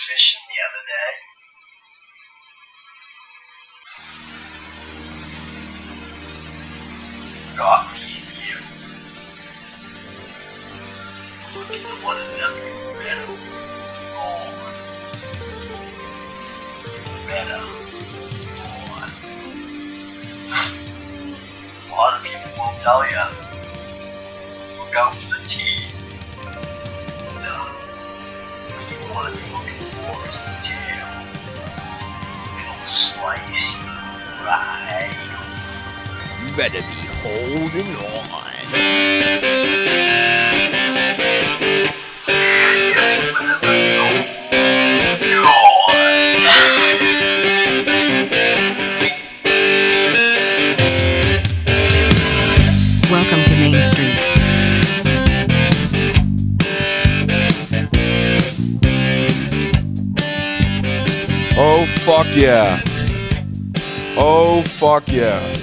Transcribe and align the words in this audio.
fishing 0.00 0.40
the 0.48 0.56
other 0.66 0.84
day. 0.88 1.12
Got 7.58 7.92
me 7.92 8.00
in 8.00 8.24
here. 8.40 8.64
Look 11.54 11.70
at 11.70 11.82
one 12.02 12.16
of 12.16 12.28
them 12.38 12.54
meadow. 12.98 13.36
Oh. 14.16 14.44
Meadow. 17.28 17.66
Oh. 18.56 19.04
A 21.88 21.92
lot 21.92 22.12
of 22.16 22.22
people 22.24 22.50
will 22.56 22.78
tell 22.80 23.02
you. 23.04 23.24
Look 24.78 24.94
out 24.96 25.14
for 25.16 25.28
the 25.28 25.46
teeth. 25.46 25.79
Right 34.50 35.10
You 36.42 36.56
better 36.56 36.80
be 36.80 37.06
holding 37.22 37.94
on. 37.96 38.20
Welcome 53.10 53.44
to 53.44 53.54
Main 53.56 53.82
Street. 53.82 54.16
Oh 61.62 61.84
fuck 62.04 62.26
yeah. 62.34 62.82
Oh 64.22 64.60
fuck 64.60 65.10
yeah. 65.10 65.54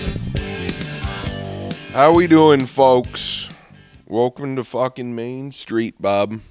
How 1.92 2.12
we 2.12 2.26
doing, 2.26 2.66
folks? 2.66 3.50
Welcome 4.08 4.56
to 4.56 4.64
fucking 4.64 5.14
Main 5.14 5.52
Street, 5.52 6.02
Bob. 6.02 6.42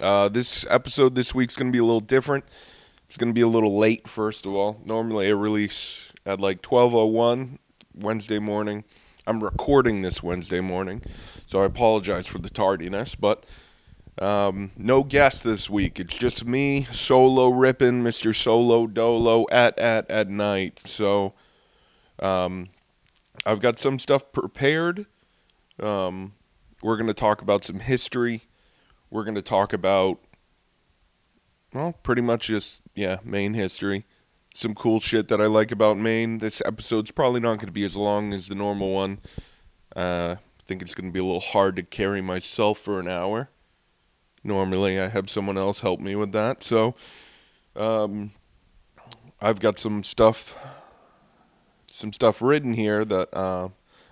Uh, 0.00 0.28
this 0.28 0.66
episode 0.68 1.14
this 1.14 1.32
week's 1.32 1.56
gonna 1.56 1.70
be 1.70 1.78
a 1.78 1.84
little 1.84 2.00
different. 2.00 2.44
It's 3.06 3.16
gonna 3.16 3.32
be 3.32 3.40
a 3.40 3.46
little 3.46 3.78
late, 3.78 4.08
first 4.08 4.46
of 4.46 4.52
all. 4.52 4.80
Normally 4.84 5.28
I 5.28 5.30
release 5.30 6.10
at 6.26 6.40
like 6.40 6.60
twelve 6.60 6.92
oh 6.92 7.06
one 7.06 7.60
Wednesday 7.94 8.40
morning. 8.40 8.82
I'm 9.24 9.44
recording 9.44 10.02
this 10.02 10.24
Wednesday 10.24 10.60
morning, 10.60 11.02
so 11.46 11.62
I 11.62 11.66
apologize 11.66 12.26
for 12.26 12.38
the 12.38 12.50
tardiness, 12.50 13.14
but 13.14 13.46
um, 14.18 14.72
no 14.76 15.02
guest 15.02 15.42
this 15.42 15.70
week. 15.70 15.98
It's 15.98 16.16
just 16.16 16.44
me 16.44 16.86
solo 16.92 17.48
ripping, 17.48 18.02
Mr. 18.02 18.34
Solo 18.34 18.86
Dolo 18.86 19.46
at 19.50 19.78
at 19.78 20.10
at 20.10 20.28
night. 20.28 20.82
So, 20.84 21.32
um, 22.18 22.68
I've 23.46 23.60
got 23.60 23.78
some 23.78 23.98
stuff 23.98 24.30
prepared. 24.32 25.06
Um, 25.80 26.34
we're 26.82 26.98
gonna 26.98 27.14
talk 27.14 27.40
about 27.40 27.64
some 27.64 27.80
history. 27.80 28.42
We're 29.10 29.24
gonna 29.24 29.42
talk 29.42 29.72
about, 29.72 30.18
well, 31.72 31.94
pretty 32.02 32.22
much 32.22 32.48
just 32.48 32.82
yeah, 32.94 33.18
Maine 33.24 33.54
history. 33.54 34.04
Some 34.54 34.74
cool 34.74 35.00
shit 35.00 35.28
that 35.28 35.40
I 35.40 35.46
like 35.46 35.72
about 35.72 35.96
Maine. 35.96 36.38
This 36.38 36.60
episode's 36.66 37.10
probably 37.10 37.40
not 37.40 37.58
gonna 37.58 37.72
be 37.72 37.84
as 37.84 37.96
long 37.96 38.34
as 38.34 38.48
the 38.48 38.54
normal 38.54 38.92
one. 38.92 39.20
Uh, 39.96 40.36
I 40.38 40.62
think 40.66 40.82
it's 40.82 40.94
gonna 40.94 41.10
be 41.12 41.20
a 41.20 41.24
little 41.24 41.40
hard 41.40 41.76
to 41.76 41.82
carry 41.82 42.20
myself 42.20 42.78
for 42.78 43.00
an 43.00 43.08
hour 43.08 43.48
normally 44.44 45.00
I 45.00 45.08
have 45.08 45.30
someone 45.30 45.58
else 45.58 45.80
help 45.80 46.00
me 46.00 46.14
with 46.14 46.32
that. 46.32 46.62
So 46.62 46.94
um, 47.76 48.32
I've 49.40 49.60
got 49.60 49.78
some 49.78 50.02
stuff 50.02 50.56
some 51.86 52.12
stuff 52.12 52.40
written 52.40 52.72
here 52.72 53.04
that 53.04 53.32
uh, 53.34 53.68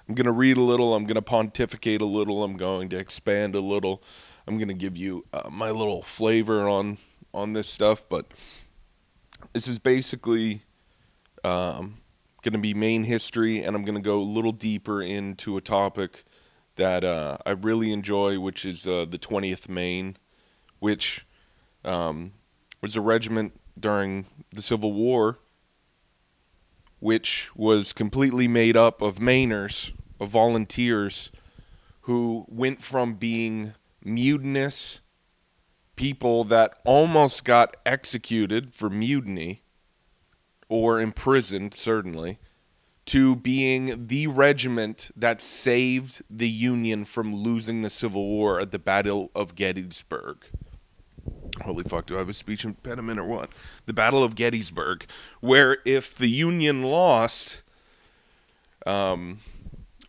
I'm 0.09 0.15
going 0.15 0.27
to 0.27 0.33
read 0.33 0.57
a 0.59 0.63
little, 0.63 0.95
I'm 0.95 1.05
going 1.05 1.15
to 1.15 1.23
pontificate 1.23 2.01
a 2.01 2.07
little, 2.07 2.45
I'm 2.45 2.57
going 2.57 2.89
to 2.91 2.99
expand 2.99 3.55
a 3.55 3.61
little. 3.61 4.03
I'm 4.47 4.59
going 4.59 4.69
to 4.69 4.75
give 4.75 4.97
you 4.97 5.25
uh, 5.33 5.49
my 5.51 5.71
little 5.71 6.03
flavor 6.03 6.69
on 6.69 6.99
on 7.33 7.53
this 7.53 7.69
stuff, 7.69 8.05
but 8.09 8.27
this 9.53 9.69
is 9.69 9.79
basically 9.79 10.63
um, 11.45 11.99
going 12.43 12.53
to 12.53 12.59
be 12.59 12.75
Maine 12.75 13.05
history 13.05 13.63
and 13.63 13.77
I'm 13.77 13.85
going 13.85 13.95
to 13.95 14.01
go 14.01 14.19
a 14.19 14.23
little 14.23 14.53
deeper 14.53 15.03
into 15.03 15.57
a 15.57 15.61
topic 15.61 16.25
that 16.77 17.05
uh, 17.05 17.39
I 17.45 17.51
really 17.53 17.93
enjoy, 17.93 18.39
which 18.39 18.65
is 18.65 18.87
uh, 18.87 19.07
the 19.09 19.19
20th 19.19 19.69
Maine, 19.69 20.17
which 20.79 21.27
um, 21.85 22.33
was 22.81 22.97
a 22.97 23.01
regiment 23.01 23.59
during 23.79 24.27
the 24.53 24.63
Civil 24.63 24.93
War, 24.93 25.39
which 26.99 27.51
was 27.55 27.93
completely 27.93 28.49
made 28.49 28.77
up 28.77 29.03
of 29.03 29.19
Mainers, 29.19 29.93
of 30.19 30.29
volunteers, 30.29 31.31
who 32.03 32.45
went 32.49 32.81
from 32.81 33.15
being 33.15 33.75
mutinous 34.05 35.01
people 35.97 36.45
that 36.45 36.79
almost 36.85 37.45
got 37.45 37.77
executed 37.85 38.73
for 38.73 38.89
mutiny 38.89 39.63
or 40.69 41.01
imprisoned, 41.01 41.75
certainly 41.75 42.39
to 43.07 43.37
being 43.37 44.07
the 44.07 44.27
regiment 44.27 45.11
that 45.17 45.41
saved 45.41 46.23
the 46.31 46.49
Union 46.49 47.05
from 47.05 47.35
losing 47.35 47.83
the 47.83 47.91
Civil 47.91 48.27
War 48.27 48.61
at 48.61 48.71
the 48.71 48.79
Battle 48.79 49.31
of 49.35 49.55
Gettysburg. 49.55 50.45
Holy 51.63 51.85
fuck, 51.85 52.07
do 52.07 52.17
I 52.17 52.19
have 52.19 52.29
a 52.29 52.35
speech 52.35 52.65
impediment 52.65 53.19
or 53.19 53.25
what? 53.25 53.51
The 53.87 53.93
Battle 53.93 54.23
of 54.23 54.35
Gettysburg, 54.35 55.07
where 55.41 55.79
if 55.85 56.15
the 56.15 56.29
Union 56.29 56.83
lost, 56.83 57.63
um, 58.87 59.41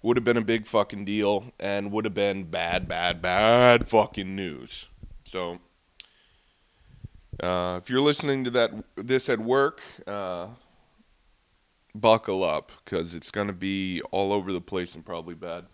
would 0.01 0.17
have 0.17 0.23
been 0.23 0.37
a 0.37 0.41
big 0.41 0.65
fucking 0.65 1.05
deal 1.05 1.53
and 1.59 1.91
would 1.91 2.05
have 2.05 2.13
been 2.13 2.43
bad, 2.43 2.87
bad, 2.87 3.21
bad 3.21 3.87
fucking 3.87 4.35
news. 4.35 4.87
So, 5.25 5.59
uh, 7.41 7.79
if 7.81 7.89
you're 7.89 8.01
listening 8.01 8.43
to 8.43 8.51
that 8.51 8.71
this 8.95 9.29
at 9.29 9.39
work, 9.39 9.81
uh, 10.07 10.47
buckle 11.93 12.43
up 12.43 12.71
because 12.83 13.13
it's 13.13 13.31
going 13.31 13.47
to 13.47 13.53
be 13.53 14.01
all 14.11 14.31
over 14.31 14.53
the 14.53 14.61
place 14.61 14.95
and 14.95 15.05
probably 15.05 15.35
bad. 15.35 15.65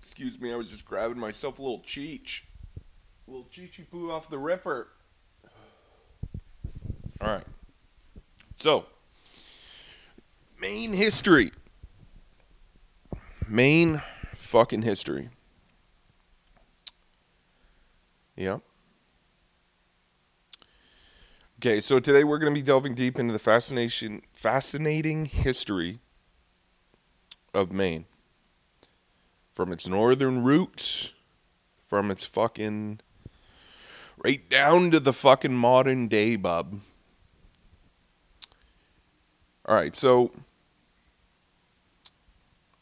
Excuse 0.00 0.40
me, 0.40 0.52
I 0.52 0.56
was 0.56 0.68
just 0.68 0.84
grabbing 0.84 1.18
myself 1.18 1.58
a 1.58 1.62
little 1.62 1.80
cheech. 1.80 2.42
A 3.26 3.30
little 3.30 3.46
cheechy 3.50 3.88
poo 3.88 4.10
off 4.10 4.28
the 4.28 4.38
ripper. 4.38 4.88
All 7.20 7.28
right. 7.28 7.46
So, 8.56 8.86
Maine 10.60 10.92
history. 10.92 11.52
Maine 13.48 14.02
fucking 14.36 14.82
history. 14.82 15.30
Yep. 18.36 18.60
Okay, 21.62 21.82
so 21.82 22.00
today 22.00 22.24
we're 22.24 22.38
going 22.38 22.54
to 22.54 22.58
be 22.58 22.64
delving 22.64 22.94
deep 22.94 23.18
into 23.18 23.34
the 23.34 23.38
fascination, 23.38 24.22
fascinating 24.32 25.26
history 25.26 25.98
of 27.52 27.70
Maine, 27.70 28.06
from 29.52 29.70
its 29.70 29.86
northern 29.86 30.42
roots, 30.42 31.12
from 31.86 32.10
its 32.10 32.24
fucking 32.24 33.00
right 34.24 34.48
down 34.48 34.90
to 34.92 34.98
the 34.98 35.12
fucking 35.12 35.54
modern 35.54 36.08
day, 36.08 36.34
bub. 36.34 36.80
All 39.66 39.74
right, 39.74 39.94
so 39.94 40.30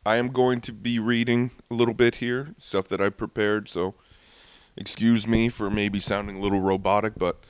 I 0.06 0.19
am 0.19 0.29
going 0.29 0.61
to 0.61 0.73
be 0.73 1.00
reading 1.00 1.50
a 1.69 1.75
little 1.75 1.94
bit 1.94 2.17
here, 2.17 2.55
stuff 2.58 2.87
that 2.87 3.00
I 3.00 3.08
prepared. 3.08 3.69
So 3.69 3.94
excuse 4.76 5.26
me 5.26 5.49
for 5.49 5.69
maybe 5.69 5.99
sounding 5.99 6.37
a 6.37 6.41
little 6.41 6.61
robotic, 6.61 7.14
but 7.17 7.43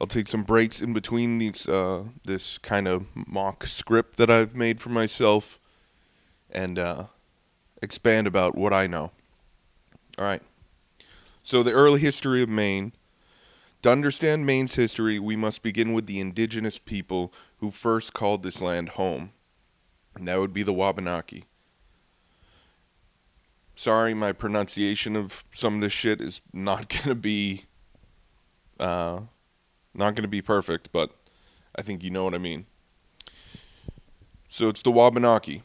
I'll 0.00 0.06
take 0.06 0.28
some 0.28 0.42
breaks 0.42 0.82
in 0.82 0.92
between 0.92 1.38
these 1.38 1.66
uh, 1.66 2.04
this 2.24 2.58
kind 2.58 2.86
of 2.86 3.06
mock 3.14 3.66
script 3.66 4.16
that 4.18 4.30
I've 4.30 4.54
made 4.54 4.80
for 4.80 4.90
myself, 4.90 5.58
and 6.50 6.78
uh, 6.78 7.04
expand 7.80 8.26
about 8.26 8.54
what 8.54 8.72
I 8.72 8.86
know. 8.86 9.12
All 10.18 10.24
right. 10.24 10.42
So 11.42 11.62
the 11.62 11.72
early 11.72 12.00
history 12.00 12.42
of 12.42 12.48
Maine. 12.48 12.92
To 13.82 13.92
understand 13.92 14.44
Maine's 14.44 14.74
history, 14.74 15.20
we 15.20 15.36
must 15.36 15.62
begin 15.62 15.92
with 15.92 16.06
the 16.06 16.18
indigenous 16.18 16.76
people 16.76 17.32
who 17.58 17.70
first 17.70 18.14
called 18.14 18.42
this 18.42 18.60
land 18.60 18.90
home, 18.90 19.30
and 20.16 20.26
that 20.26 20.40
would 20.40 20.52
be 20.52 20.64
the 20.64 20.72
Wabanaki. 20.72 21.44
Sorry, 23.76 24.12
my 24.12 24.32
pronunciation 24.32 25.14
of 25.14 25.44
some 25.54 25.76
of 25.76 25.80
this 25.82 25.92
shit 25.92 26.20
is 26.20 26.40
not 26.52 26.88
gonna 27.04 27.14
be. 27.14 27.66
Uh, 28.80 29.20
not 29.96 30.14
going 30.14 30.22
to 30.22 30.28
be 30.28 30.42
perfect, 30.42 30.92
but 30.92 31.10
I 31.74 31.82
think 31.82 32.02
you 32.02 32.10
know 32.10 32.24
what 32.24 32.34
I 32.34 32.38
mean. 32.38 32.66
So 34.48 34.68
it's 34.68 34.82
the 34.82 34.90
Wabanaki. 34.90 35.62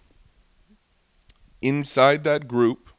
Inside 1.61 2.23
that 2.23 2.47
group, 2.47 2.91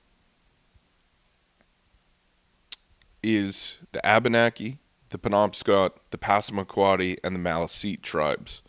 is 3.22 3.78
the 3.92 4.04
Abenaki, 4.04 4.78
the 5.10 5.18
Penobscot, 5.18 5.92
the 6.10 6.18
Passamaquoddy, 6.18 7.18
and 7.22 7.36
the 7.36 7.40
Maliseet 7.40 8.02
tribes. 8.02 8.62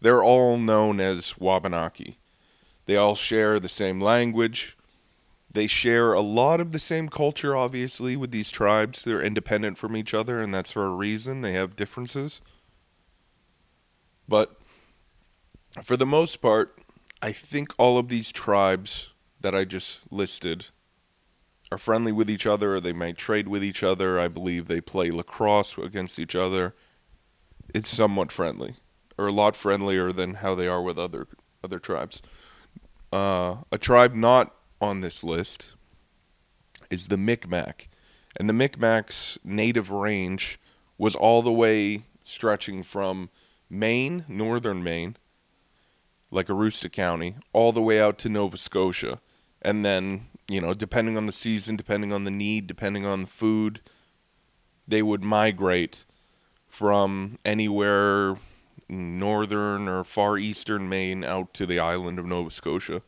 They're 0.00 0.22
all 0.22 0.56
known 0.56 1.00
as 1.00 1.38
Wabanaki. 1.38 2.18
They 2.86 2.96
all 2.96 3.14
share 3.14 3.60
the 3.60 3.68
same 3.68 4.00
language. 4.00 4.76
They 5.52 5.66
share 5.66 6.12
a 6.12 6.20
lot 6.20 6.60
of 6.60 6.70
the 6.70 6.78
same 6.78 7.08
culture, 7.08 7.56
obviously, 7.56 8.14
with 8.14 8.30
these 8.30 8.50
tribes. 8.50 9.02
They're 9.02 9.22
independent 9.22 9.78
from 9.78 9.96
each 9.96 10.14
other, 10.14 10.40
and 10.40 10.54
that's 10.54 10.72
for 10.72 10.86
a 10.86 10.94
reason. 10.94 11.40
They 11.40 11.52
have 11.52 11.74
differences. 11.74 12.40
But 14.28 14.60
for 15.82 15.96
the 15.96 16.06
most 16.06 16.36
part, 16.36 16.78
I 17.20 17.32
think 17.32 17.72
all 17.78 17.98
of 17.98 18.08
these 18.08 18.30
tribes 18.30 19.10
that 19.40 19.54
I 19.54 19.64
just 19.64 20.12
listed 20.12 20.66
are 21.72 21.78
friendly 21.78 22.12
with 22.12 22.30
each 22.30 22.46
other, 22.46 22.76
or 22.76 22.80
they 22.80 22.92
might 22.92 23.16
trade 23.16 23.48
with 23.48 23.64
each 23.64 23.82
other. 23.82 24.20
I 24.20 24.28
believe 24.28 24.68
they 24.68 24.80
play 24.80 25.10
lacrosse 25.10 25.76
against 25.78 26.20
each 26.20 26.36
other. 26.36 26.74
It's 27.74 27.88
somewhat 27.88 28.30
friendly, 28.30 28.74
or 29.18 29.26
a 29.26 29.32
lot 29.32 29.56
friendlier 29.56 30.12
than 30.12 30.34
how 30.34 30.54
they 30.54 30.68
are 30.68 30.82
with 30.82 30.98
other 30.98 31.26
other 31.62 31.78
tribes. 31.78 32.22
Uh, 33.12 33.56
a 33.72 33.78
tribe 33.78 34.14
not 34.14 34.54
on 34.80 35.00
this 35.00 35.22
list 35.22 35.72
is 36.90 37.08
the 37.08 37.16
Micmac, 37.16 37.88
and 38.36 38.48
the 38.48 38.54
Micmac's 38.54 39.38
native 39.44 39.90
range 39.90 40.58
was 40.98 41.14
all 41.14 41.42
the 41.42 41.52
way 41.52 42.04
stretching 42.22 42.82
from 42.82 43.30
Maine, 43.68 44.24
northern 44.28 44.82
Maine, 44.82 45.16
like 46.30 46.48
Aroostook 46.48 46.92
County, 46.92 47.36
all 47.52 47.72
the 47.72 47.82
way 47.82 48.00
out 48.00 48.18
to 48.18 48.28
Nova 48.28 48.56
Scotia. 48.56 49.20
And 49.62 49.84
then, 49.84 50.26
you 50.48 50.60
know, 50.60 50.74
depending 50.74 51.16
on 51.16 51.26
the 51.26 51.32
season, 51.32 51.76
depending 51.76 52.12
on 52.12 52.24
the 52.24 52.30
need, 52.30 52.66
depending 52.66 53.04
on 53.04 53.22
the 53.22 53.26
food, 53.26 53.80
they 54.86 55.02
would 55.02 55.22
migrate 55.22 56.04
from 56.68 57.38
anywhere 57.44 58.36
northern 58.88 59.88
or 59.88 60.02
far 60.04 60.38
eastern 60.38 60.88
Maine 60.88 61.24
out 61.24 61.54
to 61.54 61.66
the 61.66 61.78
island 61.78 62.18
of 62.18 62.26
Nova 62.26 62.50
Scotia. 62.50 63.02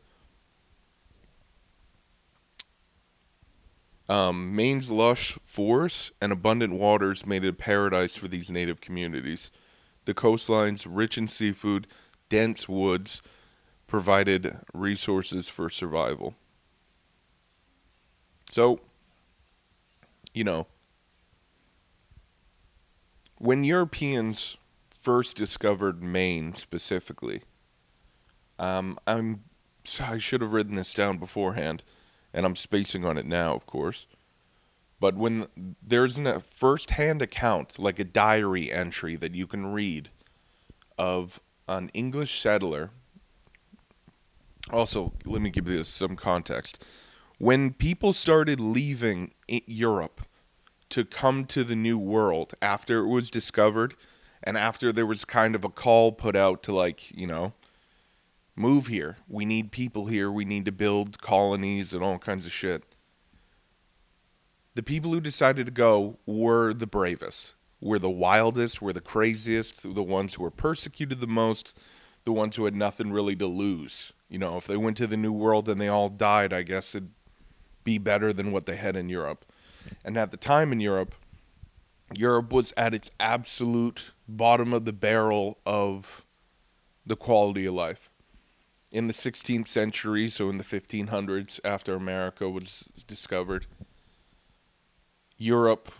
Um, 4.12 4.54
Maine's 4.54 4.90
lush 4.90 5.38
forests 5.46 6.12
and 6.20 6.32
abundant 6.32 6.74
waters 6.74 7.24
made 7.24 7.46
it 7.46 7.48
a 7.48 7.52
paradise 7.54 8.14
for 8.14 8.28
these 8.28 8.50
native 8.50 8.78
communities. 8.78 9.50
The 10.04 10.12
coastlines, 10.12 10.86
rich 10.86 11.16
in 11.16 11.28
seafood, 11.28 11.86
dense 12.28 12.68
woods, 12.68 13.22
provided 13.86 14.58
resources 14.74 15.48
for 15.48 15.70
survival. 15.70 16.34
So, 18.50 18.80
you 20.34 20.44
know, 20.44 20.66
when 23.38 23.64
Europeans 23.64 24.58
first 24.94 25.38
discovered 25.38 26.02
Maine 26.02 26.52
specifically, 26.52 27.40
um, 28.58 28.98
I'm 29.06 29.44
I 29.98 30.18
should 30.18 30.42
have 30.42 30.52
written 30.52 30.76
this 30.76 30.92
down 30.92 31.16
beforehand, 31.16 31.82
and 32.32 32.46
I'm 32.46 32.56
spacing 32.56 33.04
on 33.04 33.18
it 33.18 33.26
now, 33.26 33.54
of 33.54 33.66
course. 33.66 34.06
But 35.00 35.16
when 35.16 35.48
there's 35.82 36.18
a 36.18 36.40
first-hand 36.40 37.22
account, 37.22 37.78
like 37.78 37.98
a 37.98 38.04
diary 38.04 38.70
entry 38.70 39.16
that 39.16 39.34
you 39.34 39.46
can 39.46 39.72
read 39.72 40.10
of 40.96 41.40
an 41.66 41.90
English 41.94 42.40
settler. 42.40 42.90
Also, 44.70 45.12
let 45.24 45.42
me 45.42 45.50
give 45.50 45.64
this 45.64 45.88
some 45.88 46.16
context. 46.16 46.84
When 47.38 47.72
people 47.72 48.12
started 48.12 48.60
leaving 48.60 49.32
Europe 49.48 50.22
to 50.90 51.04
come 51.04 51.46
to 51.46 51.64
the 51.64 51.74
New 51.74 51.98
World 51.98 52.54
after 52.62 53.00
it 53.00 53.08
was 53.08 53.30
discovered, 53.30 53.94
and 54.44 54.56
after 54.56 54.92
there 54.92 55.06
was 55.06 55.24
kind 55.24 55.54
of 55.54 55.64
a 55.64 55.68
call 55.68 56.12
put 56.12 56.36
out 56.36 56.62
to, 56.64 56.72
like, 56.72 57.10
you 57.16 57.26
know, 57.26 57.54
move 58.56 58.86
here. 58.86 59.16
We 59.28 59.44
need 59.44 59.72
people 59.72 60.06
here. 60.06 60.30
We 60.30 60.44
need 60.44 60.64
to 60.66 60.72
build 60.72 61.20
colonies 61.20 61.92
and 61.92 62.02
all 62.02 62.18
kinds 62.18 62.46
of 62.46 62.52
shit. 62.52 62.84
The 64.74 64.82
people 64.82 65.12
who 65.12 65.20
decided 65.20 65.66
to 65.66 65.72
go 65.72 66.18
were 66.26 66.72
the 66.72 66.86
bravest, 66.86 67.54
were 67.80 67.98
the 67.98 68.10
wildest, 68.10 68.80
were 68.80 68.92
the 68.92 69.00
craziest, 69.00 69.82
the 69.82 70.02
ones 70.02 70.34
who 70.34 70.42
were 70.42 70.50
persecuted 70.50 71.20
the 71.20 71.26
most, 71.26 71.78
the 72.24 72.32
ones 72.32 72.56
who 72.56 72.64
had 72.64 72.74
nothing 72.74 73.12
really 73.12 73.36
to 73.36 73.46
lose. 73.46 74.12
You 74.28 74.38
know, 74.38 74.56
if 74.56 74.66
they 74.66 74.76
went 74.76 74.96
to 74.96 75.06
the 75.06 75.16
New 75.16 75.32
World 75.32 75.68
and 75.68 75.80
they 75.80 75.88
all 75.88 76.08
died, 76.08 76.52
I 76.54 76.62
guess 76.62 76.94
it'd 76.94 77.10
be 77.84 77.98
better 77.98 78.32
than 78.32 78.50
what 78.50 78.64
they 78.64 78.76
had 78.76 78.96
in 78.96 79.08
Europe. 79.08 79.44
And 80.04 80.16
at 80.16 80.30
the 80.30 80.36
time 80.36 80.72
in 80.72 80.80
Europe, 80.80 81.14
Europe 82.14 82.52
was 82.52 82.72
at 82.76 82.94
its 82.94 83.10
absolute 83.20 84.12
bottom 84.28 84.72
of 84.72 84.84
the 84.84 84.92
barrel 84.92 85.58
of 85.66 86.24
the 87.04 87.16
quality 87.16 87.66
of 87.66 87.74
life. 87.74 88.08
In 88.92 89.06
the 89.06 89.14
16th 89.14 89.66
century, 89.66 90.28
so 90.28 90.50
in 90.50 90.58
the 90.58 90.64
1500s, 90.64 91.58
after 91.64 91.94
America 91.94 92.48
was 92.50 92.90
discovered, 93.06 93.66
Europe 95.38 95.90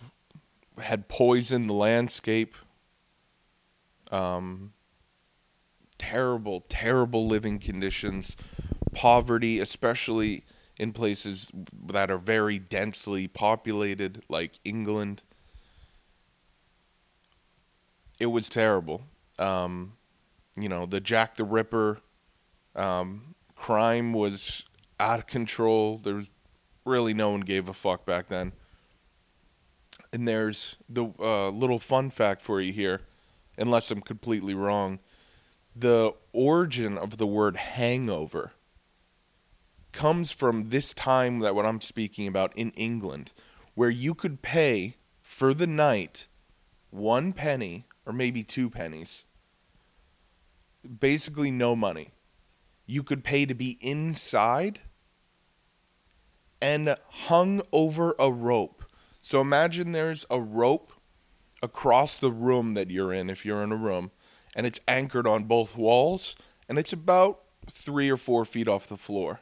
had 0.77 1.07
poisoned 1.07 1.67
the 1.67 1.73
landscape. 1.73 2.55
Um, 4.11 4.73
terrible, 5.97 6.63
terrible 6.69 7.25
living 7.25 7.57
conditions, 7.57 8.37
poverty, 8.93 9.59
especially 9.59 10.43
in 10.79 10.93
places 10.93 11.51
that 11.87 12.11
are 12.11 12.17
very 12.19 12.59
densely 12.59 13.27
populated, 13.27 14.21
like 14.29 14.59
England. 14.63 15.23
It 18.19 18.27
was 18.27 18.49
terrible. 18.49 19.03
Um, 19.39 19.93
you 20.55 20.69
know, 20.69 20.85
the 20.85 20.99
Jack 20.99 21.35
the 21.35 21.43
Ripper 21.43 21.99
um, 22.75 23.35
crime 23.55 24.13
was 24.13 24.63
out 24.99 25.19
of 25.19 25.27
control. 25.27 25.97
There 25.97 26.15
was 26.15 26.27
really 26.85 27.13
no 27.13 27.31
one 27.31 27.41
gave 27.41 27.69
a 27.69 27.73
fuck 27.73 28.05
back 28.05 28.27
then. 28.27 28.53
And 30.11 30.27
there's 30.27 30.77
the 30.89 31.11
uh, 31.19 31.49
little 31.49 31.79
fun 31.79 32.09
fact 32.09 32.41
for 32.41 32.61
you 32.61 32.71
here, 32.71 33.01
unless 33.57 33.89
I'm 33.89 34.01
completely 34.01 34.53
wrong. 34.53 34.99
The 35.75 36.13
origin 36.33 36.97
of 36.97 37.17
the 37.17 37.25
word 37.25 37.57
hangover 37.57 38.51
comes 39.91 40.31
from 40.31 40.69
this 40.69 40.93
time 40.93 41.39
that 41.39 41.55
what 41.55 41.65
I'm 41.65 41.81
speaking 41.81 42.27
about 42.27 42.55
in 42.55 42.71
England, 42.71 43.33
where 43.75 43.89
you 43.89 44.13
could 44.13 44.41
pay 44.41 44.97
for 45.21 45.53
the 45.53 45.67
night 45.67 46.27
one 46.89 47.33
penny 47.33 47.85
or 48.05 48.13
maybe 48.13 48.43
two 48.43 48.69
pennies, 48.69 49.23
basically 50.99 51.49
no 51.49 51.75
money. 51.75 52.11
You 52.85 53.03
could 53.03 53.23
pay 53.23 53.45
to 53.45 53.53
be 53.53 53.77
inside 53.81 54.81
and 56.61 56.95
hung 57.09 57.61
over 57.71 58.15
a 58.17 58.31
rope. 58.31 58.83
So 59.21 59.41
imagine 59.41 59.91
there's 59.91 60.25
a 60.29 60.39
rope 60.39 60.91
across 61.61 62.19
the 62.19 62.31
room 62.31 62.73
that 62.73 62.91
you're 62.91 63.13
in, 63.13 63.29
if 63.29 63.45
you're 63.45 63.63
in 63.63 63.71
a 63.71 63.77
room, 63.77 64.11
and 64.55 64.65
it's 64.65 64.79
anchored 64.87 65.27
on 65.27 65.45
both 65.45 65.77
walls, 65.77 66.35
and 66.67 66.77
it's 66.77 66.93
about 66.93 67.41
three 67.69 68.09
or 68.09 68.17
four 68.17 68.45
feet 68.45 68.67
off 68.67 68.87
the 68.87 68.97
floor. 68.97 69.39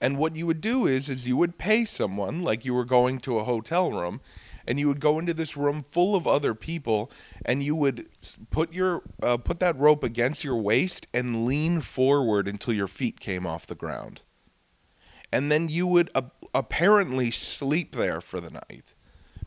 And 0.00 0.16
what 0.16 0.36
you 0.36 0.46
would 0.46 0.60
do 0.60 0.86
is, 0.86 1.08
is 1.08 1.26
you 1.26 1.36
would 1.36 1.58
pay 1.58 1.84
someone 1.84 2.42
like 2.42 2.64
you 2.64 2.72
were 2.72 2.84
going 2.84 3.18
to 3.20 3.38
a 3.38 3.44
hotel 3.44 3.90
room, 3.90 4.20
and 4.66 4.78
you 4.78 4.86
would 4.86 5.00
go 5.00 5.18
into 5.18 5.34
this 5.34 5.56
room 5.56 5.82
full 5.82 6.14
of 6.14 6.26
other 6.26 6.54
people, 6.54 7.10
and 7.44 7.62
you 7.62 7.74
would 7.74 8.06
put 8.50 8.72
your 8.72 9.02
uh, 9.22 9.38
put 9.38 9.58
that 9.58 9.76
rope 9.76 10.04
against 10.04 10.44
your 10.44 10.56
waist 10.56 11.08
and 11.12 11.44
lean 11.44 11.80
forward 11.80 12.46
until 12.46 12.74
your 12.74 12.86
feet 12.86 13.18
came 13.18 13.46
off 13.46 13.66
the 13.66 13.74
ground, 13.74 14.20
and 15.32 15.50
then 15.50 15.68
you 15.68 15.86
would 15.86 16.10
uh, 16.14 16.22
apparently 16.54 17.30
sleep 17.30 17.96
there 17.96 18.20
for 18.20 18.40
the 18.40 18.50
night, 18.50 18.94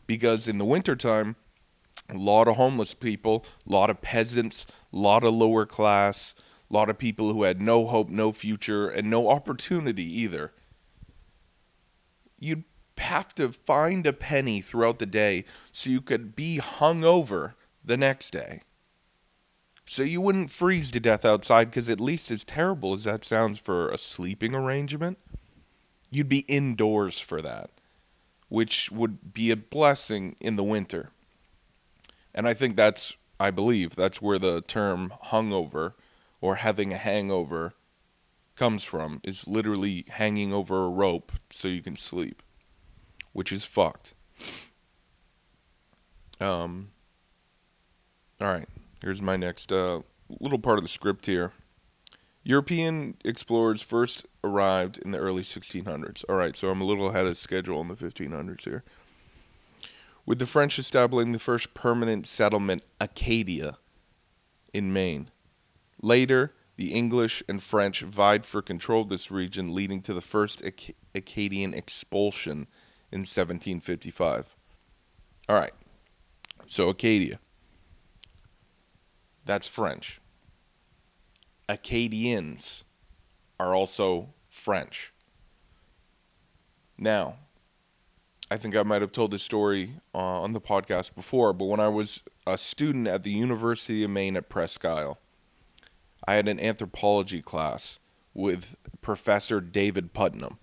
because 0.06 0.48
in 0.48 0.58
the 0.58 0.66
wintertime, 0.66 1.36
a 2.10 2.18
lot 2.18 2.48
of 2.48 2.56
homeless 2.56 2.92
people, 2.92 3.46
a 3.66 3.72
lot 3.72 3.88
of 3.88 4.02
peasants, 4.02 4.66
a 4.92 4.96
lot 4.96 5.24
of 5.24 5.32
lower 5.32 5.64
class, 5.64 6.34
a 6.72 6.74
lot 6.74 6.88
of 6.88 6.98
people 6.98 7.32
who 7.32 7.42
had 7.42 7.60
no 7.60 7.86
hope, 7.86 8.08
no 8.08 8.32
future, 8.32 8.88
and 8.88 9.10
no 9.10 9.28
opportunity 9.28 10.04
either. 10.04 10.52
You'd 12.38 12.64
have 12.96 13.34
to 13.34 13.52
find 13.52 14.06
a 14.06 14.12
penny 14.12 14.60
throughout 14.60 14.98
the 14.98 15.06
day 15.06 15.44
so 15.70 15.90
you 15.90 16.00
could 16.00 16.34
be 16.34 16.58
hung 16.58 17.04
over 17.04 17.54
the 17.84 17.96
next 17.96 18.30
day. 18.30 18.62
So 19.86 20.02
you 20.02 20.20
wouldn't 20.20 20.50
freeze 20.50 20.90
to 20.92 21.00
death 21.00 21.24
outside 21.24 21.66
because 21.66 21.88
at 21.90 22.00
least 22.00 22.30
as 22.30 22.44
terrible 22.44 22.94
as 22.94 23.04
that 23.04 23.24
sounds 23.24 23.58
for 23.58 23.90
a 23.90 23.98
sleeping 23.98 24.54
arrangement, 24.54 25.18
you'd 26.10 26.28
be 26.28 26.46
indoors 26.48 27.18
for 27.18 27.42
that, 27.42 27.70
which 28.48 28.90
would 28.90 29.34
be 29.34 29.50
a 29.50 29.56
blessing 29.56 30.36
in 30.40 30.56
the 30.56 30.64
winter. 30.64 31.10
And 32.34 32.48
I 32.48 32.54
think 32.54 32.76
that's, 32.76 33.14
I 33.38 33.50
believe, 33.50 33.94
that's 33.94 34.22
where 34.22 34.38
the 34.38 34.62
term 34.62 35.12
hungover 35.26 35.94
or 36.42 36.56
having 36.56 36.92
a 36.92 36.98
hangover 36.98 37.72
comes 38.56 38.84
from, 38.84 39.22
is 39.24 39.48
literally 39.48 40.04
hanging 40.10 40.52
over 40.52 40.84
a 40.84 40.90
rope 40.90 41.32
so 41.48 41.68
you 41.68 41.80
can 41.80 41.96
sleep, 41.96 42.42
which 43.32 43.50
is 43.50 43.64
fucked. 43.64 44.12
Um. 46.38 46.90
All 48.40 48.48
right. 48.48 48.68
Here's 49.00 49.22
my 49.22 49.36
next 49.36 49.72
uh, 49.72 50.00
little 50.40 50.58
part 50.58 50.78
of 50.78 50.84
the 50.84 50.90
script 50.90 51.26
here. 51.26 51.52
European 52.44 53.16
explorers 53.24 53.82
first 53.82 54.26
arrived 54.42 54.98
in 54.98 55.12
the 55.12 55.18
early 55.18 55.42
1600s. 55.42 56.24
All 56.28 56.34
right, 56.34 56.56
so 56.56 56.68
I'm 56.68 56.80
a 56.80 56.84
little 56.84 57.08
ahead 57.08 57.26
of 57.26 57.38
schedule 57.38 57.80
in 57.80 57.88
the 57.88 57.94
1500s 57.94 58.64
here. 58.64 58.82
With 60.26 60.38
the 60.38 60.46
French 60.46 60.78
establishing 60.78 61.32
the 61.32 61.38
first 61.38 61.74
permanent 61.74 62.26
settlement, 62.26 62.82
Acadia, 63.00 63.78
in 64.72 64.92
Maine. 64.92 65.30
Later, 66.02 66.52
the 66.76 66.92
English 66.92 67.42
and 67.48 67.62
French 67.62 68.02
vied 68.02 68.44
for 68.44 68.60
control 68.60 69.02
of 69.02 69.08
this 69.08 69.30
region, 69.30 69.74
leading 69.74 70.02
to 70.02 70.12
the 70.12 70.20
first 70.20 70.62
Ac- 70.64 70.96
Acadian 71.14 71.72
expulsion 71.72 72.66
in 73.12 73.20
1755. 73.20 74.56
All 75.48 75.56
right, 75.56 75.72
so 76.66 76.88
Acadia. 76.88 77.38
That's 79.44 79.68
French. 79.68 80.20
Acadians 81.68 82.84
are 83.60 83.74
also 83.74 84.34
French. 84.48 85.12
Now, 86.98 87.36
I 88.50 88.56
think 88.56 88.76
I 88.76 88.82
might 88.82 89.02
have 89.02 89.12
told 89.12 89.30
this 89.30 89.42
story 89.42 89.94
uh, 90.14 90.18
on 90.18 90.52
the 90.52 90.60
podcast 90.60 91.14
before, 91.14 91.52
but 91.52 91.66
when 91.66 91.80
I 91.80 91.88
was 91.88 92.22
a 92.46 92.58
student 92.58 93.06
at 93.08 93.22
the 93.22 93.30
University 93.30 94.04
of 94.04 94.10
Maine 94.10 94.36
at 94.36 94.48
Presque 94.48 94.84
Isle, 94.84 95.18
I 96.26 96.34
had 96.34 96.48
an 96.48 96.60
anthropology 96.60 97.42
class 97.42 97.98
with 98.34 98.76
Professor 99.00 99.60
David 99.60 100.12
Putnam. 100.12 100.58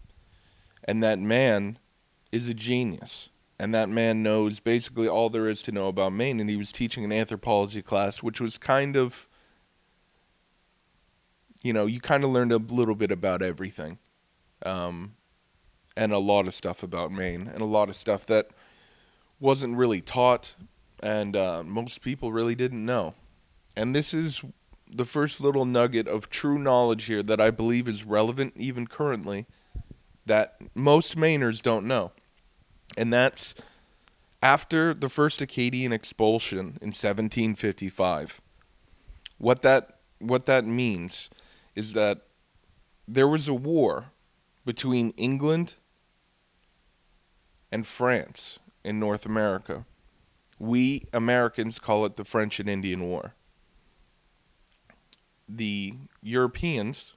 And 0.84 1.04
that 1.04 1.20
man 1.20 1.78
is 2.32 2.48
a 2.48 2.54
genius. 2.54 3.30
And 3.60 3.74
that 3.75 3.89
man 3.89 4.24
knows 4.24 4.60
basically 4.60 5.08
all 5.08 5.30
there 5.30 5.48
is 5.48 5.62
to 5.63 5.72
know 5.72 5.88
about 5.88 6.13
Maine. 6.13 6.39
And 6.39 6.50
he 6.50 6.56
was 6.56 6.72
teaching 6.72 7.04
an 7.04 7.12
anthropology 7.12 7.82
class, 7.82 8.24
which 8.24 8.39
was 8.39 8.58
kind 8.58 8.96
of 8.96 9.28
you 11.63 11.74
know, 11.74 11.86
you 11.86 12.00
kind 12.00 12.24
of 12.24 12.30
learned 12.30 12.51
a 12.51 12.58
little 12.58 12.96
bit 12.96 13.12
about 13.12 13.42
everything. 13.42 13.98
Um, 14.66 15.16
and 15.96 16.13
a 16.13 16.20
lot 16.20 16.48
of 16.48 16.56
stuff 16.56 16.84
about 16.84 17.12
Maine, 17.12 17.50
and 17.54 17.62
a 17.62 17.66
lot 17.66 17.89
of 17.89 17.98
stuff 17.98 18.25
that 18.28 18.51
wasn't 19.39 19.75
really 19.75 20.01
taught, 20.01 20.56
and 21.01 21.36
uh, 21.36 21.63
most 21.63 22.01
people 22.01 22.32
really 22.32 22.56
didn't 22.56 22.86
know. 22.86 23.16
And 23.75 23.94
this 23.94 24.13
is 24.13 24.42
the 24.89 25.05
first 25.05 25.39
little 25.39 25.65
nugget 25.65 26.08
of 26.08 26.29
true 26.29 26.58
knowledge 26.58 27.05
here 27.05 27.22
that 27.24 27.39
I 27.39 27.51
believe 27.51 27.88
is 27.88 28.03
relevant 28.03 28.53
even 28.55 28.88
currently 28.88 29.46
that 30.25 30.60
most 30.75 31.15
Mainers 31.15 31.62
don't 31.62 31.86
know. 31.86 32.12
And 32.98 33.13
that's 33.13 33.53
after 34.41 34.93
the 34.93 35.10
first 35.10 35.41
Acadian 35.41 35.91
expulsion 35.91 36.77
in 36.81 36.89
1755. 36.89 38.41
What 39.38 39.62
that 39.62 40.00
what 40.19 40.46
that 40.48 40.65
means 40.65 41.29
is 41.75 41.93
that 41.93 42.24
there 43.08 43.27
was 43.27 43.48
a 43.48 43.53
war 43.53 44.12
between 44.65 45.12
England 45.12 45.75
and 47.72 47.88
France 47.88 48.60
in 48.84 49.00
North 49.00 49.25
America. 49.25 49.86
We 50.58 51.05
Americans 51.13 51.79
call 51.79 52.05
it 52.05 52.17
the 52.17 52.25
French 52.25 52.60
and 52.60 52.69
Indian 52.69 53.08
War. 53.08 53.34
The 55.50 55.96
Europeans 56.22 57.15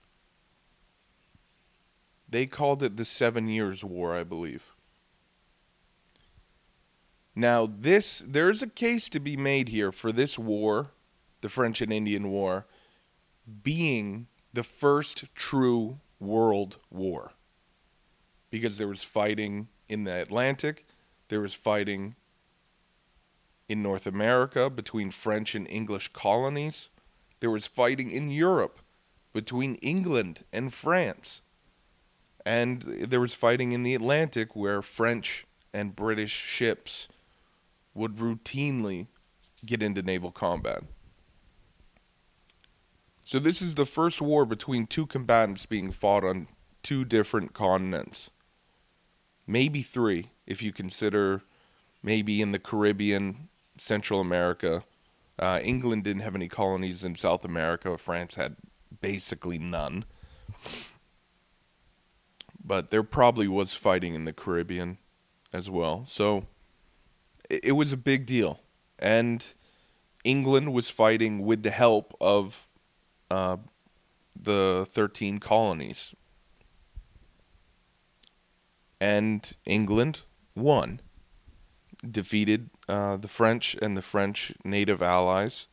they 2.32 2.46
called 2.46 2.82
it 2.82 2.96
the 2.96 3.04
7 3.04 3.46
years 3.46 3.84
war, 3.84 4.16
I 4.16 4.24
believe. 4.24 4.72
Now, 7.34 7.66
this 7.66 8.22
there's 8.26 8.62
a 8.62 8.66
case 8.66 9.10
to 9.10 9.20
be 9.20 9.36
made 9.36 9.68
here 9.68 9.92
for 9.92 10.12
this 10.12 10.38
war, 10.38 10.92
the 11.42 11.50
French 11.50 11.82
and 11.82 11.92
Indian 11.92 12.30
War, 12.30 12.66
being 13.62 14.28
the 14.52 14.62
first 14.62 15.34
true 15.34 15.98
world 16.18 16.78
war. 16.90 17.32
Because 18.50 18.78
there 18.78 18.88
was 18.88 19.02
fighting 19.02 19.68
in 19.88 20.04
the 20.04 20.20
Atlantic, 20.20 20.86
there 21.28 21.40
was 21.40 21.54
fighting 21.54 22.16
in 23.68 23.82
North 23.82 24.06
America 24.06 24.70
between 24.70 25.10
French 25.10 25.54
and 25.54 25.68
English 25.68 26.08
colonies, 26.08 26.88
there 27.42 27.50
was 27.50 27.66
fighting 27.66 28.12
in 28.12 28.30
Europe 28.30 28.78
between 29.32 29.74
England 29.76 30.44
and 30.52 30.72
France. 30.72 31.42
And 32.46 32.82
there 32.82 33.20
was 33.20 33.34
fighting 33.34 33.72
in 33.72 33.82
the 33.82 33.96
Atlantic 33.96 34.54
where 34.54 34.80
French 34.80 35.44
and 35.74 35.96
British 35.96 36.30
ships 36.30 37.08
would 37.94 38.18
routinely 38.18 39.08
get 39.66 39.82
into 39.82 40.02
naval 40.02 40.30
combat. 40.30 40.84
So 43.24 43.40
this 43.40 43.60
is 43.60 43.74
the 43.74 43.86
first 43.86 44.22
war 44.22 44.46
between 44.46 44.86
two 44.86 45.06
combatants 45.06 45.66
being 45.66 45.90
fought 45.90 46.22
on 46.22 46.46
two 46.84 47.04
different 47.04 47.54
continents. 47.54 48.30
Maybe 49.48 49.82
three, 49.82 50.30
if 50.46 50.62
you 50.62 50.72
consider 50.72 51.42
maybe 52.04 52.40
in 52.40 52.52
the 52.52 52.60
Caribbean, 52.60 53.48
Central 53.76 54.20
America. 54.20 54.84
Uh, 55.38 55.60
England 55.62 56.04
didn't 56.04 56.22
have 56.22 56.34
any 56.34 56.48
colonies 56.48 57.04
in 57.04 57.14
South 57.14 57.44
America. 57.44 57.96
France 57.98 58.34
had 58.34 58.56
basically 59.00 59.58
none. 59.58 60.04
But 62.64 62.90
there 62.90 63.02
probably 63.02 63.48
was 63.48 63.74
fighting 63.74 64.14
in 64.14 64.24
the 64.24 64.32
Caribbean 64.32 64.98
as 65.52 65.68
well. 65.68 66.04
So 66.06 66.46
it, 67.50 67.64
it 67.66 67.72
was 67.72 67.92
a 67.92 67.96
big 67.96 68.26
deal. 68.26 68.60
And 68.98 69.44
England 70.24 70.72
was 70.72 70.90
fighting 70.90 71.44
with 71.44 71.62
the 71.62 71.70
help 71.70 72.16
of 72.20 72.68
uh, 73.30 73.56
the 74.40 74.86
13 74.90 75.38
colonies. 75.38 76.14
And 79.00 79.56
England 79.64 80.20
won, 80.54 81.00
defeated 82.08 82.70
uh, 82.88 83.16
the 83.16 83.28
French 83.28 83.76
and 83.80 83.96
the 83.96 84.02
French 84.02 84.52
native 84.64 85.02
allies. 85.02 85.68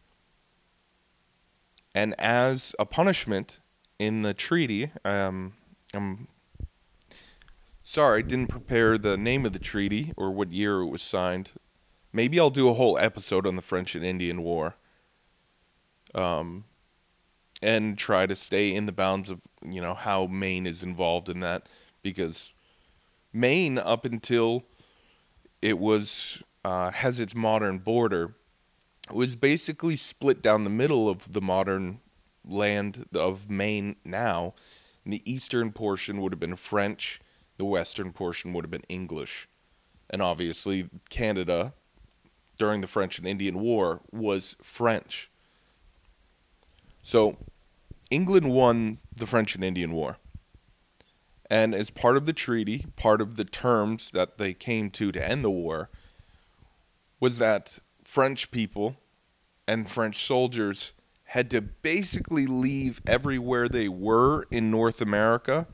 And 1.96 2.20
as 2.20 2.76
a 2.78 2.86
punishment 2.86 3.60
in 3.98 4.22
the 4.22 4.34
treaty, 4.34 4.92
um, 5.04 5.54
I'm 5.94 6.28
sorry, 7.82 8.20
I 8.20 8.22
didn't 8.22 8.48
prepare 8.48 8.98
the 8.98 9.18
name 9.18 9.46
of 9.46 9.54
the 9.54 9.60
treaty 9.60 10.14
or 10.16 10.32
what 10.32 10.54
year 10.54 10.82
it 10.82 10.88
was 10.88 11.02
signed. 11.02 11.52
Maybe 12.14 12.40
I'll 12.40 12.50
do 12.50 12.70
a 12.70 12.74
whole 12.74 12.98
episode 12.98 13.46
on 13.46 13.56
the 13.56 13.62
French 13.62 13.96
and 13.96 14.06
Indian 14.06 14.44
War. 14.44 14.76
Um, 16.16 16.66
and 17.62 17.98
try 17.98 18.26
to 18.26 18.36
stay 18.36 18.74
in 18.74 18.86
the 18.86 18.92
bounds 18.92 19.30
of 19.30 19.42
you 19.64 19.82
know 19.82 19.94
how 19.94 20.28
Maine 20.28 20.66
is 20.66 20.84
involved 20.84 21.30
in 21.30 21.40
that 21.42 21.68
because 22.02 22.52
Maine 23.34 23.78
up 23.78 24.06
until 24.06 24.64
it 25.62 25.80
was 25.80 26.42
uh, 26.64 26.92
has 26.92 27.20
its 27.20 27.36
modern 27.36 27.80
border 27.80 28.36
was 29.12 29.36
basically 29.36 29.96
split 29.96 30.42
down 30.42 30.64
the 30.64 30.70
middle 30.70 31.10
of 31.10 31.34
the 31.34 31.42
modern 31.42 32.00
land 32.46 33.06
of 33.14 33.50
Maine 33.50 33.96
now. 34.06 34.54
And 35.04 35.14
the 35.14 35.32
eastern 35.32 35.72
portion 35.72 36.22
would 36.22 36.32
have 36.32 36.40
been 36.40 36.56
French, 36.56 37.20
the 37.58 37.66
western 37.66 38.12
portion 38.12 38.54
would 38.54 38.66
have 38.66 38.72
been 38.72 38.84
English. 38.90 39.48
And 40.10 40.22
obviously, 40.22 40.90
Canada 41.10 41.74
during 42.58 42.82
the 42.82 42.88
French 42.88 43.18
and 43.18 43.28
Indian 43.28 43.60
War 43.60 44.02
was 44.12 44.56
French. 44.62 45.32
So 47.02 47.38
England 48.12 48.54
won 48.54 49.00
the 49.16 49.26
French 49.26 49.56
and 49.56 49.64
Indian 49.64 49.92
War. 49.94 50.18
And 51.50 51.74
as 51.74 51.90
part 51.90 52.16
of 52.16 52.26
the 52.26 52.34
treaty, 52.34 52.86
part 52.96 53.22
of 53.22 53.36
the 53.36 53.46
terms 53.46 54.12
that 54.12 54.38
they 54.38 54.54
came 54.54 54.92
to 54.92 55.12
to 55.12 55.28
end 55.30 55.44
the 55.44 55.50
war 55.50 55.90
was 57.20 57.38
that 57.40 57.80
French 58.04 58.52
people 58.52 58.98
and 59.68 59.90
French 59.90 60.26
soldiers 60.26 60.94
had 61.26 61.50
to 61.52 61.62
basically 61.62 62.46
leave 62.46 63.02
everywhere 63.06 63.68
they 63.68 63.88
were 63.88 64.46
in 64.52 64.72
North 64.72 65.02
America 65.02 65.68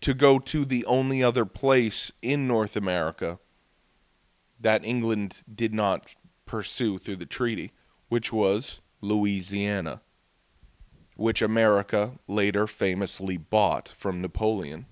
to 0.00 0.14
go 0.14 0.38
to 0.38 0.64
the 0.64 0.84
only 0.84 1.22
other 1.22 1.44
place 1.44 2.12
in 2.22 2.46
North 2.46 2.76
America 2.76 3.38
that 4.60 4.84
England 4.84 5.42
did 5.52 5.72
not 5.72 6.16
pursue 6.46 6.98
through 6.98 7.16
the 7.16 7.26
treaty, 7.26 7.72
which 8.08 8.32
was 8.32 8.80
Louisiana 9.00 10.00
which 11.18 11.42
America 11.42 12.12
later 12.28 12.68
famously 12.68 13.36
bought 13.36 13.88
from 13.88 14.20
Napoleon. 14.20 14.86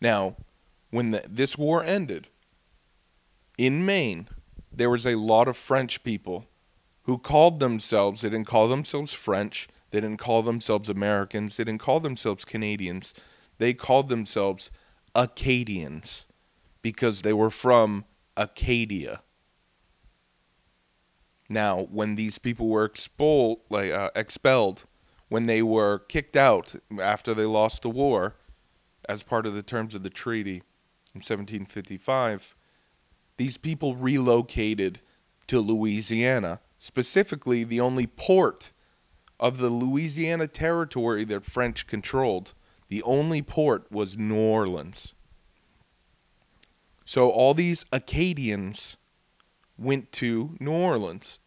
Now, 0.00 0.34
when 0.90 1.12
the, 1.12 1.22
this 1.28 1.56
war 1.56 1.84
ended, 1.84 2.26
in 3.56 3.86
Maine, 3.86 4.26
there 4.72 4.90
was 4.90 5.06
a 5.06 5.14
lot 5.14 5.46
of 5.46 5.56
French 5.56 6.02
people 6.02 6.46
who 7.02 7.18
called 7.18 7.60
themselves, 7.60 8.22
they 8.22 8.30
didn't 8.30 8.48
call 8.48 8.66
themselves 8.66 9.12
French, 9.12 9.68
they 9.92 10.00
didn't 10.00 10.18
call 10.18 10.42
themselves 10.42 10.88
Americans, 10.88 11.56
they 11.56 11.62
didn't 11.62 11.80
call 11.80 12.00
themselves 12.00 12.44
Canadians, 12.44 13.14
they 13.58 13.72
called 13.72 14.08
themselves 14.08 14.72
Acadians 15.14 16.26
because 16.82 17.22
they 17.22 17.32
were 17.32 17.50
from 17.50 18.04
Acadia. 18.36 19.22
Now, 21.52 21.88
when 21.90 22.14
these 22.14 22.38
people 22.38 22.68
were 22.68 22.84
expelled, 22.84 23.58
like 23.68 23.90
uh, 23.90 24.10
expelled, 24.14 24.84
when 25.28 25.46
they 25.46 25.62
were 25.62 25.98
kicked 25.98 26.36
out 26.36 26.76
after 27.00 27.34
they 27.34 27.44
lost 27.44 27.82
the 27.82 27.90
war, 27.90 28.36
as 29.08 29.24
part 29.24 29.46
of 29.46 29.54
the 29.54 29.62
terms 29.64 29.96
of 29.96 30.04
the 30.04 30.10
treaty 30.10 30.62
in 31.12 31.18
1755, 31.18 32.54
these 33.36 33.56
people 33.56 33.96
relocated 33.96 35.00
to 35.48 35.58
Louisiana, 35.58 36.60
specifically 36.78 37.64
the 37.64 37.80
only 37.80 38.06
port 38.06 38.70
of 39.40 39.58
the 39.58 39.70
Louisiana 39.70 40.46
territory 40.46 41.24
that 41.24 41.44
French 41.44 41.88
controlled. 41.88 42.54
The 42.86 43.02
only 43.02 43.42
port 43.42 43.90
was 43.90 44.16
New 44.16 44.38
Orleans. 44.38 45.14
So 47.04 47.28
all 47.28 47.54
these 47.54 47.84
Acadians 47.90 48.98
went 49.76 50.12
to 50.12 50.56
New 50.60 50.72
Orleans 50.72 51.39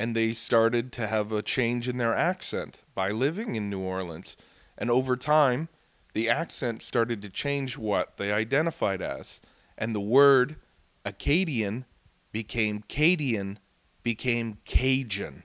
and 0.00 0.16
they 0.16 0.32
started 0.32 0.92
to 0.92 1.06
have 1.06 1.30
a 1.30 1.42
change 1.42 1.86
in 1.86 1.98
their 1.98 2.14
accent 2.14 2.84
by 2.94 3.10
living 3.10 3.54
in 3.54 3.68
New 3.68 3.80
Orleans. 3.80 4.34
And 4.78 4.90
over 4.90 5.14
time, 5.14 5.68
the 6.14 6.26
accent 6.26 6.82
started 6.82 7.20
to 7.20 7.28
change 7.28 7.76
what 7.76 8.16
they 8.16 8.32
identified 8.32 9.02
as. 9.02 9.42
And 9.76 9.94
the 9.94 10.00
word 10.00 10.56
Acadian 11.04 11.84
became 12.32 12.82
Cadian, 12.88 13.58
became 14.02 14.56
Cajun. 14.64 15.44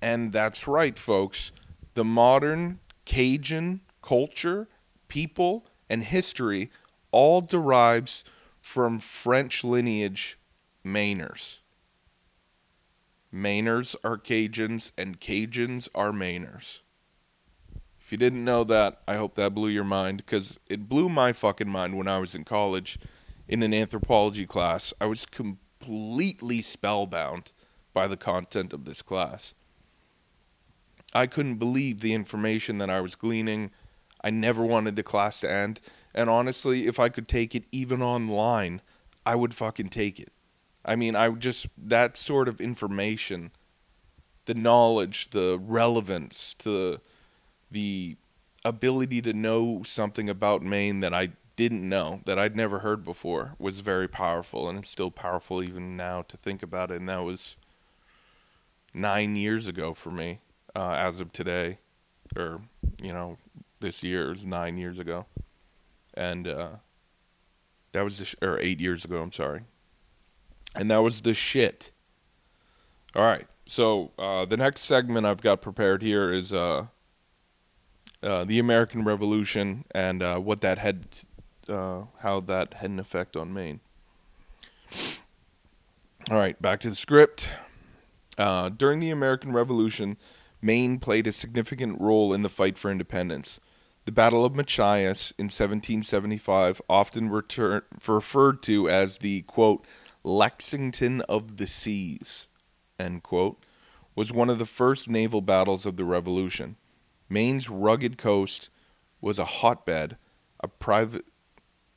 And 0.00 0.32
that's 0.32 0.66
right, 0.66 0.96
folks. 0.96 1.52
The 1.92 2.04
modern 2.04 2.80
Cajun 3.04 3.82
culture, 4.00 4.66
people, 5.08 5.66
and 5.90 6.04
history 6.04 6.70
all 7.10 7.42
derives 7.42 8.24
from 8.62 8.98
French 8.98 9.62
lineage 9.62 10.38
Mainers. 10.82 11.58
Mainers 13.34 13.96
are 14.04 14.16
Cajuns, 14.16 14.92
and 14.96 15.20
Cajuns 15.20 15.88
are 15.92 16.12
Mainers. 16.12 16.82
If 17.98 18.12
you 18.12 18.18
didn't 18.18 18.44
know 18.44 18.62
that, 18.64 19.00
I 19.08 19.16
hope 19.16 19.34
that 19.34 19.54
blew 19.54 19.70
your 19.70 19.82
mind 19.82 20.18
because 20.18 20.60
it 20.70 20.88
blew 20.88 21.08
my 21.08 21.32
fucking 21.32 21.68
mind 21.68 21.98
when 21.98 22.06
I 22.06 22.18
was 22.18 22.36
in 22.36 22.44
college 22.44 22.96
in 23.48 23.64
an 23.64 23.74
anthropology 23.74 24.46
class. 24.46 24.94
I 25.00 25.06
was 25.06 25.26
completely 25.26 26.62
spellbound 26.62 27.50
by 27.92 28.06
the 28.06 28.16
content 28.16 28.72
of 28.72 28.84
this 28.84 29.02
class. 29.02 29.54
I 31.12 31.26
couldn't 31.26 31.56
believe 31.56 32.00
the 32.00 32.14
information 32.14 32.78
that 32.78 32.90
I 32.90 33.00
was 33.00 33.16
gleaning. 33.16 33.72
I 34.22 34.30
never 34.30 34.64
wanted 34.64 34.94
the 34.94 35.02
class 35.02 35.40
to 35.40 35.50
end. 35.50 35.80
And 36.14 36.30
honestly, 36.30 36.86
if 36.86 37.00
I 37.00 37.08
could 37.08 37.26
take 37.26 37.54
it 37.54 37.64
even 37.72 38.00
online, 38.00 38.80
I 39.26 39.34
would 39.34 39.54
fucking 39.54 39.88
take 39.88 40.20
it. 40.20 40.32
I 40.84 40.96
mean, 40.96 41.16
I 41.16 41.28
just, 41.30 41.66
that 41.78 42.16
sort 42.16 42.48
of 42.48 42.60
information, 42.60 43.50
the 44.44 44.54
knowledge, 44.54 45.30
the 45.30 45.58
relevance, 45.60 46.54
to 46.58 47.00
the 47.70 48.16
ability 48.64 49.22
to 49.22 49.32
know 49.32 49.82
something 49.84 50.28
about 50.28 50.62
Maine 50.62 51.00
that 51.00 51.14
I 51.14 51.30
didn't 51.56 51.88
know, 51.88 52.20
that 52.26 52.38
I'd 52.38 52.56
never 52.56 52.80
heard 52.80 53.04
before, 53.04 53.54
was 53.58 53.80
very 53.80 54.08
powerful. 54.08 54.68
And 54.68 54.78
it's 54.78 54.90
still 54.90 55.10
powerful 55.10 55.62
even 55.62 55.96
now 55.96 56.22
to 56.22 56.36
think 56.36 56.62
about 56.62 56.90
it. 56.90 56.96
And 56.96 57.08
that 57.08 57.22
was 57.22 57.56
nine 58.92 59.36
years 59.36 59.66
ago 59.66 59.94
for 59.94 60.10
me, 60.10 60.40
uh, 60.74 60.92
as 60.92 61.20
of 61.20 61.32
today, 61.32 61.78
or, 62.36 62.60
you 63.00 63.12
know, 63.12 63.38
this 63.80 64.02
year 64.02 64.32
is 64.32 64.44
nine 64.44 64.76
years 64.76 64.98
ago. 64.98 65.26
And, 66.14 66.46
uh, 66.48 66.68
that 67.92 68.02
was 68.02 68.20
sh- 68.26 68.34
or 68.42 68.58
eight 68.58 68.80
years 68.80 69.04
ago. 69.04 69.22
I'm 69.22 69.32
sorry, 69.32 69.62
and 70.74 70.90
that 70.90 70.98
was 70.98 71.22
the 71.22 71.34
shit. 71.34 71.92
All 73.14 73.22
right, 73.22 73.46
so 73.66 74.10
uh, 74.18 74.44
the 74.44 74.56
next 74.56 74.82
segment 74.82 75.26
I've 75.26 75.40
got 75.40 75.62
prepared 75.62 76.02
here 76.02 76.32
is 76.32 76.52
uh, 76.52 76.86
uh, 78.22 78.44
the 78.44 78.58
American 78.58 79.04
Revolution 79.04 79.84
and 79.94 80.22
uh, 80.22 80.38
what 80.38 80.60
that 80.62 80.78
had, 80.78 81.06
uh, 81.68 82.04
how 82.20 82.40
that 82.40 82.74
had 82.74 82.90
an 82.90 82.98
effect 82.98 83.36
on 83.36 83.52
Maine. 83.52 83.80
All 86.30 86.38
right, 86.38 86.60
back 86.60 86.80
to 86.80 86.90
the 86.90 86.96
script. 86.96 87.48
Uh, 88.38 88.68
during 88.68 88.98
the 88.98 89.10
American 89.10 89.52
Revolution, 89.52 90.16
Maine 90.60 90.98
played 90.98 91.26
a 91.26 91.32
significant 91.32 92.00
role 92.00 92.32
in 92.32 92.42
the 92.42 92.48
fight 92.48 92.78
for 92.78 92.90
independence. 92.90 93.60
The 94.06 94.12
Battle 94.12 94.44
of 94.44 94.54
Machias 94.54 95.32
in 95.38 95.44
1775, 95.44 96.80
often 96.88 97.30
referred 97.30 98.62
to 98.62 98.88
as 98.88 99.18
the 99.18 99.42
quote 99.42 99.84
Lexington 100.24 101.20
of 101.22 101.58
the 101.58 101.66
seas, 101.66 102.48
quote, 103.22 103.62
was 104.16 104.32
one 104.32 104.48
of 104.48 104.58
the 104.58 104.66
first 104.66 105.08
naval 105.08 105.42
battles 105.42 105.84
of 105.84 105.96
the 105.96 106.04
Revolution. 106.04 106.76
Maine's 107.28 107.68
rugged 107.68 108.16
coast 108.16 108.70
was 109.20 109.38
a 109.38 109.44
hotbed 109.44 110.16
of 110.60 110.78
private 110.78 111.26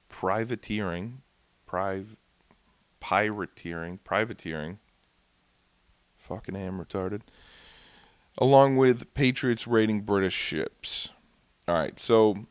privateering, 0.10 1.22
priv, 1.66 2.18
pirateering, 3.00 4.00
privateering. 4.04 4.80
Fucking 6.18 6.56
am 6.56 6.84
retarded. 6.84 7.22
Along 8.38 8.78
with 8.78 9.14
Patriots 9.14 9.68
raiding 9.68 10.02
British 10.02 10.34
ships. 10.34 11.10
All 11.68 11.76
right, 11.76 12.00
so 12.00 12.46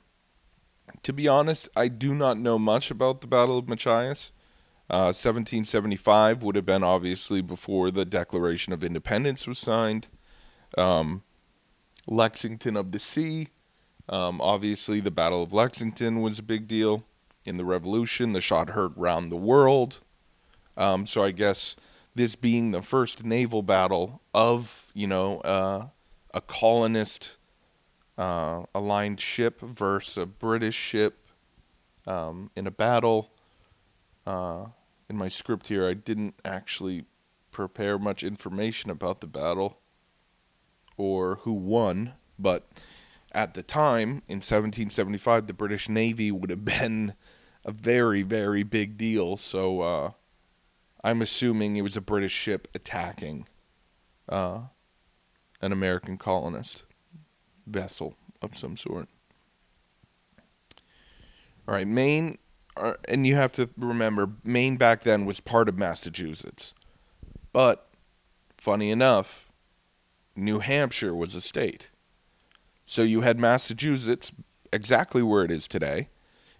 to 1.03 1.13
be 1.13 1.29
honest, 1.29 1.69
I 1.77 1.89
do 1.89 2.15
not 2.15 2.39
know 2.39 2.59
much 2.59 2.91
about 2.91 3.21
the 3.21 3.27
Battle 3.27 3.59
of 3.59 3.69
Machias. 3.69 4.33
Uh, 4.89 5.11
1775 5.11 6.43
would 6.43 6.55
have 6.55 6.67
been 6.67 6.85
obviously 6.85 7.41
before 7.41 7.91
the 7.91 8.05
Declaration 8.05 8.73
of 8.73 8.85
Independence 8.85 9.47
was 9.47 9.59
signed. 9.59 10.07
Um, 10.79 11.23
Lexington 12.07 12.77
of 12.77 12.93
the 12.93 13.01
Sea, 13.01 13.49
um, 14.09 14.41
obviously 14.41 15.01
the 15.01 15.11
Battle 15.11 15.43
of 15.43 15.53
Lexington 15.53 16.21
was 16.21 16.39
a 16.39 16.43
big 16.43 16.69
deal 16.69 17.05
in 17.45 17.57
the 17.57 17.65
Revolution. 17.65 18.33
The 18.33 18.41
shot 18.41 18.71
heard 18.71 18.93
round 18.97 19.31
the 19.31 19.37
world. 19.37 20.01
Um, 20.77 21.07
so 21.07 21.25
I 21.25 21.33
guess 21.33 21.75
this 22.15 22.37
being 22.37 22.71
the 22.71 22.83
first 22.83 23.25
naval 23.25 23.63
battle 23.63 24.21
of 24.33 24.91
you 24.95 25.07
know 25.07 25.41
uh, 25.41 25.87
a 26.33 26.41
colonist 26.41 27.37
uh, 28.19 28.63
aligned 28.75 29.21
ship 29.21 29.61
versus 29.61 30.17
a 30.17 30.27
British 30.27 30.75
ship 30.75 31.29
um, 32.07 32.51
in 32.55 32.67
a 32.67 32.71
battle. 32.71 33.31
Uh, 34.27 34.67
in 35.09 35.17
my 35.17 35.29
script 35.29 35.69
here, 35.69 35.89
I 35.89 35.95
didn't 35.95 36.35
actually 36.45 37.05
prepare 37.51 37.99
much 37.99 38.23
information 38.23 38.91
about 38.91 39.21
the 39.21 39.27
battle 39.27 39.79
or 40.97 41.37
who 41.43 41.53
won, 41.53 42.15
but 42.39 42.67
at 43.33 43.55
the 43.55 43.63
time 43.63 44.23
in 44.29 44.37
1775, 44.37 45.47
the 45.47 45.53
British 45.53 45.89
Navy 45.89 46.31
would 46.31 46.51
have 46.51 46.65
been 46.65 47.15
a 47.65 47.73
very, 47.73 48.23
very 48.23 48.63
big 48.63 48.97
deal. 48.97 49.37
So 49.37 49.81
uh, 49.81 50.11
I'm 51.03 51.23
assuming 51.23 51.77
it 51.77 51.83
was 51.83 51.97
a 51.97 52.01
British 52.01 52.33
ship 52.33 52.69
attacking 52.75 53.47
uh, 54.29 54.61
an 55.61 55.73
American 55.73 56.19
colonist 56.19 56.85
vessel 57.67 58.17
of 58.41 58.57
some 58.57 58.77
sort. 58.77 59.09
All 61.69 61.75
right, 61.75 61.87
Maine, 61.87 62.39
uh, 62.77 62.95
and 63.09 63.27
you 63.27 63.35
have 63.35 63.53
to 63.53 63.71
remember, 63.77 64.31
Maine 64.45 64.77
back 64.77 65.03
then 65.03 65.25
was 65.25 65.41
part 65.41 65.69
of 65.69 65.79
Massachusetts. 65.79 66.75
But, 67.53 67.89
funny 68.57 68.91
enough, 68.91 69.51
New 70.35 70.59
Hampshire 70.59 71.15
was 71.15 71.35
a 71.35 71.41
state. 71.41 71.91
So 72.85 73.03
you 73.03 73.23
had 73.23 73.41
Massachusetts 73.41 74.33
exactly 74.73 75.23
where 75.23 75.45
it 75.45 75.51
is 75.51 75.67
today, 75.67 76.09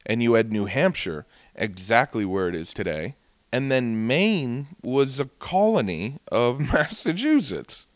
and 0.05 0.23
you 0.23 0.35
had 0.35 0.53
New 0.53 0.67
Hampshire 0.67 1.27
exactly 1.55 2.25
where 2.25 2.49
it 2.49 2.55
is 2.55 2.73
today, 2.73 3.15
and 3.53 3.71
then 3.71 4.07
Maine 4.07 4.69
was 4.83 5.21
a 5.21 5.27
colony 5.27 6.19
of 6.33 6.61
Massachusetts. 6.73 7.87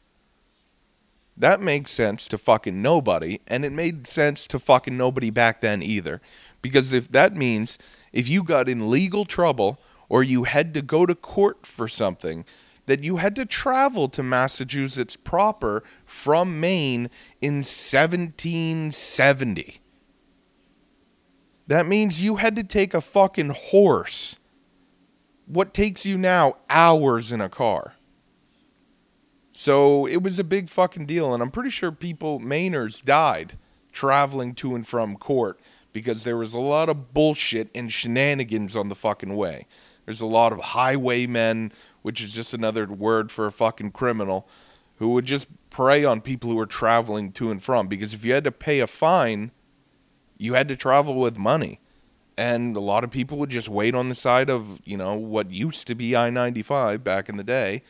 That 1.37 1.61
makes 1.61 1.91
sense 1.91 2.29
to 2.29 2.39
fucking 2.39 2.83
nobody, 2.83 3.41
and 3.49 3.65
it 3.65 3.73
made 3.73 4.07
sense 4.07 4.47
to 4.49 4.59
fucking 4.59 4.97
nobody 4.97 5.31
back 5.31 5.61
then 5.61 5.83
either. 5.83 6.21
Because 6.63 6.93
if 6.93 7.11
that 7.13 7.35
means 7.35 7.79
if 8.13 8.29
you 8.29 8.43
got 8.43 8.69
in 8.69 8.91
legal 8.91 9.25
trouble 9.25 9.79
or 10.09 10.23
you 10.23 10.45
had 10.45 10.75
to 10.75 10.83
go 10.83 11.07
to 11.07 11.15
court 11.15 11.65
for 11.65 11.89
something, 11.89 12.45
that 12.87 13.05
you 13.05 13.19
had 13.19 13.37
to 13.37 13.47
travel 13.47 14.09
to 14.09 14.23
Massachusetts 14.23 15.15
proper 15.15 15.85
from 16.05 16.59
Maine 16.59 17.09
in 17.41 17.59
1770. 17.59 19.81
That 21.69 21.87
means 21.87 22.21
you 22.21 22.37
had 22.37 22.57
to 22.57 22.65
take 22.65 22.95
a 22.95 23.01
fucking 23.01 23.51
horse. 23.51 24.35
What 25.47 25.73
takes 25.73 26.05
you 26.05 26.19
now 26.19 26.57
hours 26.69 27.31
in 27.31 27.41
a 27.41 27.49
car? 27.49 27.95
So 29.53 30.07
it 30.07 30.21
was 30.21 30.41
a 30.41 30.45
big 30.45 30.69
fucking 30.69 31.07
deal, 31.07 31.33
and 31.33 31.41
I'm 31.41 31.53
pretty 31.53 31.71
sure 31.71 31.93
people, 31.93 32.41
Mainers, 32.41 33.05
died 33.05 33.53
traveling 33.93 34.55
to 34.55 34.75
and 34.75 34.87
from 34.87 35.17
court 35.17 35.60
because 35.93 36.25
there 36.25 36.37
was 36.37 36.55
a 36.55 36.61
lot 36.61 36.89
of 36.89 37.13
bullshit 37.13 37.71
and 37.75 37.93
shenanigans 37.93 38.77
on 38.77 38.89
the 38.89 38.95
fucking 38.95 39.37
way. 39.37 39.67
There's 40.05 40.21
a 40.21 40.27
lot 40.27 40.53
of 40.53 40.61
highwaymen, 40.61 41.73
which 42.03 42.23
is 42.23 42.33
just 42.33 42.55
another 42.55 42.87
word 42.87 43.31
for 43.31 43.47
a 43.47 43.53
fucking 43.53 43.93
criminal, 43.93 44.49
who 44.97 45.11
would 45.11 45.25
just 45.25 45.47
prey 45.71 46.05
on 46.05 46.21
people 46.21 46.51
who 46.51 46.57
were 46.57 46.67
traveling 46.67 47.33
to 47.33 47.51
and 47.51 47.63
from. 47.63 47.87
Because 47.87 48.13
if 48.13 48.25
you 48.25 48.33
had 48.33 48.45
to 48.45 48.53
pay 48.53 48.81
a 48.81 48.87
fine, 48.87 49.51
you 50.37 50.55
had 50.55 50.69
to 50.69 50.77
travel 50.77 51.15
with 51.15 51.39
money. 51.39 51.81
And 52.37 52.75
a 52.77 52.81
lot 52.81 53.05
of 53.05 53.11
people 53.11 53.39
would 53.39 53.51
just 53.51 53.69
wait 53.69 53.95
on 53.95 54.09
the 54.09 54.15
side 54.15 54.49
of, 54.49 54.81
you 54.85 54.97
know, 54.97 55.15
what 55.15 55.51
used 55.51 55.87
to 55.89 55.95
be 55.95 56.17
I 56.17 56.31
95 56.31 57.05
back 57.05 57.29
in 57.29 57.37
the 57.37 57.45
day. 57.45 57.83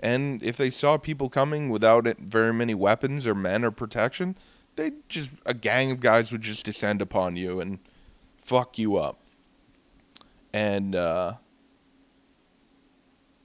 And 0.00 0.42
if 0.42 0.56
they 0.56 0.70
saw 0.70 0.98
people 0.98 1.28
coming 1.28 1.68
without 1.68 2.04
very 2.18 2.52
many 2.52 2.74
weapons 2.74 3.26
or 3.26 3.34
men 3.34 3.64
or 3.64 3.70
protection, 3.70 4.36
they 4.76 4.92
just, 5.08 5.30
a 5.46 5.54
gang 5.54 5.90
of 5.90 6.00
guys 6.00 6.32
would 6.32 6.42
just 6.42 6.64
descend 6.64 7.02
upon 7.02 7.36
you 7.36 7.60
and 7.60 7.78
fuck 8.42 8.78
you 8.78 8.96
up. 8.96 9.18
And, 10.52 10.94
uh, 10.94 11.34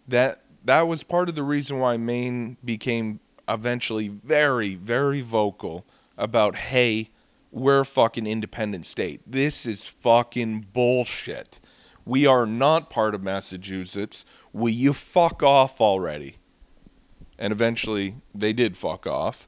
that 0.08 0.42
that 0.64 0.82
was 0.88 1.04
part 1.04 1.30
of 1.30 1.36
the 1.36 1.44
reason 1.44 1.80
why 1.80 1.98
Maine 1.98 2.58
became 2.64 3.20
eventually 3.48 4.08
very, 4.10 4.76
very 4.76 5.22
vocal 5.22 5.86
about, 6.18 6.56
hey, 6.56 7.10
we're 7.52 7.82
a 7.82 7.86
fucking 7.86 8.28
independent 8.28 8.86
state. 8.86 9.22
This 9.26 9.66
is 9.66 9.84
fucking 9.84 10.68
bullshit. 10.74 11.60
We 12.06 12.26
are 12.26 12.46
not 12.46 12.90
part 12.90 13.16
of 13.16 13.24
Massachusetts. 13.24 14.26
Will 14.54 14.70
you 14.70 14.94
fuck 14.94 15.42
off 15.42 15.80
already? 15.80 16.38
And 17.40 17.54
eventually 17.54 18.16
they 18.36 18.54
did 18.54 18.76
fuck 18.76 19.08
off. 19.08 19.48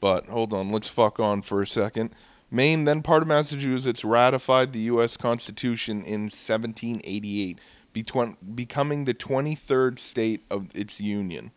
But 0.00 0.26
hold 0.26 0.52
on, 0.52 0.72
let's 0.72 0.88
fuck 0.88 1.20
on 1.20 1.42
for 1.42 1.60
a 1.60 1.66
second. 1.66 2.14
Maine, 2.50 2.84
then 2.84 3.02
part 3.02 3.22
of 3.22 3.28
Massachusetts, 3.28 4.04
ratified 4.04 4.72
the 4.72 4.80
U.S. 4.80 5.16
Constitution 5.16 6.02
in 6.02 6.22
1788 6.22 7.58
between, 7.92 8.36
becoming 8.54 9.04
the 9.04 9.14
23rd 9.14 9.98
state 9.98 10.42
of 10.50 10.74
its 10.74 10.98
union. 10.98 11.52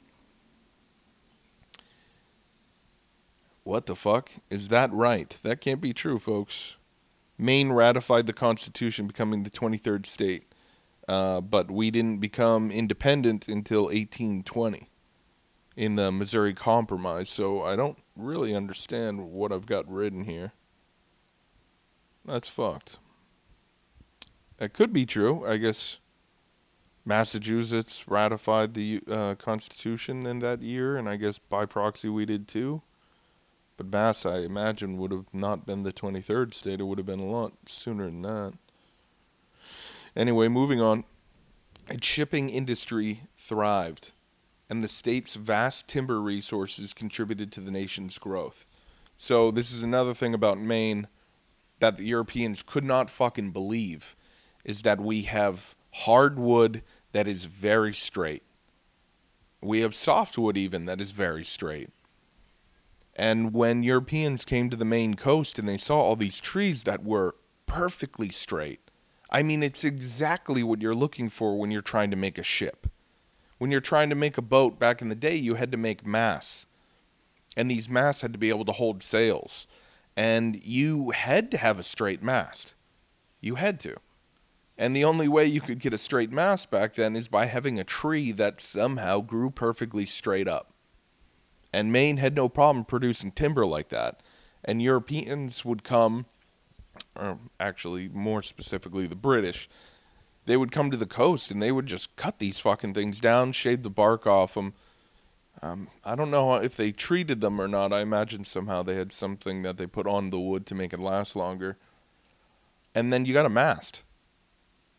What 3.64 3.86
the 3.86 3.96
fuck? 3.96 4.30
Is 4.50 4.68
that 4.68 4.92
right? 4.92 5.38
That 5.42 5.62
can't 5.62 5.82
be 5.82 5.94
true, 5.94 6.20
folks. 6.20 6.76
Maine 7.38 7.72
ratified 7.72 8.28
the 8.28 8.34
Constitution, 8.34 9.08
becoming 9.08 9.44
the 9.44 9.50
23rd 9.50 10.06
state, 10.06 10.44
uh, 11.08 11.42
but 11.42 11.72
we 11.72 11.90
didn't 11.90 12.20
become 12.20 12.72
independent 12.72 13.48
until 13.48 13.86
1820 13.86 14.90
in 15.76 15.96
the 15.96 16.12
Missouri 16.12 16.54
Compromise, 16.54 17.30
so 17.30 17.62
I 17.64 17.76
don't 17.76 17.98
really 18.16 18.56
understand 18.56 19.32
what 19.32 19.52
I've 19.52 19.66
got 19.66 19.92
written 19.92 20.26
here. 20.26 20.54
That's 22.26 22.48
fucked. 22.48 22.98
That 24.58 24.74
could 24.74 24.94
be 24.94 25.06
true. 25.06 25.46
I 25.46 25.58
guess 25.58 25.98
Massachusetts 27.06 28.08
ratified 28.08 28.74
the 28.74 29.02
uh, 29.10 29.36
Constitution 29.36 30.26
in 30.26 30.40
that 30.40 30.62
year, 30.62 30.96
and 30.96 31.10
I 31.10 31.18
guess 31.18 31.38
by 31.38 31.66
proxy 31.66 32.08
we 32.08 32.26
did 32.26 32.48
too. 32.48 32.82
But 33.76 33.92
Mass, 33.92 34.26
I 34.26 34.40
imagine, 34.40 34.98
would 34.98 35.12
have 35.12 35.26
not 35.34 35.66
been 35.66 35.84
the 35.84 35.92
23rd 35.92 36.54
state. 36.54 36.80
It 36.80 36.84
would 36.84 37.00
have 37.00 37.08
been 37.08 37.20
a 37.20 37.26
lot 37.26 37.54
sooner 37.68 38.06
than 38.06 38.22
that. 38.22 38.54
Anyway, 40.16 40.48
moving 40.48 40.80
on. 40.80 41.04
Its 41.90 42.08
shipping 42.08 42.50
industry 42.50 43.24
thrived, 43.38 44.13
and 44.74 44.84
the 44.84 44.88
state's 44.88 45.36
vast 45.36 45.88
timber 45.88 46.20
resources 46.20 46.94
contributed 46.94 47.52
to 47.52 47.62
the 47.62 47.70
nation's 47.70 48.18
growth. 48.18 48.66
So, 49.20 49.52
this 49.52 49.72
is 49.72 49.84
another 49.84 50.16
thing 50.16 50.34
about 50.34 50.58
Maine 50.58 51.08
that 51.80 51.98
the 51.98 52.06
Europeans 52.06 52.64
could 52.64 52.84
not 52.84 53.12
fucking 53.12 53.52
believe 53.52 54.16
is 54.66 54.82
that 54.82 55.00
we 55.00 55.22
have 55.24 55.76
hardwood 55.92 56.82
that 57.12 57.28
is 57.28 57.46
very 57.46 57.94
straight. 57.94 58.42
We 59.62 59.82
have 59.82 59.94
softwood 59.94 60.58
even 60.58 60.86
that 60.86 61.00
is 61.00 61.12
very 61.12 61.44
straight. 61.44 61.92
And 63.16 63.54
when 63.54 63.84
Europeans 63.84 64.44
came 64.44 64.72
to 64.72 64.76
the 64.76 64.86
Maine 64.86 65.14
coast 65.14 65.60
and 65.60 65.70
they 65.70 65.78
saw 65.78 66.00
all 66.00 66.16
these 66.16 66.40
trees 66.40 66.84
that 66.86 67.04
were 67.04 67.36
perfectly 67.68 68.30
straight, 68.30 68.90
I 69.30 69.44
mean, 69.44 69.62
it's 69.62 69.84
exactly 69.84 70.64
what 70.64 70.82
you're 70.82 70.96
looking 70.96 71.30
for 71.30 71.60
when 71.60 71.70
you're 71.70 71.82
trying 71.84 72.10
to 72.10 72.18
make 72.18 72.40
a 72.40 72.44
ship. 72.44 72.88
When 73.64 73.72
you're 73.72 73.80
trying 73.80 74.10
to 74.10 74.16
make 74.16 74.38
a 74.38 74.42
boat 74.42 74.78
back 74.78 75.02
in 75.02 75.08
the 75.08 75.16
day, 75.16 75.38
you 75.38 75.54
had 75.54 75.72
to 75.72 75.78
make 75.78 76.06
masts. 76.06 76.66
And 77.56 77.72
these 77.72 77.88
masts 77.88 78.22
had 78.22 78.34
to 78.34 78.38
be 78.38 78.50
able 78.50 78.66
to 78.66 78.74
hold 78.74 79.02
sails. 79.02 79.68
And 80.18 80.62
you 80.66 81.12
had 81.12 81.50
to 81.52 81.58
have 81.58 81.80
a 81.80 81.84
straight 81.84 82.22
mast. 82.22 82.76
You 83.40 83.56
had 83.56 83.80
to. 83.80 83.96
And 84.78 84.94
the 84.94 85.06
only 85.06 85.30
way 85.30 85.46
you 85.46 85.62
could 85.62 85.80
get 85.80 85.94
a 85.94 85.98
straight 85.98 86.30
mast 86.30 86.72
back 86.72 86.96
then 86.96 87.16
is 87.16 87.30
by 87.30 87.46
having 87.46 87.80
a 87.80 87.86
tree 87.86 88.34
that 88.34 88.60
somehow 88.60 89.22
grew 89.22 89.50
perfectly 89.50 90.06
straight 90.06 90.50
up. 90.50 90.74
And 91.72 91.90
Maine 91.90 92.18
had 92.18 92.36
no 92.36 92.50
problem 92.50 92.84
producing 92.84 93.32
timber 93.32 93.66
like 93.66 93.88
that. 93.88 94.20
And 94.66 94.82
Europeans 94.82 95.64
would 95.64 95.86
come, 95.86 96.26
or 97.16 97.40
actually, 97.62 98.10
more 98.10 98.44
specifically, 98.44 99.08
the 99.08 99.16
British, 99.16 99.70
they 100.46 100.58
would 100.58 100.72
come 100.72 100.92
to 100.92 100.98
the 100.98 101.06
coast 101.06 101.52
and 101.52 101.62
they 101.62 101.72
would 101.72 101.86
just 101.86 102.16
cut 102.16 102.40
these 102.40 102.60
fucking 102.60 102.94
things 102.94 103.20
down, 103.20 103.52
shave 103.52 103.84
the 103.84 103.90
bark 103.90 104.28
off 104.28 104.54
them. 104.54 104.74
Um, 105.62 105.88
I 106.04 106.16
don't 106.16 106.32
know 106.32 106.56
if 106.56 106.76
they 106.76 106.92
treated 106.92 107.42
them 107.42 107.62
or 107.62 107.68
not. 107.68 107.94
I 107.94 108.02
imagine 108.02 108.44
somehow 108.44 108.84
they 108.84 108.96
had 108.96 109.12
something 109.12 109.62
that 109.62 109.78
they 109.78 109.88
put 109.88 110.08
on 110.08 110.30
the 110.30 110.40
wood 110.40 110.66
to 110.68 110.76
make 110.76 110.94
it 110.94 111.00
last 111.00 111.36
longer. 111.36 111.78
And 112.94 113.14
then 113.14 113.26
you 113.26 113.34
got 113.34 113.46
a 113.46 113.50
mast 113.50 114.04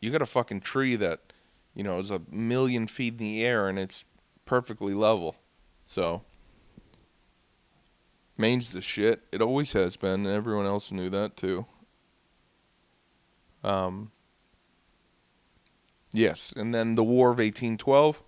you 0.04 0.11
got 0.11 0.22
a 0.22 0.26
fucking 0.26 0.61
tree 0.61 0.96
that, 0.96 1.33
you 1.74 1.83
know, 1.83 1.98
is 1.98 2.11
a 2.11 2.20
million 2.30 2.87
feet 2.87 3.14
in 3.14 3.18
the 3.18 3.44
air 3.44 3.68
and 3.68 3.78
it's 3.78 4.04
perfectly 4.44 4.92
level. 4.92 5.37
So, 5.87 6.22
Maine's 8.37 8.72
the 8.72 8.83
shit. 8.83 9.22
It 9.33 9.40
always 9.40 9.72
has 9.72 9.96
been, 9.96 10.26
everyone 10.26 10.66
else 10.66 10.92
knew 10.92 11.09
that 11.09 11.37
too. 11.37 11.64
Um, 13.62 14.12
yes, 16.14 16.53
and 16.57 16.74
then 16.74 16.94
the 16.94 17.05
War 17.05 17.29
of 17.29 17.38
1812, 17.38 18.22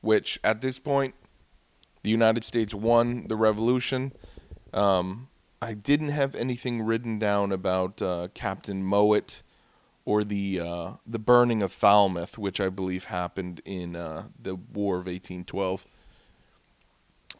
which 0.00 0.40
at 0.42 0.60
this 0.60 0.78
point, 0.78 1.14
the 2.02 2.10
United 2.10 2.44
States 2.44 2.74
won 2.74 3.26
the 3.28 3.36
Revolution. 3.36 4.12
Um, 4.72 5.28
I 5.62 5.74
didn't 5.74 6.08
have 6.08 6.34
anything 6.34 6.82
written 6.82 7.18
down 7.18 7.52
about 7.52 8.00
uh, 8.00 8.28
Captain 8.32 8.82
Mowat 8.82 9.42
or 10.04 10.24
the 10.24 10.60
uh, 10.60 10.90
the 11.06 11.18
burning 11.18 11.62
of 11.62 11.72
Falmouth, 11.72 12.38
which 12.38 12.60
I 12.60 12.68
believe 12.70 13.04
happened 13.04 13.60
in 13.64 13.94
uh, 13.94 14.28
the 14.40 14.54
War 14.54 14.96
of 14.96 15.06
1812. 15.06 15.86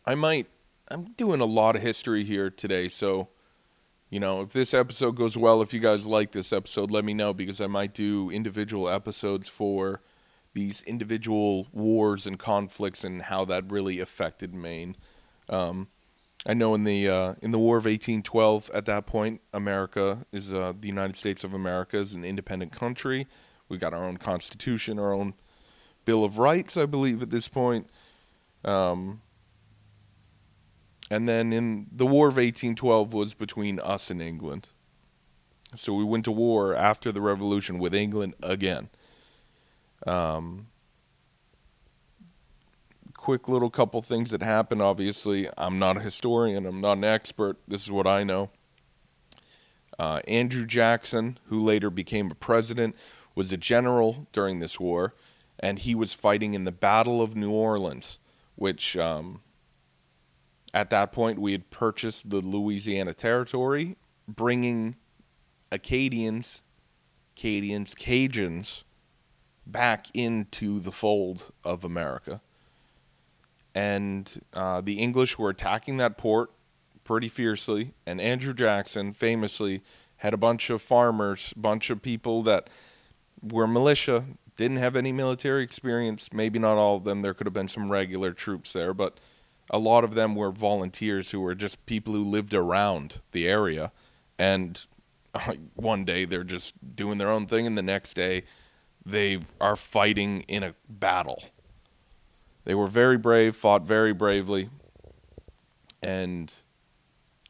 I 0.06 0.14
might. 0.14 0.46
I'm 0.88 1.12
doing 1.12 1.40
a 1.40 1.46
lot 1.46 1.76
of 1.76 1.82
history 1.82 2.24
here 2.24 2.50
today, 2.50 2.88
so 2.88 3.28
you 4.10 4.20
know 4.20 4.42
if 4.42 4.50
this 4.50 4.74
episode 4.74 5.16
goes 5.16 5.36
well, 5.36 5.62
if 5.62 5.72
you 5.72 5.80
guys 5.80 6.06
like 6.06 6.32
this 6.32 6.52
episode, 6.52 6.90
let 6.90 7.04
me 7.04 7.14
know 7.14 7.32
because 7.32 7.60
I 7.60 7.66
might 7.66 7.94
do 7.94 8.30
individual 8.30 8.88
episodes 8.88 9.48
for 9.48 10.00
these 10.52 10.82
individual 10.82 11.68
wars 11.72 12.26
and 12.26 12.38
conflicts 12.38 13.04
and 13.04 13.22
how 13.22 13.44
that 13.44 13.70
really 13.70 14.00
affected 14.00 14.52
Maine. 14.52 14.96
Um, 15.48 15.88
I 16.46 16.54
know 16.54 16.74
in 16.74 16.84
the 16.84 17.08
uh, 17.08 17.34
in 17.42 17.50
the 17.50 17.58
War 17.58 17.76
of 17.76 17.84
1812, 17.84 18.70
at 18.72 18.86
that 18.86 19.06
point, 19.06 19.42
America 19.52 20.26
is 20.32 20.52
uh, 20.52 20.72
the 20.78 20.88
United 20.88 21.16
States 21.16 21.44
of 21.44 21.52
America 21.52 21.98
is 21.98 22.14
an 22.14 22.24
independent 22.24 22.72
country. 22.72 23.26
We 23.68 23.78
got 23.78 23.92
our 23.92 24.04
own 24.04 24.16
constitution, 24.16 24.98
our 24.98 25.12
own 25.12 25.34
Bill 26.04 26.24
of 26.24 26.38
Rights, 26.38 26.76
I 26.76 26.86
believe, 26.86 27.22
at 27.22 27.30
this 27.30 27.46
point. 27.46 27.88
Um, 28.64 29.20
and 31.10 31.28
then 31.28 31.52
in 31.52 31.86
the 31.90 32.06
War 32.06 32.28
of 32.28 32.36
1812 32.36 33.12
was 33.12 33.34
between 33.34 33.80
us 33.80 34.10
and 34.10 34.22
England. 34.22 34.68
So 35.76 35.94
we 35.94 36.04
went 36.04 36.24
to 36.24 36.32
war 36.32 36.74
after 36.74 37.12
the 37.12 37.20
Revolution 37.20 37.78
with 37.78 37.94
England 37.94 38.34
again. 38.42 38.88
Um, 40.06 40.68
quick 43.14 43.48
little 43.48 43.70
couple 43.70 44.00
things 44.02 44.30
that 44.30 44.42
happened. 44.42 44.82
Obviously, 44.82 45.48
I'm 45.58 45.78
not 45.78 45.96
a 45.96 46.00
historian, 46.00 46.66
I'm 46.66 46.80
not 46.80 46.96
an 46.96 47.04
expert. 47.04 47.58
This 47.68 47.82
is 47.82 47.90
what 47.90 48.06
I 48.06 48.24
know. 48.24 48.50
Uh, 49.98 50.20
Andrew 50.26 50.64
Jackson, 50.64 51.38
who 51.48 51.60
later 51.60 51.90
became 51.90 52.30
a 52.30 52.34
president, 52.34 52.96
was 53.34 53.52
a 53.52 53.56
general 53.56 54.26
during 54.32 54.60
this 54.60 54.80
war, 54.80 55.14
and 55.58 55.78
he 55.78 55.94
was 55.94 56.14
fighting 56.14 56.54
in 56.54 56.64
the 56.64 56.72
Battle 56.72 57.20
of 57.20 57.36
New 57.36 57.52
Orleans, 57.52 58.18
which 58.56 58.96
um, 58.96 59.42
at 60.72 60.90
that 60.90 61.12
point 61.12 61.38
we 61.38 61.52
had 61.52 61.70
purchased 61.70 62.30
the 62.30 62.40
Louisiana 62.40 63.14
Territory, 63.14 63.96
bringing 64.28 64.96
Acadians, 65.72 66.62
Cajuns 67.36 68.82
back 69.66 70.06
into 70.14 70.80
the 70.80 70.92
fold 70.92 71.52
of 71.64 71.84
America 71.84 72.40
and 73.74 74.40
uh, 74.52 74.80
the 74.80 74.98
English 74.98 75.38
were 75.38 75.50
attacking 75.50 75.98
that 75.98 76.16
port 76.16 76.50
pretty 77.04 77.28
fiercely. 77.28 77.92
And 78.06 78.20
Andrew 78.20 78.54
Jackson 78.54 79.12
famously 79.12 79.82
had 80.16 80.34
a 80.34 80.38
bunch 80.38 80.70
of 80.70 80.82
farmers, 80.82 81.52
bunch 81.56 81.90
of 81.90 82.02
people 82.02 82.42
that 82.42 82.68
were 83.42 83.66
militia, 83.66 84.24
didn't 84.56 84.78
have 84.78 84.96
any 84.96 85.12
military 85.12 85.62
experience. 85.62 86.28
Maybe 86.32 86.58
not 86.58 86.76
all 86.76 86.96
of 86.96 87.04
them. 87.04 87.20
There 87.20 87.32
could 87.32 87.46
have 87.46 87.54
been 87.54 87.68
some 87.68 87.90
regular 87.90 88.32
troops 88.32 88.72
there, 88.72 88.92
but 88.92 89.18
a 89.70 89.78
lot 89.78 90.02
of 90.02 90.14
them 90.14 90.34
were 90.34 90.50
volunteers 90.50 91.30
who 91.30 91.40
were 91.40 91.54
just 91.54 91.86
people 91.86 92.12
who 92.12 92.24
lived 92.24 92.52
around 92.52 93.20
the 93.30 93.48
area. 93.48 93.92
And 94.38 94.84
one 95.74 96.04
day 96.04 96.24
they're 96.24 96.44
just 96.44 96.74
doing 96.96 97.18
their 97.18 97.30
own 97.30 97.46
thing, 97.46 97.66
and 97.66 97.78
the 97.78 97.82
next 97.82 98.14
day 98.14 98.42
they 99.06 99.38
are 99.60 99.76
fighting 99.76 100.40
in 100.42 100.62
a 100.62 100.74
battle. 100.88 101.44
They 102.64 102.74
were 102.74 102.88
very 102.88 103.16
brave, 103.16 103.56
fought 103.56 103.82
very 103.82 104.12
bravely, 104.12 104.68
and 106.02 106.52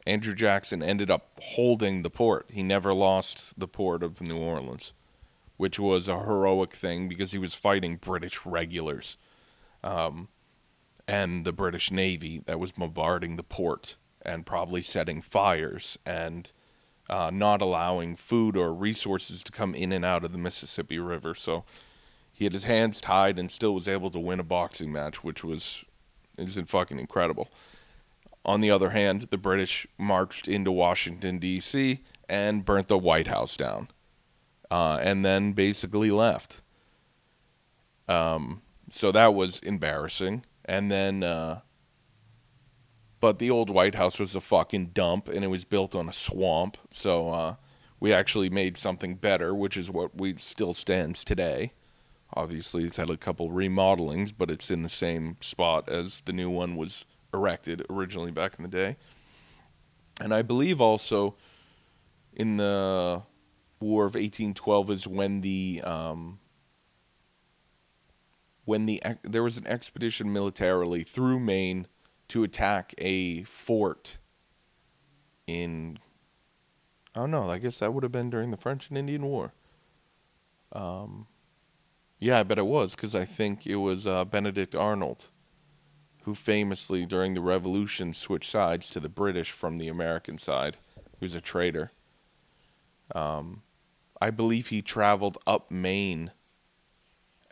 Andrew 0.05 0.33
Jackson 0.33 0.81
ended 0.81 1.11
up 1.11 1.31
holding 1.41 2.01
the 2.01 2.09
port. 2.09 2.47
He 2.51 2.63
never 2.63 2.93
lost 2.93 3.59
the 3.59 3.67
port 3.67 4.03
of 4.03 4.21
New 4.21 4.37
Orleans, 4.37 4.93
which 5.57 5.79
was 5.79 6.07
a 6.07 6.19
heroic 6.19 6.73
thing 6.73 7.07
because 7.07 7.31
he 7.31 7.37
was 7.37 7.53
fighting 7.53 7.97
British 7.97 8.45
regulars 8.45 9.17
um, 9.83 10.27
and 11.07 11.45
the 11.45 11.51
British 11.51 11.91
Navy 11.91 12.41
that 12.45 12.59
was 12.59 12.71
bombarding 12.71 13.35
the 13.35 13.43
port 13.43 13.97
and 14.21 14.45
probably 14.45 14.81
setting 14.81 15.21
fires 15.21 15.97
and 16.05 16.51
uh, 17.09 17.29
not 17.33 17.61
allowing 17.61 18.15
food 18.15 18.55
or 18.55 18.73
resources 18.73 19.43
to 19.43 19.51
come 19.51 19.75
in 19.75 19.91
and 19.91 20.05
out 20.05 20.23
of 20.23 20.31
the 20.31 20.37
Mississippi 20.37 20.99
River. 20.99 21.35
So 21.35 21.65
he 22.31 22.45
had 22.45 22.53
his 22.53 22.63
hands 22.63 23.01
tied 23.01 23.37
and 23.37 23.51
still 23.51 23.73
was 23.73 23.87
able 23.87 24.09
to 24.11 24.19
win 24.19 24.39
a 24.39 24.43
boxing 24.43 24.91
match, 24.91 25.23
which 25.23 25.43
was 25.43 25.83
isn't 26.37 26.69
fucking 26.69 26.99
incredible. 26.99 27.49
On 28.43 28.61
the 28.61 28.71
other 28.71 28.91
hand, 28.91 29.27
the 29.29 29.37
British 29.37 29.85
marched 29.97 30.47
into 30.47 30.71
Washington 30.71 31.37
D.C. 31.37 32.01
and 32.27 32.65
burnt 32.65 32.87
the 32.87 32.97
White 32.97 33.27
House 33.27 33.55
down, 33.55 33.89
uh, 34.71 34.99
and 35.01 35.23
then 35.23 35.51
basically 35.51 36.09
left. 36.09 36.63
Um, 38.07 38.61
so 38.89 39.11
that 39.11 39.35
was 39.35 39.59
embarrassing. 39.59 40.43
And 40.71 40.89
then, 40.89 41.21
uh, 41.21 41.59
but 43.19 43.39
the 43.39 43.49
old 43.49 43.69
White 43.69 43.95
House 43.95 44.19
was 44.19 44.37
a 44.37 44.39
fucking 44.39 44.91
dump, 44.93 45.27
and 45.27 45.43
it 45.43 45.49
was 45.49 45.65
built 45.65 45.93
on 45.93 46.07
a 46.07 46.13
swamp. 46.13 46.77
So 46.91 47.27
uh, 47.27 47.55
we 47.99 48.13
actually 48.13 48.49
made 48.49 48.77
something 48.77 49.15
better, 49.15 49.53
which 49.53 49.75
is 49.75 49.89
what 49.91 50.15
we 50.17 50.37
still 50.37 50.73
stands 50.73 51.25
today. 51.25 51.73
Obviously, 52.35 52.85
it's 52.85 52.95
had 52.95 53.09
a 53.09 53.17
couple 53.17 53.49
remodelings, 53.49 54.31
but 54.35 54.49
it's 54.49 54.71
in 54.71 54.81
the 54.81 54.87
same 54.87 55.35
spot 55.41 55.89
as 55.89 56.21
the 56.21 56.31
new 56.31 56.49
one 56.49 56.77
was 56.77 57.03
erected 57.33 57.85
originally 57.89 58.31
back 58.31 58.55
in 58.57 58.63
the 58.63 58.69
day. 58.69 58.95
And 60.21 60.33
I 60.33 60.41
believe 60.41 60.79
also 60.79 61.35
in 62.33 62.55
the 62.55 63.23
War 63.81 64.05
of 64.05 64.13
1812 64.13 64.89
is 64.89 65.05
when 65.05 65.41
the 65.41 65.81
um, 65.83 66.39
when 68.71 68.85
the 68.85 69.03
there 69.23 69.43
was 69.43 69.57
an 69.57 69.67
expedition 69.67 70.31
militarily 70.31 71.03
through 71.03 71.41
Maine 71.41 71.87
to 72.29 72.41
attack 72.41 72.93
a 72.97 73.43
fort 73.43 74.17
in 75.45 75.99
I 77.13 77.19
don't 77.19 77.31
know, 77.31 77.49
I 77.49 77.57
guess 77.57 77.79
that 77.79 77.93
would 77.93 78.03
have 78.03 78.13
been 78.13 78.29
during 78.29 78.49
the 78.49 78.55
French 78.55 78.87
and 78.87 78.97
Indian 78.97 79.25
War. 79.25 79.51
Um 80.71 81.27
yeah, 82.17 82.39
I 82.39 82.43
bet 82.43 82.59
it 82.59 82.65
was 82.65 82.95
because 82.95 83.13
I 83.13 83.25
think 83.25 83.67
it 83.67 83.75
was 83.75 84.07
uh, 84.07 84.23
Benedict 84.23 84.73
Arnold 84.73 85.25
who 86.23 86.33
famously 86.33 87.05
during 87.05 87.33
the 87.33 87.41
revolution 87.41 88.13
switched 88.13 88.49
sides 88.49 88.89
to 88.91 89.01
the 89.01 89.09
British 89.09 89.51
from 89.51 89.79
the 89.79 89.89
American 89.89 90.37
side, 90.37 90.77
who's 91.19 91.35
a 91.35 91.41
traitor. 91.41 91.91
Um, 93.13 93.63
I 94.21 94.29
believe 94.29 94.67
he 94.69 94.81
traveled 94.81 95.37
up 95.45 95.71
Maine 95.71 96.31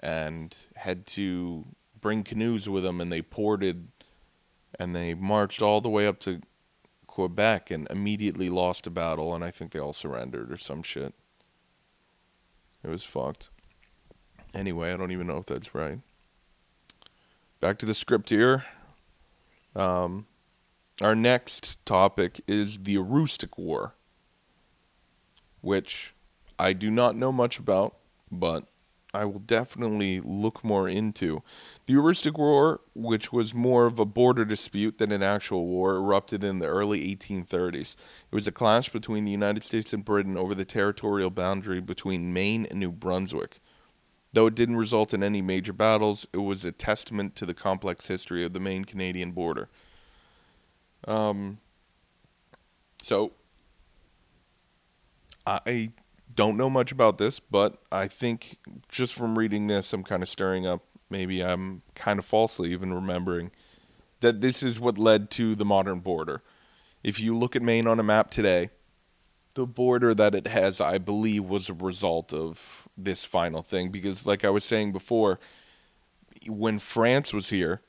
and 0.01 0.55
had 0.75 1.05
to 1.07 1.65
bring 1.99 2.23
canoes 2.23 2.69
with 2.69 2.83
them, 2.83 3.01
and 3.01 3.11
they 3.11 3.21
ported 3.21 3.89
and 4.79 4.95
they 4.95 5.13
marched 5.13 5.61
all 5.61 5.81
the 5.81 5.89
way 5.89 6.07
up 6.07 6.19
to 6.19 6.41
Quebec 7.07 7.71
and 7.71 7.87
immediately 7.89 8.49
lost 8.49 8.87
a 8.87 8.89
battle, 8.89 9.33
and 9.33 9.43
I 9.43 9.51
think 9.51 9.71
they 9.71 9.79
all 9.79 9.93
surrendered 9.93 10.51
or 10.51 10.57
some 10.57 10.83
shit. 10.83 11.13
It 12.83 12.89
was 12.89 13.03
fucked. 13.03 13.49
Anyway, 14.53 14.93
I 14.93 14.97
don't 14.97 15.11
even 15.11 15.27
know 15.27 15.37
if 15.37 15.45
that's 15.45 15.75
right. 15.75 15.99
Back 17.59 17.77
to 17.79 17.85
the 17.85 17.93
script 17.93 18.29
here. 18.29 18.63
Um, 19.75 20.27
our 21.01 21.15
next 21.15 21.85
topic 21.85 22.41
is 22.47 22.79
the 22.79 22.95
Aroostook 22.95 23.57
War, 23.57 23.95
which 25.61 26.13
I 26.57 26.73
do 26.73 26.89
not 26.89 27.15
know 27.15 27.31
much 27.31 27.59
about, 27.59 27.97
but 28.31 28.65
I 29.13 29.25
will 29.25 29.39
definitely 29.39 30.19
look 30.19 30.63
more 30.63 30.87
into. 30.87 31.41
The 31.87 31.95
Aroostook 31.95 32.37
War, 32.37 32.81
which 32.93 33.33
was 33.33 33.53
more 33.53 33.87
of 33.87 33.97
a 33.97 34.05
border 34.05 34.45
dispute 34.45 34.99
than 34.99 35.11
an 35.11 35.23
actual 35.23 35.65
war, 35.65 35.95
erupted 35.95 36.43
in 36.43 36.59
the 36.59 36.67
early 36.67 37.15
1830s. 37.15 37.95
It 38.31 38.35
was 38.35 38.47
a 38.47 38.51
clash 38.51 38.89
between 38.89 39.25
the 39.25 39.31
United 39.31 39.63
States 39.63 39.93
and 39.93 40.05
Britain 40.05 40.37
over 40.37 40.53
the 40.53 40.65
territorial 40.65 41.31
boundary 41.31 41.81
between 41.81 42.33
Maine 42.33 42.67
and 42.69 42.79
New 42.79 42.91
Brunswick. 42.91 43.59
Though 44.31 44.45
it 44.45 44.53
didn't 44.53 44.77
result 44.77 45.11
in 45.11 45.23
any 45.23 45.41
major 45.41 45.73
battles, 45.73 46.27
it 46.31 46.37
was 46.37 46.63
a 46.63 46.71
testament 46.71 47.35
to 47.37 47.47
the 47.47 47.55
complex 47.55 48.05
history 48.05 48.45
of 48.45 48.53
the 48.53 48.59
Maine 48.59 48.85
Canadian 48.85 49.31
border. 49.31 49.69
Um, 51.07 51.57
so, 53.01 53.31
I 55.47 55.91
don't 56.39 56.55
know 56.55 56.69
much 56.69 56.93
about 56.93 57.17
this, 57.17 57.37
but 57.37 57.81
I 57.91 58.07
think 58.07 58.59
just 58.87 59.13
from 59.13 59.37
reading 59.37 59.67
this, 59.67 59.91
I'm 59.91 60.05
kind 60.05 60.23
of 60.23 60.29
stirring 60.29 60.65
up. 60.65 60.85
Maybe 61.09 61.43
I'm 61.43 61.81
kind 61.95 62.17
of 62.17 62.23
falsely 62.23 62.71
even 62.71 62.93
remembering 62.93 63.51
that 64.21 64.39
this 64.39 64.63
is 64.63 64.79
what 64.79 64.97
led 64.97 65.29
to 65.31 65.53
the 65.53 65.65
modern 65.65 65.99
border. 65.99 66.41
If 67.03 67.19
you 67.19 67.37
look 67.37 67.57
at 67.57 67.61
Maine 67.61 67.87
on 67.87 67.99
a 67.99 68.03
map 68.03 68.31
today, 68.31 68.69
the 69.55 69.67
border 69.67 70.13
that 70.13 70.33
it 70.33 70.47
has, 70.47 70.79
I 70.79 70.97
believe, 70.97 71.43
was 71.43 71.67
a 71.67 71.73
result 71.73 72.31
of 72.31 72.87
this 72.95 73.25
final 73.25 73.61
thing. 73.61 73.89
Because, 73.89 74.25
like 74.25 74.45
I 74.45 74.49
was 74.49 74.63
saying 74.63 74.93
before, 74.93 75.41
when 76.47 76.79
France 76.79 77.33
was 77.33 77.49
here, 77.49 77.81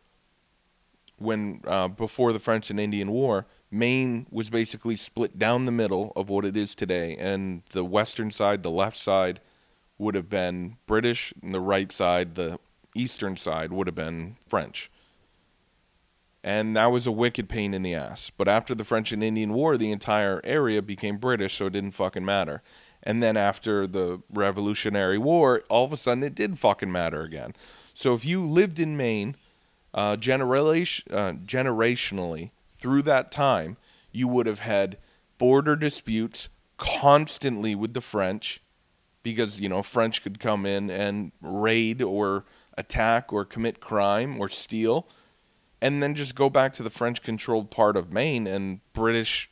when 1.19 1.61
uh, 1.69 1.87
before 1.87 2.33
the 2.33 2.41
French 2.41 2.69
and 2.69 2.81
Indian 2.81 3.13
War, 3.13 3.47
Maine 3.71 4.27
was 4.31 4.51
basically 4.51 4.97
split 4.97 5.39
down 5.39 5.65
the 5.65 5.73
middle 5.73 6.13
of 6.17 6.29
what 6.29 6.45
it 6.45 6.57
is 6.57 6.75
today, 6.75 7.17
and 7.17 7.63
the 7.71 7.85
western 7.85 8.31
side, 8.31 8.63
the 8.63 8.71
left 8.71 8.97
side, 8.97 9.41
would 9.99 10.15
have 10.15 10.29
been 10.29 10.77
British, 10.87 11.33
and 11.43 11.55
the 11.55 11.61
right 11.61 11.93
side, 11.93 12.35
the 12.35 12.59
eastern 12.95 13.37
side, 13.37 13.73
would 13.73 13.87
have 13.87 13.95
been 13.95 14.37
French. 14.49 14.91
And 16.43 16.75
that 16.75 16.87
was 16.87 17.07
a 17.07 17.13
wicked 17.13 17.49
pain 17.49 17.75
in 17.75 17.83
the 17.83 17.95
ass. 17.95 18.31
But 18.37 18.49
after 18.49 18.75
the 18.75 18.85
French 18.85 19.13
and 19.13 19.23
Indian 19.23 19.53
War, 19.53 19.77
the 19.77 19.93
entire 19.93 20.41
area 20.43 20.81
became 20.81 21.19
British, 21.19 21.57
so 21.57 21.67
it 21.67 21.75
didn't 21.75 21.91
fucking 21.93 22.25
matter. 22.25 22.63
And 23.03 23.23
then 23.23 23.37
after 23.37 23.87
the 23.87 24.23
Revolutionary 24.31 25.19
War, 25.19 25.63
all 25.69 25.85
of 25.85 25.93
a 25.93 25.97
sudden 25.97 26.23
it 26.23 26.35
did 26.35 26.59
fucking 26.59 26.91
matter 26.91 27.23
again. 27.23 27.55
So 27.95 28.15
if 28.15 28.25
you 28.25 28.45
lived 28.45 28.79
in 28.79 28.97
Maine, 28.97 29.37
uh, 29.93 30.17
generation, 30.17 31.13
uh, 31.13 31.33
generationally, 31.45 32.51
through 32.81 33.03
that 33.03 33.31
time, 33.31 33.77
you 34.11 34.27
would 34.27 34.47
have 34.47 34.61
had 34.61 34.99
border 35.39 35.77
disputes 35.77 36.49
constantly 36.77 37.75
with 37.75 37.95
the 37.95 38.01
French 38.01 38.63
because, 39.23 39.61
you 39.61 39.69
know, 39.69 39.83
French 39.83 40.23
could 40.23 40.41
come 40.41 40.65
in 40.65 40.91
and 40.91 41.33
raid 41.43 42.03
or 42.03 42.45
attack 42.77 43.33
or 43.33 43.45
commit 43.45 43.81
crime 43.81 44.41
or 44.41 44.49
steal 44.49 45.07
and 45.83 46.03
then 46.03 46.15
just 46.15 46.35
go 46.35 46.51
back 46.51 46.73
to 46.75 46.83
the 46.83 46.91
French 46.91 47.23
controlled 47.23 47.71
part 47.71 47.97
of 47.97 48.13
Maine 48.13 48.47
and 48.47 48.81
British 48.93 49.51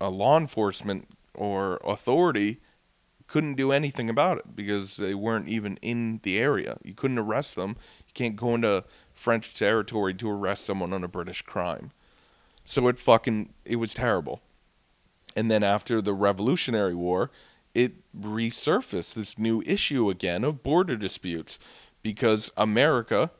uh, 0.00 0.10
law 0.10 0.38
enforcement 0.38 1.08
or 1.34 1.80
authority 1.84 2.60
couldn't 3.26 3.54
do 3.54 3.72
anything 3.72 4.08
about 4.08 4.38
it 4.38 4.54
because 4.54 4.96
they 4.96 5.14
weren't 5.14 5.48
even 5.48 5.76
in 5.82 6.20
the 6.22 6.38
area. 6.38 6.78
You 6.82 6.94
couldn't 6.94 7.18
arrest 7.18 7.56
them. 7.56 7.76
You 8.06 8.12
can't 8.14 8.36
go 8.36 8.54
into 8.54 8.84
French 9.12 9.54
territory 9.54 10.14
to 10.14 10.30
arrest 10.30 10.64
someone 10.64 10.92
on 10.92 11.02
a 11.02 11.08
British 11.08 11.42
crime. 11.42 11.90
So 12.66 12.88
it 12.88 12.98
fucking 12.98 13.54
it 13.64 13.76
was 13.76 13.94
terrible. 13.94 14.42
And 15.34 15.50
then 15.50 15.62
after 15.62 16.02
the 16.02 16.12
Revolutionary 16.12 16.94
War, 16.94 17.30
it 17.74 17.92
resurfaced 18.18 19.14
this 19.14 19.38
new 19.38 19.62
issue 19.64 20.10
again 20.10 20.44
of 20.44 20.62
border 20.62 20.96
disputes 20.96 21.58
because 22.02 22.50
America 22.56 23.30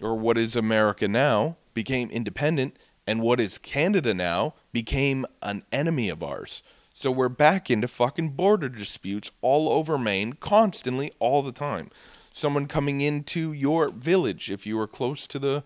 or 0.00 0.14
what 0.14 0.36
is 0.36 0.56
America 0.56 1.06
now 1.06 1.56
became 1.72 2.10
independent 2.10 2.76
and 3.06 3.20
what 3.20 3.40
is 3.40 3.58
Canada 3.58 4.12
now 4.12 4.54
became 4.72 5.24
an 5.42 5.62
enemy 5.70 6.08
of 6.08 6.22
ours. 6.22 6.62
So 6.92 7.10
we're 7.10 7.28
back 7.28 7.70
into 7.70 7.88
fucking 7.88 8.30
border 8.30 8.68
disputes 8.68 9.30
all 9.42 9.68
over 9.68 9.98
Maine 9.98 10.32
constantly 10.34 11.12
all 11.20 11.42
the 11.42 11.52
time. 11.52 11.90
Someone 12.32 12.66
coming 12.66 13.02
into 13.02 13.52
your 13.52 13.90
village 13.90 14.50
if 14.50 14.66
you 14.66 14.76
were 14.76 14.86
close 14.88 15.26
to 15.28 15.38
the 15.38 15.62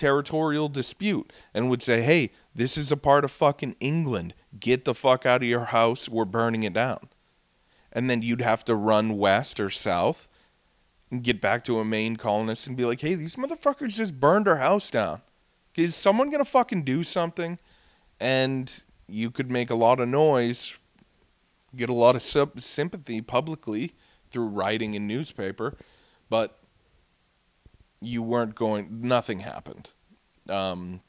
territorial 0.00 0.70
dispute 0.70 1.30
and 1.52 1.68
would 1.68 1.82
say, 1.82 2.00
hey, 2.00 2.30
this 2.54 2.78
is 2.78 2.90
a 2.90 2.96
part 2.96 3.22
of 3.22 3.30
fucking 3.30 3.76
England. 3.80 4.32
get 4.58 4.86
the 4.86 4.94
fuck 4.94 5.26
out 5.26 5.42
of 5.42 5.48
your 5.48 5.66
house, 5.66 6.08
we're 6.08 6.24
burning 6.24 6.62
it 6.62 6.72
down. 6.72 7.08
And 7.92 8.08
then 8.08 8.22
you'd 8.22 8.40
have 8.40 8.64
to 8.64 8.74
run 8.74 9.18
west 9.18 9.60
or 9.60 9.68
south 9.68 10.26
and 11.10 11.22
get 11.22 11.40
back 11.40 11.64
to 11.64 11.80
a 11.80 11.84
Maine 11.84 12.16
colonist 12.16 12.66
and 12.66 12.76
be 12.76 12.84
like, 12.84 13.00
hey, 13.00 13.14
these 13.14 13.36
motherfuckers 13.36 13.90
just 13.90 14.18
burned 14.18 14.48
our 14.48 14.56
house 14.56 14.90
down. 14.90 15.20
Is 15.76 15.94
someone 15.94 16.30
going 16.30 16.42
to 16.42 16.50
fucking 16.50 16.84
do 16.84 17.02
something? 17.02 17.58
And 18.18 18.72
you 19.06 19.30
could 19.30 19.50
make 19.50 19.70
a 19.70 19.74
lot 19.74 20.00
of 20.00 20.08
noise, 20.08 20.76
get 21.76 21.90
a 21.90 21.94
lot 21.94 22.16
of 22.16 22.22
sympathy 22.22 23.20
publicly 23.20 23.92
through 24.30 24.46
writing 24.46 24.94
in 24.94 25.06
newspaper, 25.06 25.76
but 26.28 26.59
you 28.00 28.22
weren't 28.22 28.54
going, 28.54 28.88
nothing 29.02 29.40
happened. 29.40 29.92
Um, 30.48 31.02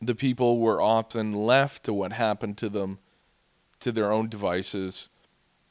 the 0.00 0.14
people 0.14 0.58
were 0.58 0.80
often 0.80 1.32
left 1.32 1.84
to 1.84 1.92
what 1.92 2.12
happened 2.12 2.56
to 2.58 2.68
them, 2.68 2.98
to 3.80 3.92
their 3.92 4.12
own 4.12 4.28
devices, 4.28 5.08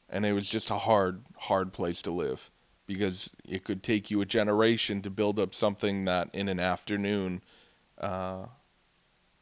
and 0.08 0.26
it 0.26 0.32
was 0.32 0.48
just 0.48 0.70
a 0.70 0.78
hard, 0.78 1.22
hard 1.36 1.72
place 1.72 2.02
to 2.02 2.10
live 2.10 2.50
because 2.86 3.30
it 3.48 3.62
could 3.62 3.82
take 3.82 4.10
you 4.10 4.20
a 4.20 4.26
generation 4.26 5.00
to 5.00 5.10
build 5.10 5.38
up 5.38 5.54
something 5.54 6.04
that 6.06 6.28
in 6.32 6.48
an 6.48 6.58
afternoon 6.58 7.40
uh, 8.00 8.46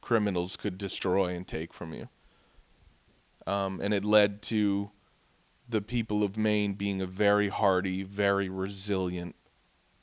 criminals 0.02 0.57
could 0.57 0.76
destroy 0.76 1.28
and 1.28 1.46
take 1.46 1.72
from 1.72 1.94
you. 1.94 2.09
Um, 3.46 3.81
and 3.83 3.94
it 3.94 4.04
led 4.04 4.42
to 4.42 4.90
the 5.66 5.81
people 5.81 6.22
of 6.22 6.37
Maine 6.37 6.74
being 6.74 7.00
a 7.00 7.07
very 7.07 7.48
hardy, 7.48 8.02
very 8.02 8.48
resilient 8.48 9.35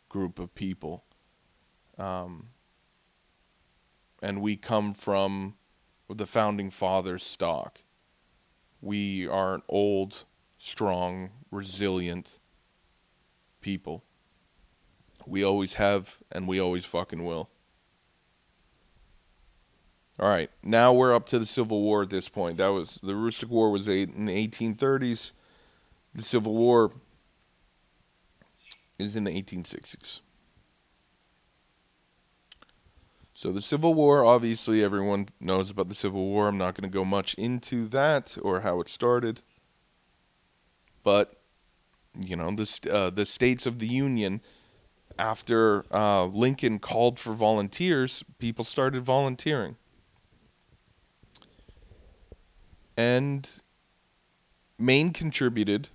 group 0.09 0.39
of 0.39 0.53
people. 0.55 1.04
Um, 1.97 2.49
and 4.21 4.41
we 4.41 4.55
come 4.55 4.93
from 4.93 5.55
the 6.09 6.25
founding 6.25 6.69
fathers' 6.69 7.23
stock. 7.23 7.79
We 8.81 9.27
are 9.27 9.55
an 9.55 9.63
old, 9.67 10.25
strong, 10.57 11.31
resilient 11.51 12.39
people. 13.61 14.03
We 15.25 15.43
always 15.43 15.75
have, 15.75 16.17
and 16.31 16.47
we 16.47 16.59
always 16.59 16.85
fucking 16.85 17.23
will. 17.23 17.49
All 20.17 20.29
right, 20.29 20.49
now 20.63 20.93
we're 20.93 21.13
up 21.13 21.25
to 21.27 21.39
the 21.39 21.45
Civil 21.45 21.81
War 21.81 22.03
at 22.03 22.09
this 22.09 22.29
point. 22.29 22.57
That 22.57 22.69
was 22.69 22.99
the 23.03 23.13
Aroostook 23.13 23.49
War 23.49 23.69
was 23.69 23.87
in 23.87 24.25
the 24.25 24.47
1830s. 24.47 25.33
The 26.13 26.21
Civil 26.21 26.53
War 26.53 26.91
is 28.97 29.15
in 29.17 29.25
the 29.25 29.31
1860s. 29.31 30.21
So 33.37 33.51
the 33.51 33.61
Civil 33.61 33.93
War, 33.93 34.23
obviously, 34.23 34.81
everyone 34.81 35.27
knows 35.41 35.69
about 35.69 35.89
the 35.89 35.93
Civil 35.93 36.25
War. 36.25 36.47
I'm 36.47 36.57
not 36.57 36.73
going 36.73 36.89
to 36.89 36.93
go 36.93 37.03
much 37.03 37.33
into 37.33 37.85
that 37.89 38.37
or 38.41 38.61
how 38.61 38.79
it 38.79 38.87
started, 38.87 39.41
but 41.03 41.35
you 42.17 42.37
know, 42.37 42.49
the 42.51 42.89
uh, 42.89 43.09
the 43.09 43.25
states 43.25 43.65
of 43.65 43.79
the 43.79 43.87
Union. 43.87 44.41
After 45.19 45.85
uh, 45.93 46.25
Lincoln 46.25 46.79
called 46.79 47.19
for 47.19 47.33
volunteers, 47.33 48.23
people 48.39 48.63
started 48.63 49.03
volunteering. 49.03 49.75
And 52.95 53.49
Maine 54.77 55.11
contributed 55.11 55.89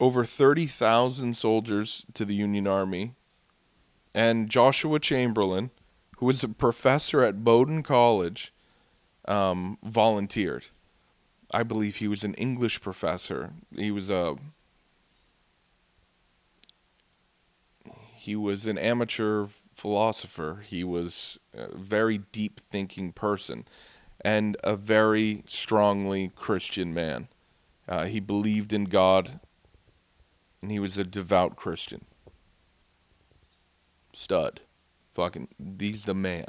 over 0.00 0.24
30,000 0.24 1.36
soldiers 1.36 2.04
to 2.14 2.24
the 2.24 2.34
Union 2.34 2.66
Army. 2.66 3.14
And 4.14 4.48
Joshua 4.48 4.98
Chamberlain, 4.98 5.70
who 6.20 6.26
was 6.26 6.44
a 6.44 6.48
professor 6.48 7.22
at 7.22 7.42
Bowdoin 7.42 7.82
College, 7.82 8.52
um, 9.24 9.78
volunteered. 9.82 10.66
I 11.50 11.62
believe 11.62 11.96
he 11.96 12.08
was 12.08 12.24
an 12.24 12.34
English 12.34 12.82
professor. 12.82 13.54
He 13.74 13.90
was 13.90 14.10
a 14.10 14.36
he 18.14 18.36
was 18.36 18.66
an 18.66 18.76
amateur 18.76 19.46
philosopher. 19.74 20.62
He 20.66 20.84
was 20.84 21.38
a 21.54 21.74
very 21.74 22.18
deep 22.18 22.60
thinking 22.70 23.12
person 23.12 23.64
and 24.20 24.58
a 24.62 24.76
very 24.76 25.42
strongly 25.48 26.32
Christian 26.36 26.92
man. 26.92 27.28
Uh, 27.88 28.04
he 28.04 28.20
believed 28.20 28.74
in 28.74 28.84
God 28.84 29.40
and 30.60 30.70
he 30.70 30.78
was 30.78 30.98
a 30.98 31.04
devout 31.04 31.56
Christian. 31.56 32.04
Stud. 34.12 34.60
Fucking, 35.14 35.48
he's 35.78 36.04
the 36.04 36.14
man. 36.14 36.46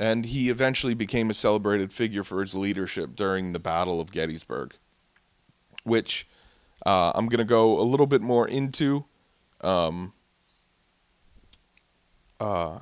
And 0.00 0.26
he 0.26 0.48
eventually 0.48 0.94
became 0.94 1.28
a 1.30 1.34
celebrated 1.34 1.92
figure 1.92 2.22
for 2.22 2.40
his 2.40 2.54
leadership 2.54 3.16
during 3.16 3.52
the 3.52 3.58
Battle 3.58 4.00
of 4.00 4.12
Gettysburg, 4.12 4.74
which 5.82 6.26
uh, 6.86 7.12
I'm 7.14 7.26
going 7.26 7.38
to 7.38 7.44
go 7.44 7.80
a 7.80 7.82
little 7.82 8.06
bit 8.06 8.22
more 8.22 8.46
into 8.46 9.04
um, 9.60 10.12
uh, 12.38 12.78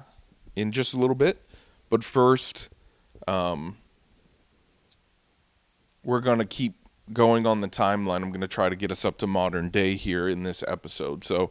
in 0.55 0.73
just 0.73 0.93
a 0.93 0.99
little 0.99 1.15
bit. 1.15 1.43
But 1.89 2.05
first, 2.05 2.69
um, 3.27 3.79
we're 6.05 6.21
going 6.21 6.39
to 6.39 6.45
keep 6.45 6.75
going 7.12 7.47
on 7.47 7.61
the 7.61 7.69
timeline. 7.69 8.23
I'm 8.23 8.31
going 8.31 8.41
to 8.41 8.49
try 8.49 8.69
to 8.69 8.77
get 8.77 8.91
us 8.91 9.05
up 9.05 9.19
to 9.19 9.27
modern 9.27 9.71
day 9.71 9.95
here 9.95 10.29
in 10.29 10.43
this 10.43 10.65
episode. 10.67 11.25
So 11.25 11.51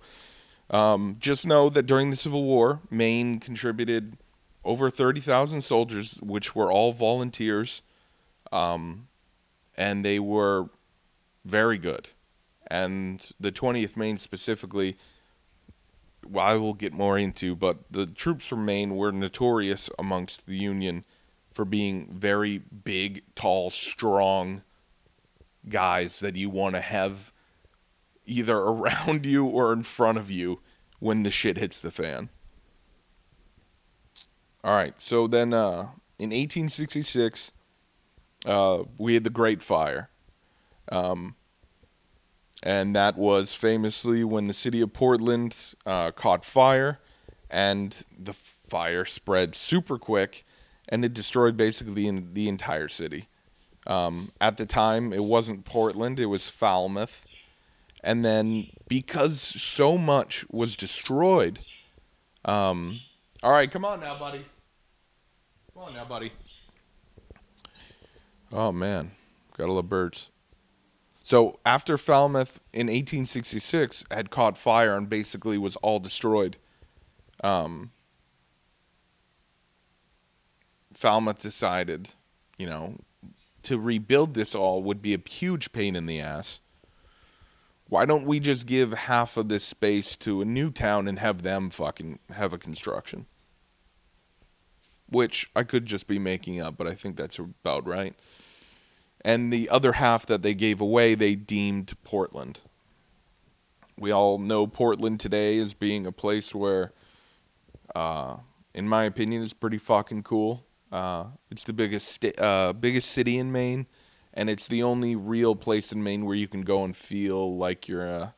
um, 0.69 1.17
just 1.19 1.45
know 1.45 1.69
that 1.69 1.83
during 1.83 2.09
the 2.09 2.15
Civil 2.15 2.43
War, 2.43 2.81
Maine 2.89 3.39
contributed 3.39 4.17
over 4.63 4.89
30,000 4.89 5.61
soldiers, 5.61 6.19
which 6.21 6.55
were 6.55 6.71
all 6.71 6.91
volunteers, 6.91 7.83
um, 8.51 9.07
and 9.77 10.03
they 10.03 10.19
were 10.19 10.69
very 11.45 11.77
good. 11.77 12.09
And 12.67 13.27
the 13.39 13.51
20th 13.51 13.95
Maine 13.95 14.17
specifically, 14.17 14.97
well, 16.27 16.45
I 16.45 16.55
will 16.55 16.73
get 16.73 16.93
more 16.93 17.17
into, 17.17 17.55
but 17.55 17.77
the 17.91 18.07
troops 18.07 18.47
from 18.47 18.65
Maine 18.65 18.95
were 18.95 19.11
notorious 19.11 19.89
amongst 19.99 20.47
the 20.47 20.57
Union 20.57 21.03
for 21.53 21.63
being 21.63 22.09
very 22.11 22.57
big, 22.57 23.21
tall, 23.35 23.69
strong 23.69 24.63
guys 25.69 26.19
that 26.19 26.35
you 26.35 26.49
want 26.49 26.75
to 26.75 26.81
have 26.81 27.31
either 28.25 28.57
around 28.57 29.25
you 29.25 29.45
or 29.45 29.73
in 29.73 29.83
front 29.83 30.17
of 30.17 30.29
you 30.31 30.59
when 30.99 31.23
the 31.23 31.31
shit 31.31 31.57
hits 31.57 31.79
the 31.79 31.91
fan. 31.91 32.29
All 34.63 34.75
right, 34.75 34.99
so 34.99 35.27
then 35.27 35.53
uh, 35.53 35.89
in 36.17 36.29
1866, 36.29 37.51
uh, 38.45 38.83
we 38.97 39.13
had 39.13 39.23
the 39.23 39.29
Great 39.29 39.61
Fire. 39.61 40.09
Um, 40.91 41.35
and 42.63 42.95
that 42.95 43.17
was 43.17 43.53
famously 43.53 44.23
when 44.23 44.47
the 44.47 44.53
city 44.53 44.81
of 44.81 44.93
Portland 44.93 45.55
uh, 45.85 46.11
caught 46.11 46.43
fire, 46.43 46.99
and 47.49 48.03
the 48.17 48.33
fire 48.33 49.05
spread 49.05 49.53
super 49.53 49.97
quick, 49.97 50.45
and 50.89 51.05
it 51.05 51.13
destroyed 51.13 51.57
basically 51.57 52.09
the 52.33 52.47
entire 52.47 52.87
city. 52.87 53.27
Um, 53.85 54.31
at 54.41 54.57
the 54.57 54.65
time, 54.65 55.13
it 55.13 55.23
wasn't 55.23 55.65
Portland; 55.65 56.19
it 56.19 56.25
was 56.25 56.49
Falmouth, 56.49 57.27
and 58.05 58.23
then 58.23 58.67
because 58.87 59.41
so 59.41 59.97
much 59.97 60.45
was 60.49 60.77
destroyed, 60.77 61.59
um, 62.45 63.01
all 63.43 63.51
right, 63.51 63.69
come 63.69 63.83
on 63.83 63.99
now, 63.99 64.17
buddy. 64.17 64.45
Come 65.73 65.83
on 65.83 65.93
now, 65.95 66.05
buddy. 66.05 66.31
Oh 68.53 68.71
man, 68.71 69.11
gotta 69.57 69.73
love 69.73 69.89
birds. 69.89 70.29
So 71.23 71.59
after 71.65 71.97
Falmouth 71.97 72.59
in 72.71 72.85
1866 72.85 74.05
had 74.11 74.29
caught 74.29 74.57
fire 74.57 74.95
and 74.95 75.09
basically 75.09 75.57
was 75.57 75.75
all 75.77 75.99
destroyed, 75.99 76.57
um, 77.43 77.91
Falmouth 80.93 81.41
decided, 81.41 82.11
you 82.59 82.67
know, 82.67 82.97
to 83.63 83.79
rebuild 83.79 84.35
this 84.35 84.53
all 84.53 84.83
would 84.83 85.01
be 85.01 85.15
a 85.15 85.19
huge 85.27 85.71
pain 85.71 85.95
in 85.95 86.05
the 86.05 86.21
ass. 86.21 86.59
Why 87.87 88.05
don't 88.05 88.25
we 88.25 88.39
just 88.39 88.65
give 88.65 88.93
half 88.93 89.37
of 89.37 89.47
this 89.47 89.63
space 89.63 90.15
to 90.17 90.41
a 90.41 90.45
new 90.45 90.71
town 90.71 91.07
and 91.07 91.19
have 91.19 91.43
them 91.43 91.69
fucking 91.69 92.19
have 92.31 92.51
a 92.53 92.57
construction? 92.57 93.27
Which 95.07 95.49
I 95.55 95.63
could 95.63 95.85
just 95.85 96.07
be 96.07 96.17
making 96.17 96.59
up, 96.59 96.77
but 96.77 96.87
I 96.87 96.95
think 96.95 97.15
that's 97.15 97.37
about 97.37 97.87
right 97.87 98.15
and 99.25 99.51
the 99.51 99.67
other 99.69 99.93
half 99.93 100.27
that 100.27 100.43
they 100.43 100.53
gave 100.53 100.79
away 100.79 101.15
they 101.15 101.33
deemed 101.33 101.93
Portland. 102.03 102.61
We 103.97 104.11
all 104.11 104.37
know 104.37 104.67
Portland 104.67 105.19
today 105.19 105.57
as 105.57 105.73
being 105.73 106.05
a 106.05 106.11
place 106.11 106.53
where, 106.53 106.93
uh, 107.95 108.37
in 108.75 108.87
my 108.87 109.05
opinion, 109.05 109.41
is 109.41 109.51
pretty 109.51 109.79
fucking 109.79 110.21
cool. 110.23 110.63
Uh, 110.91 111.25
it's 111.49 111.63
the 111.63 111.73
biggest 111.73 112.23
uh, 112.37 112.73
biggest 112.73 113.09
city 113.09 113.39
in 113.39 113.51
Maine, 113.51 113.87
and 114.35 114.49
it's 114.49 114.67
the 114.67 114.83
only 114.83 115.15
real 115.15 115.55
place 115.55 115.91
in 115.91 116.03
Maine 116.03 116.25
where 116.25 116.35
you 116.35 116.47
can 116.47 116.61
go 116.61 116.83
and 116.83 116.95
feel 116.95 117.55
like 117.55 117.87
you're 117.87 118.07
uh, 118.07 118.29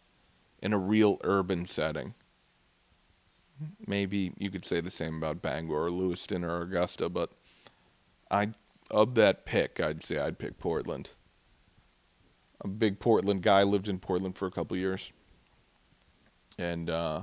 in 0.61 0.73
a 0.73 0.77
real 0.77 1.19
urban 1.23 1.65
setting. 1.65 2.13
Maybe 3.85 4.33
you 4.37 4.51
could 4.51 4.63
say 4.63 4.81
the 4.81 4.91
same 4.91 5.17
about 5.17 5.41
Bangor 5.41 5.85
or 5.85 5.91
Lewiston 5.91 6.43
or 6.43 6.61
Augusta, 6.61 7.09
but 7.09 7.31
I 8.29 8.49
of 8.91 9.15
that 9.15 9.45
pick, 9.45 9.79
I'd 9.79 10.03
say 10.03 10.19
I'd 10.19 10.37
pick 10.37 10.59
Portland. 10.59 11.09
A 12.61 12.67
big 12.67 12.99
Portland 12.99 13.41
guy. 13.41 13.63
Lived 13.63 13.89
in 13.89 13.99
Portland 13.99 14.35
for 14.37 14.47
a 14.47 14.51
couple 14.51 14.77
years, 14.77 15.11
and 16.57 16.89
uh, 16.89 17.21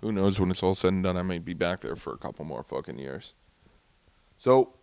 who 0.00 0.12
knows 0.12 0.38
when 0.38 0.50
it's 0.50 0.62
all 0.62 0.74
said 0.74 0.92
and 0.92 1.02
done, 1.02 1.16
I 1.16 1.22
might 1.22 1.44
be 1.44 1.54
back 1.54 1.80
there 1.80 1.96
for 1.96 2.12
a 2.12 2.18
couple 2.18 2.44
more 2.44 2.62
fucking 2.62 2.98
years. 2.98 3.34
So, 4.36 4.74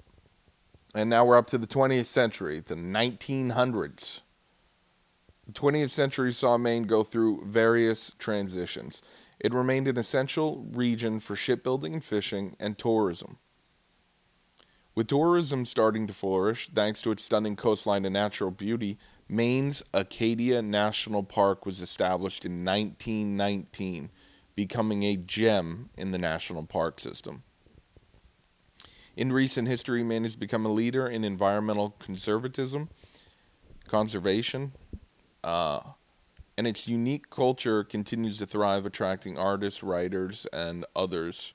and 0.96 1.10
now 1.10 1.26
we're 1.26 1.38
up 1.38 1.48
to 1.48 1.58
the 1.58 1.68
20th 1.68 2.06
century, 2.06 2.62
the 2.62 2.76
1900s. 2.76 4.22
The 5.46 5.52
20th 5.52 5.90
century 5.90 6.34
saw 6.34 6.58
Maine 6.58 6.84
go 6.84 7.04
through 7.04 7.46
various 7.46 8.14
transitions. 8.18 9.02
It 9.40 9.54
remained 9.54 9.90
an 9.90 9.98
essential 9.98 10.66
region 10.72 11.20
for 11.20 11.36
shipbuilding 11.36 11.94
and 11.94 12.04
fishing 12.04 12.56
and 12.60 12.78
tourism. 12.78 13.38
With 14.96 15.08
tourism 15.08 15.66
starting 15.66 16.08
to 16.08 16.14
flourish, 16.14 16.70
thanks 16.74 17.02
to 17.02 17.12
its 17.12 17.24
stunning 17.24 17.58
coastline 17.58 18.06
and 18.06 18.14
natural 18.14 18.50
beauty, 18.50 18.98
Maine's 19.28 19.84
Acadia 19.94 20.62
National 20.62 21.24
Park 21.24 21.66
was 21.66 21.82
established 21.82 22.46
in 22.46 22.64
1919, 22.64 24.12
becoming 24.56 25.04
a 25.04 25.18
gem 25.18 25.90
in 25.98 26.12
the 26.12 26.18
national 26.18 26.64
park 26.64 27.02
system. 27.02 27.44
In 29.16 29.32
recent 29.32 29.68
history, 29.68 30.04
Maine 30.04 30.24
has 30.24 30.36
become 30.36 30.66
a 30.66 30.72
leader 30.72 31.08
in 31.08 31.24
environmental 31.24 31.96
conservatism, 32.00 32.90
conservation, 33.88 34.74
uh, 35.44 35.80
and 36.58 36.68
its 36.68 36.88
unique 36.88 37.30
culture 37.30 37.84
continues 37.84 38.38
to 38.40 38.46
thrive, 38.46 38.86
attracting 38.86 39.38
artists, 39.38 39.82
writers, 39.84 40.46
and 40.52 40.86
others 40.96 41.54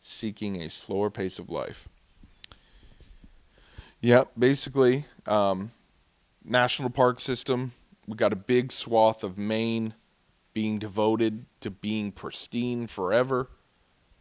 seeking 0.00 0.62
a 0.62 0.70
slower 0.70 1.10
pace 1.10 1.38
of 1.38 1.50
life. 1.50 1.88
Yep, 4.00 4.32
basically, 4.38 5.04
um, 5.26 5.72
national 6.44 6.88
park 6.88 7.20
system. 7.20 7.72
We 8.06 8.16
got 8.16 8.32
a 8.32 8.36
big 8.36 8.72
swath 8.72 9.22
of 9.22 9.36
Maine 9.36 9.92
being 10.54 10.78
devoted 10.78 11.44
to 11.60 11.70
being 11.70 12.12
pristine 12.12 12.86
forever, 12.86 13.50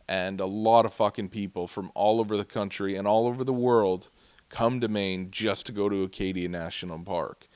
and 0.08 0.40
a 0.40 0.46
lot 0.46 0.86
of 0.86 0.94
fucking 0.94 1.30
people 1.30 1.68
from 1.68 1.92
all 1.94 2.20
over 2.20 2.38
the 2.38 2.46
country 2.46 2.96
and 2.96 3.08
all 3.08 3.28
over 3.28 3.44
the 3.44 3.54
world 3.54 4.10
come 4.50 4.80
to 4.80 4.88
Maine 4.88 5.30
just 5.32 5.66
to 5.66 5.72
go 5.72 5.90
to 5.90 6.04
Acadia 6.04 6.48
National 6.48 7.00
Park. 7.00 7.48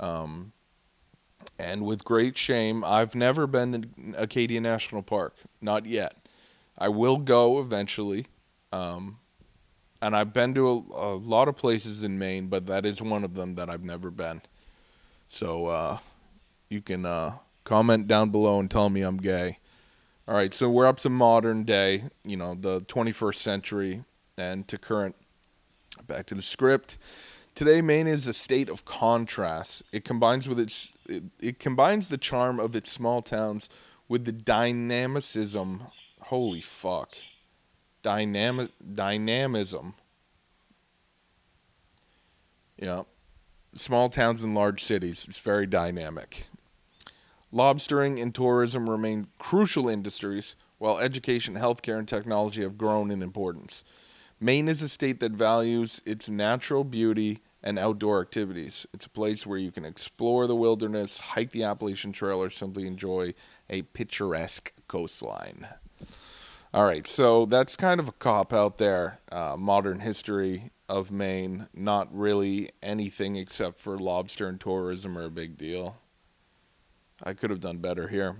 Um, 0.00 0.52
and 1.58 1.84
with 1.84 2.04
great 2.04 2.36
shame, 2.36 2.84
I've 2.84 3.14
never 3.14 3.46
been 3.46 3.72
to 3.82 4.22
Acadia 4.22 4.60
National 4.60 5.02
Park, 5.02 5.36
not 5.60 5.86
yet. 5.86 6.28
I 6.78 6.88
will 6.88 7.18
go 7.18 7.60
eventually. 7.60 8.26
Um, 8.72 9.18
and 10.02 10.14
I've 10.14 10.32
been 10.32 10.54
to 10.54 10.68
a, 10.68 11.14
a, 11.14 11.14
lot 11.16 11.48
of 11.48 11.56
places 11.56 12.02
in 12.02 12.18
Maine, 12.18 12.48
but 12.48 12.66
that 12.66 12.84
is 12.84 13.00
one 13.00 13.24
of 13.24 13.34
them 13.34 13.54
that 13.54 13.70
I've 13.70 13.84
never 13.84 14.10
been. 14.10 14.42
So 15.28 15.66
uh, 15.66 15.98
you 16.68 16.82
can 16.82 17.06
uh, 17.06 17.32
comment 17.64 18.06
down 18.06 18.30
below 18.30 18.60
and 18.60 18.70
tell 18.70 18.90
me 18.90 19.02
I'm 19.02 19.16
gay. 19.16 19.58
All 20.28 20.34
right, 20.34 20.52
so 20.52 20.68
we're 20.68 20.86
up 20.86 20.98
to 21.00 21.08
modern 21.08 21.62
day, 21.62 22.04
you 22.24 22.36
know, 22.36 22.56
the 22.56 22.80
21st 22.80 23.36
century, 23.36 24.04
and 24.36 24.66
to 24.66 24.76
current. 24.76 25.14
Back 26.06 26.26
to 26.26 26.34
the 26.34 26.42
script. 26.42 26.98
Today, 27.54 27.80
Maine 27.80 28.08
is 28.08 28.26
a 28.26 28.34
state 28.34 28.68
of 28.68 28.84
contrast. 28.84 29.84
It 29.92 30.04
combines 30.04 30.48
with 30.48 30.58
its 30.58 30.92
it, 31.08 31.24
it 31.40 31.58
combines 31.58 32.08
the 32.08 32.18
charm 32.18 32.58
of 32.58 32.74
its 32.74 32.90
small 32.90 33.22
towns 33.22 33.68
with 34.08 34.24
the 34.24 34.32
dynamicism. 34.32 35.84
Holy 36.20 36.60
fuck 36.60 37.16
dynamic 38.02 38.70
dynamism. 38.94 39.94
Yeah. 42.76 43.02
Small 43.74 44.08
towns 44.08 44.42
and 44.42 44.54
large 44.54 44.84
cities. 44.84 45.26
It's 45.28 45.38
very 45.38 45.66
dynamic. 45.66 46.46
Lobstering 47.56 48.20
and 48.20 48.34
tourism 48.34 48.90
remain 48.90 49.28
crucial 49.38 49.88
industries, 49.88 50.56
while 50.76 50.98
education, 50.98 51.54
healthcare, 51.54 51.98
and 51.98 52.06
technology 52.06 52.60
have 52.60 52.76
grown 52.76 53.10
in 53.10 53.22
importance. 53.22 53.82
Maine 54.38 54.68
is 54.68 54.82
a 54.82 54.90
state 54.90 55.20
that 55.20 55.32
values 55.32 56.02
its 56.04 56.28
natural 56.28 56.84
beauty 56.84 57.38
and 57.62 57.78
outdoor 57.78 58.20
activities. 58.20 58.86
It's 58.92 59.06
a 59.06 59.08
place 59.08 59.46
where 59.46 59.56
you 59.56 59.72
can 59.72 59.86
explore 59.86 60.46
the 60.46 60.54
wilderness, 60.54 61.18
hike 61.18 61.48
the 61.52 61.62
Appalachian 61.62 62.12
Trail, 62.12 62.42
or 62.42 62.50
simply 62.50 62.86
enjoy 62.86 63.32
a 63.70 63.80
picturesque 63.80 64.74
coastline. 64.86 65.66
All 66.74 66.84
right, 66.84 67.06
so 67.06 67.46
that's 67.46 67.74
kind 67.74 68.00
of 68.00 68.08
a 68.08 68.12
cop 68.12 68.52
out 68.52 68.76
there. 68.76 69.20
Uh, 69.32 69.56
modern 69.58 70.00
history 70.00 70.72
of 70.90 71.10
Maine, 71.10 71.68
not 71.72 72.14
really 72.14 72.72
anything 72.82 73.36
except 73.36 73.78
for 73.78 73.96
lobster 73.96 74.46
and 74.46 74.60
tourism 74.60 75.16
are 75.16 75.24
a 75.24 75.30
big 75.30 75.56
deal. 75.56 75.96
I 77.22 77.32
could 77.32 77.50
have 77.50 77.60
done 77.60 77.78
better 77.78 78.08
here. 78.08 78.36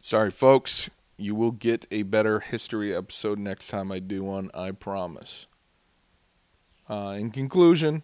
Sorry, 0.00 0.30
folks. 0.30 0.88
You 1.18 1.34
will 1.34 1.50
get 1.50 1.86
a 1.90 2.02
better 2.02 2.40
history 2.40 2.94
episode 2.94 3.38
next 3.38 3.68
time 3.68 3.90
I 3.90 3.98
do 3.98 4.22
one, 4.22 4.50
I 4.54 4.70
promise. 4.70 5.46
Uh, 6.88 7.16
in 7.18 7.30
conclusion, 7.30 8.02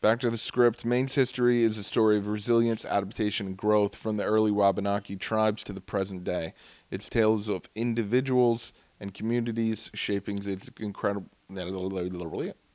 back 0.00 0.20
to 0.20 0.30
the 0.30 0.38
script. 0.38 0.84
Maine's 0.84 1.14
history 1.14 1.62
is 1.62 1.78
a 1.78 1.84
story 1.84 2.18
of 2.18 2.26
resilience, 2.26 2.84
adaptation, 2.84 3.46
and 3.46 3.56
growth 3.56 3.96
from 3.96 4.18
the 4.18 4.24
early 4.24 4.50
Wabanaki 4.50 5.16
tribes 5.16 5.64
to 5.64 5.72
the 5.72 5.80
present 5.80 6.24
day. 6.24 6.52
It's 6.90 7.08
tales 7.08 7.48
of 7.48 7.68
individuals 7.74 8.72
and 9.00 9.14
communities 9.14 9.90
shaping 9.94 10.38
its 10.46 10.70
incredible. 10.78 11.30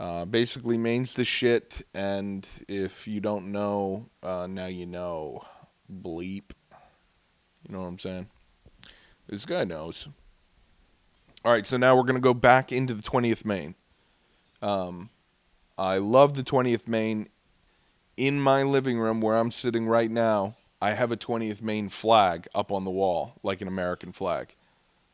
Uh, 0.00 0.24
basically, 0.24 0.78
Maine's 0.78 1.12
the 1.12 1.26
shit, 1.26 1.82
and 1.92 2.48
if 2.68 3.06
you 3.06 3.20
don't 3.20 3.52
know, 3.52 4.06
uh, 4.22 4.46
now 4.48 4.64
you 4.64 4.86
know. 4.86 5.44
Bleep. 5.92 6.52
You 7.68 7.74
know 7.74 7.82
what 7.82 7.88
I'm 7.88 7.98
saying? 7.98 8.28
This 9.28 9.44
guy 9.44 9.64
knows. 9.64 10.08
All 11.44 11.52
right, 11.52 11.66
so 11.66 11.76
now 11.76 11.94
we're 11.96 12.04
going 12.04 12.14
to 12.14 12.20
go 12.20 12.32
back 12.32 12.72
into 12.72 12.94
the 12.94 13.02
20th 13.02 13.44
Maine. 13.44 13.74
Um, 14.62 15.10
I 15.76 15.98
love 15.98 16.32
the 16.32 16.42
20th 16.42 16.88
Maine. 16.88 17.28
In 18.16 18.40
my 18.40 18.62
living 18.62 18.98
room 18.98 19.20
where 19.20 19.36
I'm 19.36 19.50
sitting 19.50 19.86
right 19.86 20.10
now, 20.10 20.56
I 20.80 20.92
have 20.92 21.12
a 21.12 21.16
20th 21.16 21.60
Maine 21.60 21.90
flag 21.90 22.48
up 22.54 22.72
on 22.72 22.84
the 22.84 22.90
wall, 22.90 23.34
like 23.42 23.60
an 23.60 23.68
American 23.68 24.12
flag. 24.12 24.56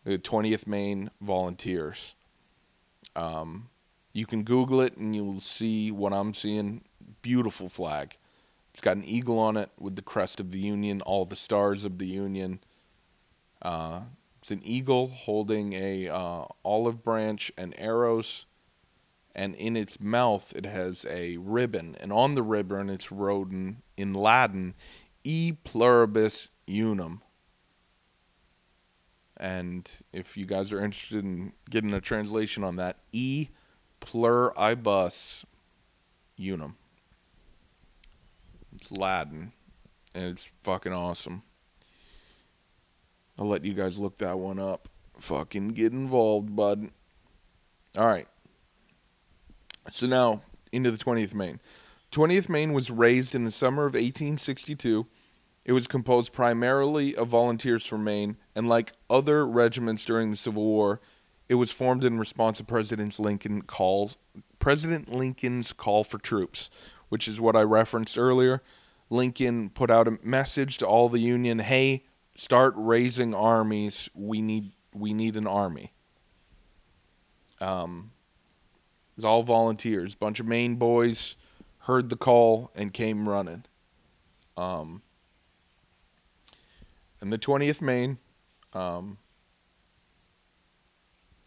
The 0.05 0.18
20th 0.18 0.68
Maine 0.68 1.11
Volunteers. 1.20 2.14
Um, 3.16 3.68
you 4.16 4.24
can 4.24 4.44
Google 4.44 4.80
it 4.80 4.96
and 4.96 5.14
you'll 5.14 5.40
see 5.40 5.90
what 5.90 6.14
I'm 6.14 6.32
seeing. 6.32 6.80
Beautiful 7.20 7.68
flag. 7.68 8.14
It's 8.70 8.80
got 8.80 8.96
an 8.96 9.04
eagle 9.04 9.38
on 9.38 9.58
it 9.58 9.70
with 9.78 9.94
the 9.94 10.02
crest 10.02 10.40
of 10.40 10.52
the 10.52 10.58
Union, 10.58 11.02
all 11.02 11.26
the 11.26 11.36
stars 11.36 11.84
of 11.84 11.98
the 11.98 12.06
Union. 12.06 12.60
Uh, 13.60 14.00
it's 14.40 14.50
an 14.50 14.62
eagle 14.64 15.08
holding 15.08 15.74
a 15.74 16.08
uh, 16.08 16.46
olive 16.64 17.04
branch 17.04 17.52
and 17.58 17.74
arrows, 17.76 18.46
and 19.34 19.54
in 19.54 19.76
its 19.76 20.00
mouth 20.00 20.54
it 20.56 20.64
has 20.64 21.04
a 21.10 21.36
ribbon, 21.36 21.94
and 22.00 22.10
on 22.10 22.34
the 22.34 22.42
ribbon 22.42 22.88
it's 22.88 23.12
written 23.12 23.82
in 23.98 24.14
Latin, 24.14 24.74
e 25.24 25.52
pluribus 25.52 26.48
unum. 26.66 27.20
And 29.36 29.90
if 30.14 30.38
you 30.38 30.46
guys 30.46 30.72
are 30.72 30.82
interested 30.82 31.22
in 31.22 31.52
getting 31.68 31.92
a 31.92 32.00
translation 32.00 32.64
on 32.64 32.76
that, 32.76 32.96
e 33.12 33.48
pluribus 34.01 35.44
unum. 36.38 36.76
It's 38.74 38.92
Latin, 38.92 39.53
and 40.14 40.24
it's 40.24 40.49
fucking 40.62 40.92
awesome. 40.92 41.42
I'll 43.38 43.47
let 43.47 43.64
you 43.64 43.74
guys 43.74 43.99
look 43.99 44.18
that 44.18 44.38
one 44.38 44.59
up. 44.59 44.88
Fucking 45.18 45.68
get 45.68 45.92
involved, 45.92 46.55
bud. 46.55 46.90
All 47.97 48.07
right. 48.07 48.28
So 49.90 50.07
now 50.07 50.42
into 50.72 50.90
the 50.90 50.99
20th 50.99 51.34
Maine. 51.34 51.61
20th 52.12 52.49
Maine 52.49 52.72
was 52.72 52.90
raised 52.90 53.34
in 53.34 53.44
the 53.44 53.51
summer 53.51 53.86
of 53.86 53.94
1862. 53.94 55.07
It 55.64 55.72
was 55.72 55.86
composed 55.86 56.32
primarily 56.32 57.16
of 57.16 57.28
volunteers 57.28 57.84
from 57.84 58.05
Maine, 58.05 58.36
and 58.55 58.68
like 58.68 58.92
other 59.11 59.47
regiments 59.47 60.05
during 60.05 60.30
the 60.30 60.36
Civil 60.36 60.64
War, 60.64 61.01
it 61.49 61.55
was 61.55 61.70
formed 61.70 62.05
in 62.05 62.18
response 62.18 62.59
to 62.59 62.64
President 62.64 63.18
Lincoln 63.18 63.62
calls 63.62 64.16
President 64.59 65.12
Lincoln's 65.12 65.72
call 65.72 66.03
for 66.03 66.18
troops, 66.18 66.70
which 67.09 67.28
is 67.28 67.40
what 67.40 67.55
I 67.55 67.62
referenced 67.62 68.18
earlier. 68.18 68.62
Lincoln 69.11 69.70
put 69.70 69.90
out 69.90 70.09
a 70.09 70.18
message 70.22 70.78
to 70.78 70.86
all 70.86 71.09
the 71.09 71.20
Union, 71.20 71.61
"Hey, 71.61 72.05
start 72.36 72.74
raising 72.76 73.34
armies. 73.34 74.09
We 74.14 74.42
need 74.42 74.72
we 74.92 75.14
need 75.14 75.36
an 75.36 75.47
army." 75.47 75.92
Um, 77.61 78.12
it 79.12 79.18
was 79.18 79.24
all 79.24 79.42
volunteers, 79.42 80.14
bunch 80.14 80.40
of 80.40 80.47
Maine 80.47 80.76
boys 80.76 81.36
heard 81.86 82.09
the 82.09 82.16
call 82.16 82.70
and 82.74 82.92
came 82.92 83.28
running. 83.28 83.64
Um, 84.57 85.03
and 87.20 87.32
the 87.32 87.38
20th 87.38 87.80
Maine, 87.80 88.18
um, 88.72 89.18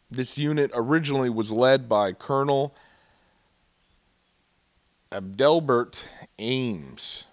This 0.09 0.39
unit 0.39 0.71
originally 0.73 1.29
was 1.29 1.51
led 1.51 1.87
by 1.87 2.13
Colonel 2.13 2.73
Adelbert 5.11 6.05
Ames, 6.39 7.27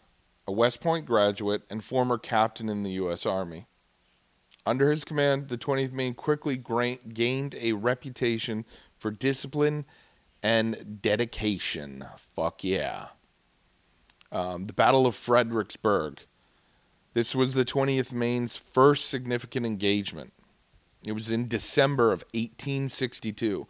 a 0.47 0.53
West 0.53 0.81
Point 0.83 1.07
graduate 1.07 1.62
and 1.70 1.83
former 1.83 2.18
captain 2.18 2.68
in 2.68 2.83
the 2.83 2.93
U.S. 2.93 3.24
Army. 3.24 3.66
Under 4.66 4.91
his 4.91 5.05
command, 5.05 5.49
the 5.49 5.57
20th 5.57 5.93
Maine 5.93 6.12
quickly 6.12 6.57
gained 6.57 7.55
a 7.55 7.72
reputation 7.72 8.66
for 8.99 9.11
discipline 9.11 9.87
and 10.43 11.01
dedication. 11.01 12.05
Fuck 12.35 12.62
yeah. 12.62 13.09
Um, 14.31 14.66
the 14.66 14.72
Battle 14.74 15.07
of 15.07 15.14
Fredericksburg. 15.14 16.20
This 17.14 17.35
was 17.35 17.55
the 17.55 17.64
20th 17.64 18.12
Maine's 18.12 18.57
first 18.59 19.09
significant 19.09 19.64
engagement. 19.64 20.35
It 21.07 21.13
was 21.13 21.31
in 21.31 21.47
December 21.47 22.13
of 22.13 22.25
1862. 22.35 23.67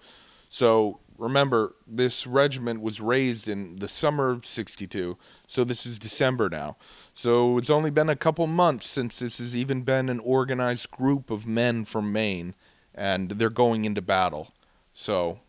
So 0.49 1.01
remember, 1.19 1.75
this 1.87 2.27
regiment 2.27 2.81
was 2.81 3.01
raised 3.01 3.47
in 3.47 3.77
the 3.77 3.89
summer 3.89 4.31
of 4.31 4.47
62. 4.47 5.19
So 5.47 5.63
this 5.63 5.85
is 5.85 5.99
December 5.99 6.49
now. 6.49 6.77
So 7.13 7.59
it's 7.59 7.69
only 7.69 7.91
been 7.91 8.09
a 8.09 8.17
couple 8.17 8.47
months 8.47 8.87
since 8.87 9.19
this 9.19 9.39
has 9.39 9.55
even 9.55 9.83
been 9.83 10.09
an 10.09 10.21
organized 10.21 10.91
group 10.91 11.31
of 11.31 11.47
men 11.47 11.85
from 11.85 12.11
Maine, 12.11 12.55
and 12.95 13.33
they're 13.33 13.51
going 13.51 13.85
into 13.85 14.01
battle. 14.01 14.53
So 14.95 15.41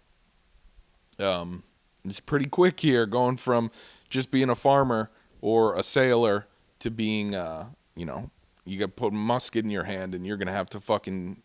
um, 1.20 1.64
it's 2.04 2.20
pretty 2.20 2.48
quick 2.48 2.82
here, 2.82 3.06
going 3.06 3.38
from 3.38 3.72
just 4.10 4.30
being 4.30 4.50
a 4.50 4.56
farmer 4.56 5.10
or 5.40 5.76
a 5.76 5.84
sailor 5.84 6.48
to 6.80 6.92
being, 6.92 7.34
uh, 7.34 7.68
you 7.96 8.06
know, 8.06 8.30
you 8.66 8.78
got 8.78 8.98
put 8.98 9.14
a 9.14 9.16
musket 9.16 9.64
in 9.64 9.72
your 9.72 9.86
hand 9.86 10.14
and 10.14 10.26
you're 10.26 10.36
going 10.36 10.48
to 10.48 10.54
have 10.54 10.70
to 10.72 10.80
fucking 10.80 11.42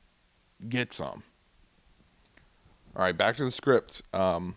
get 0.68 0.92
some. 0.92 1.22
All 2.94 3.02
right, 3.02 3.16
back 3.16 3.36
to 3.36 3.44
the 3.44 3.50
script. 3.50 4.02
Um, 4.12 4.56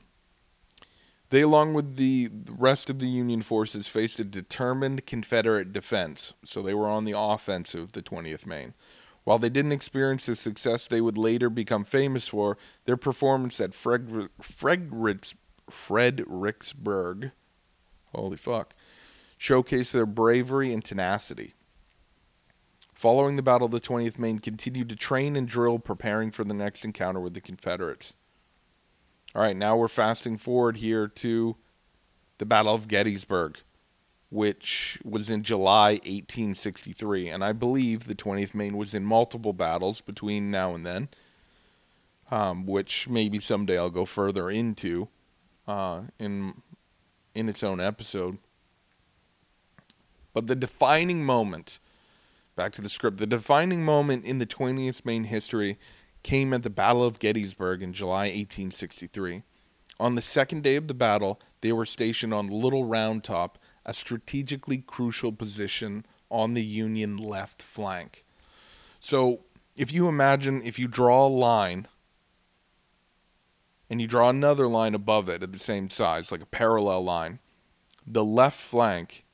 they, 1.30 1.42
along 1.42 1.74
with 1.74 1.96
the 1.96 2.30
rest 2.50 2.90
of 2.90 3.00
the 3.00 3.08
Union 3.08 3.42
forces, 3.42 3.88
faced 3.88 4.20
a 4.20 4.24
determined 4.24 5.06
Confederate 5.06 5.74
defense, 5.74 6.34
so 6.44 6.62
they 6.62 6.74
were 6.74 6.88
on 6.88 7.06
the 7.06 7.18
offensive, 7.18 7.94
the 7.94 8.02
20th 8.02 8.46
Maine. 8.46 8.74
While 9.24 9.40
they 9.40 9.50
didn't 9.50 9.72
experience 9.72 10.28
the 10.28 10.36
success 10.36 10.88
they 10.88 11.02
would 11.02 11.18
later 11.18 11.50
become 11.50 11.84
famous 11.84 12.28
for, 12.28 12.58
their 12.86 12.98
performance 12.98 13.60
at 13.60 13.74
Fred, 13.74 14.30
Fredricks, 14.42 15.34
Fredericksburg, 15.70 17.32
holy 18.14 18.38
fuck, 18.38 18.76
showcased 19.40 19.92
their 19.92 20.06
bravery 20.06 20.72
and 20.72 20.86
tenacity. 20.86 21.56
Following 22.96 23.36
the 23.36 23.44
battle, 23.44 23.68
the 23.68 23.82
20th 23.82 24.18
Maine 24.18 24.40
continued 24.40 24.88
to 24.88 24.96
train 24.96 25.36
and 25.36 25.46
drill, 25.46 25.80
preparing 25.80 26.32
for 26.32 26.46
the 26.46 26.54
next 26.54 26.86
encounter 26.86 27.20
with 27.20 27.34
the 27.34 27.42
Confederates. 27.42 28.14
All 29.36 29.42
right, 29.42 29.56
now 29.56 29.76
we're 29.76 29.90
fasting 29.90 30.38
forward 30.38 30.78
here 30.78 31.10
to 31.10 31.58
the 32.38 32.46
Battle 32.46 32.74
of 32.74 32.88
Gettysburg, 32.88 33.58
which 34.30 34.98
was 35.04 35.30
in 35.30 35.44
July 35.44 35.96
1863. 36.06 37.28
And 37.28 37.44
I 37.44 37.52
believe 37.52 38.06
the 38.06 38.16
20th 38.16 38.56
Maine 38.56 38.78
was 38.78 38.94
in 38.94 39.04
multiple 39.04 39.52
battles 39.52 40.00
between 40.00 40.50
now 40.50 40.74
and 40.74 40.86
then, 40.86 41.10
um, 42.32 42.66
which 42.66 43.10
maybe 43.10 43.40
someday 43.40 43.78
I'll 43.78 43.90
go 43.90 44.06
further 44.06 44.50
into 44.50 45.10
uh, 45.68 46.04
in, 46.18 46.62
in 47.34 47.50
its 47.50 47.62
own 47.62 47.82
episode. 47.82 48.38
But 50.34 50.48
the 50.48 50.56
defining 50.56 51.26
moment, 51.26 51.80
back 52.56 52.72
to 52.74 52.82
the 52.82 52.90
script, 52.90 53.18
the 53.18 53.28
defining 53.28 53.84
moment 53.84 54.26
in 54.26 54.38
the 54.38 54.46
20th 54.46 55.06
Maine 55.06 55.26
history 55.26 55.78
came 56.24 56.54
at 56.54 56.64
the 56.64 56.70
Battle 56.70 57.04
of 57.04 57.20
Gettysburg 57.20 57.82
in 57.84 57.94
July 57.94 58.26
1863. 58.26 59.44
On 60.00 60.16
the 60.16 60.22
second 60.22 60.64
day 60.64 60.76
of 60.76 60.88
the 60.88 60.94
battle, 60.94 61.40
they 61.62 61.72
were 61.72 61.86
stationed 61.86 62.34
on 62.34 62.48
Little 62.48 62.86
Round 62.86 63.24
Top, 63.24 63.58
a 63.86 63.94
strategically 63.94 64.78
crucial 64.78 65.32
position 65.32 66.06
on 66.32 66.54
the 66.54 66.64
Union 66.64 67.18
left 67.18 67.62
flank. 67.62 68.26
So, 69.00 69.42
if 69.78 69.92
you 69.92 70.08
imagine, 70.08 70.62
if 70.64 70.80
you 70.80 70.88
draw 70.88 71.28
a 71.28 71.30
line 71.30 71.88
and 73.90 74.02
you 74.02 74.08
draw 74.08 74.30
another 74.30 74.68
line 74.68 74.96
above 74.96 75.30
it 75.30 75.44
at 75.44 75.54
the 75.54 75.60
same 75.60 75.90
size, 75.90 76.32
like 76.32 76.42
a 76.42 76.48
parallel 76.48 77.04
line, 77.04 77.40
the 78.08 78.26
left 78.26 78.60
flank 78.60 79.25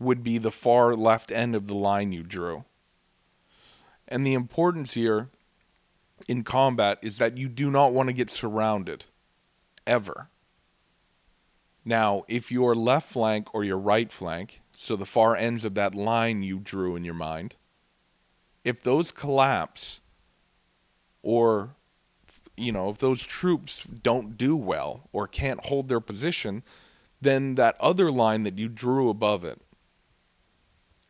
would 0.00 0.24
be 0.24 0.38
the 0.38 0.50
far 0.50 0.94
left 0.94 1.30
end 1.30 1.54
of 1.54 1.66
the 1.66 1.74
line 1.74 2.10
you 2.10 2.22
drew. 2.22 2.64
And 4.08 4.26
the 4.26 4.34
importance 4.34 4.94
here 4.94 5.28
in 6.26 6.42
combat 6.42 6.98
is 7.02 7.18
that 7.18 7.38
you 7.38 7.48
do 7.48 7.70
not 7.70 7.92
want 7.92 8.08
to 8.08 8.12
get 8.12 8.30
surrounded 8.30 9.04
ever. 9.86 10.28
Now, 11.84 12.24
if 12.26 12.50
your 12.50 12.74
left 12.74 13.10
flank 13.10 13.54
or 13.54 13.62
your 13.62 13.78
right 13.78 14.10
flank, 14.10 14.60
so 14.72 14.96
the 14.96 15.06
far 15.06 15.36
ends 15.36 15.64
of 15.64 15.74
that 15.74 15.94
line 15.94 16.42
you 16.42 16.58
drew 16.58 16.96
in 16.96 17.04
your 17.04 17.14
mind, 17.14 17.56
if 18.64 18.82
those 18.82 19.12
collapse 19.12 20.00
or 21.22 21.74
you 22.56 22.72
know, 22.72 22.90
if 22.90 22.98
those 22.98 23.22
troops 23.22 23.84
don't 23.84 24.36
do 24.36 24.54
well 24.54 25.08
or 25.12 25.26
can't 25.26 25.64
hold 25.66 25.88
their 25.88 26.00
position, 26.00 26.62
then 27.20 27.54
that 27.54 27.76
other 27.80 28.10
line 28.10 28.42
that 28.42 28.58
you 28.58 28.68
drew 28.68 29.08
above 29.08 29.44
it, 29.44 29.60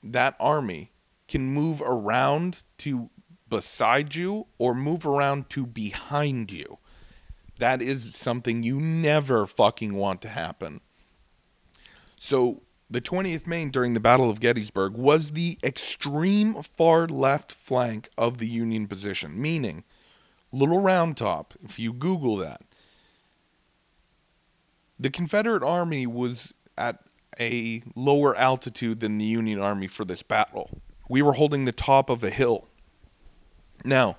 that 0.02 0.36
army 0.40 0.92
can 1.28 1.52
move 1.52 1.82
around 1.82 2.62
to 2.78 3.10
beside 3.48 4.14
you 4.14 4.46
or 4.58 4.74
move 4.74 5.06
around 5.06 5.50
to 5.50 5.66
behind 5.66 6.50
you. 6.52 6.78
That 7.58 7.82
is 7.82 8.14
something 8.14 8.62
you 8.62 8.80
never 8.80 9.46
fucking 9.46 9.94
want 9.94 10.22
to 10.22 10.28
happen. 10.28 10.80
So, 12.16 12.62
the 12.88 13.00
20th 13.00 13.46
Maine 13.46 13.70
during 13.70 13.94
the 13.94 14.00
Battle 14.00 14.28
of 14.28 14.40
Gettysburg 14.40 14.94
was 14.94 15.32
the 15.32 15.58
extreme 15.62 16.60
far 16.62 17.06
left 17.06 17.52
flank 17.52 18.08
of 18.18 18.38
the 18.38 18.48
Union 18.48 18.88
position, 18.88 19.40
meaning 19.40 19.84
Little 20.52 20.80
Round 20.80 21.16
Top, 21.16 21.54
if 21.62 21.78
you 21.78 21.92
Google 21.92 22.36
that, 22.38 22.62
the 24.98 25.10
Confederate 25.10 25.62
Army 25.62 26.06
was 26.06 26.52
at 26.76 26.98
a 27.38 27.82
lower 27.94 28.36
altitude 28.36 29.00
than 29.00 29.18
the 29.18 29.24
Union 29.24 29.60
Army 29.60 29.86
for 29.86 30.04
this 30.04 30.22
battle. 30.22 30.82
We 31.08 31.22
were 31.22 31.34
holding 31.34 31.64
the 31.64 31.72
top 31.72 32.10
of 32.10 32.24
a 32.24 32.30
hill. 32.30 32.66
Now, 33.84 34.16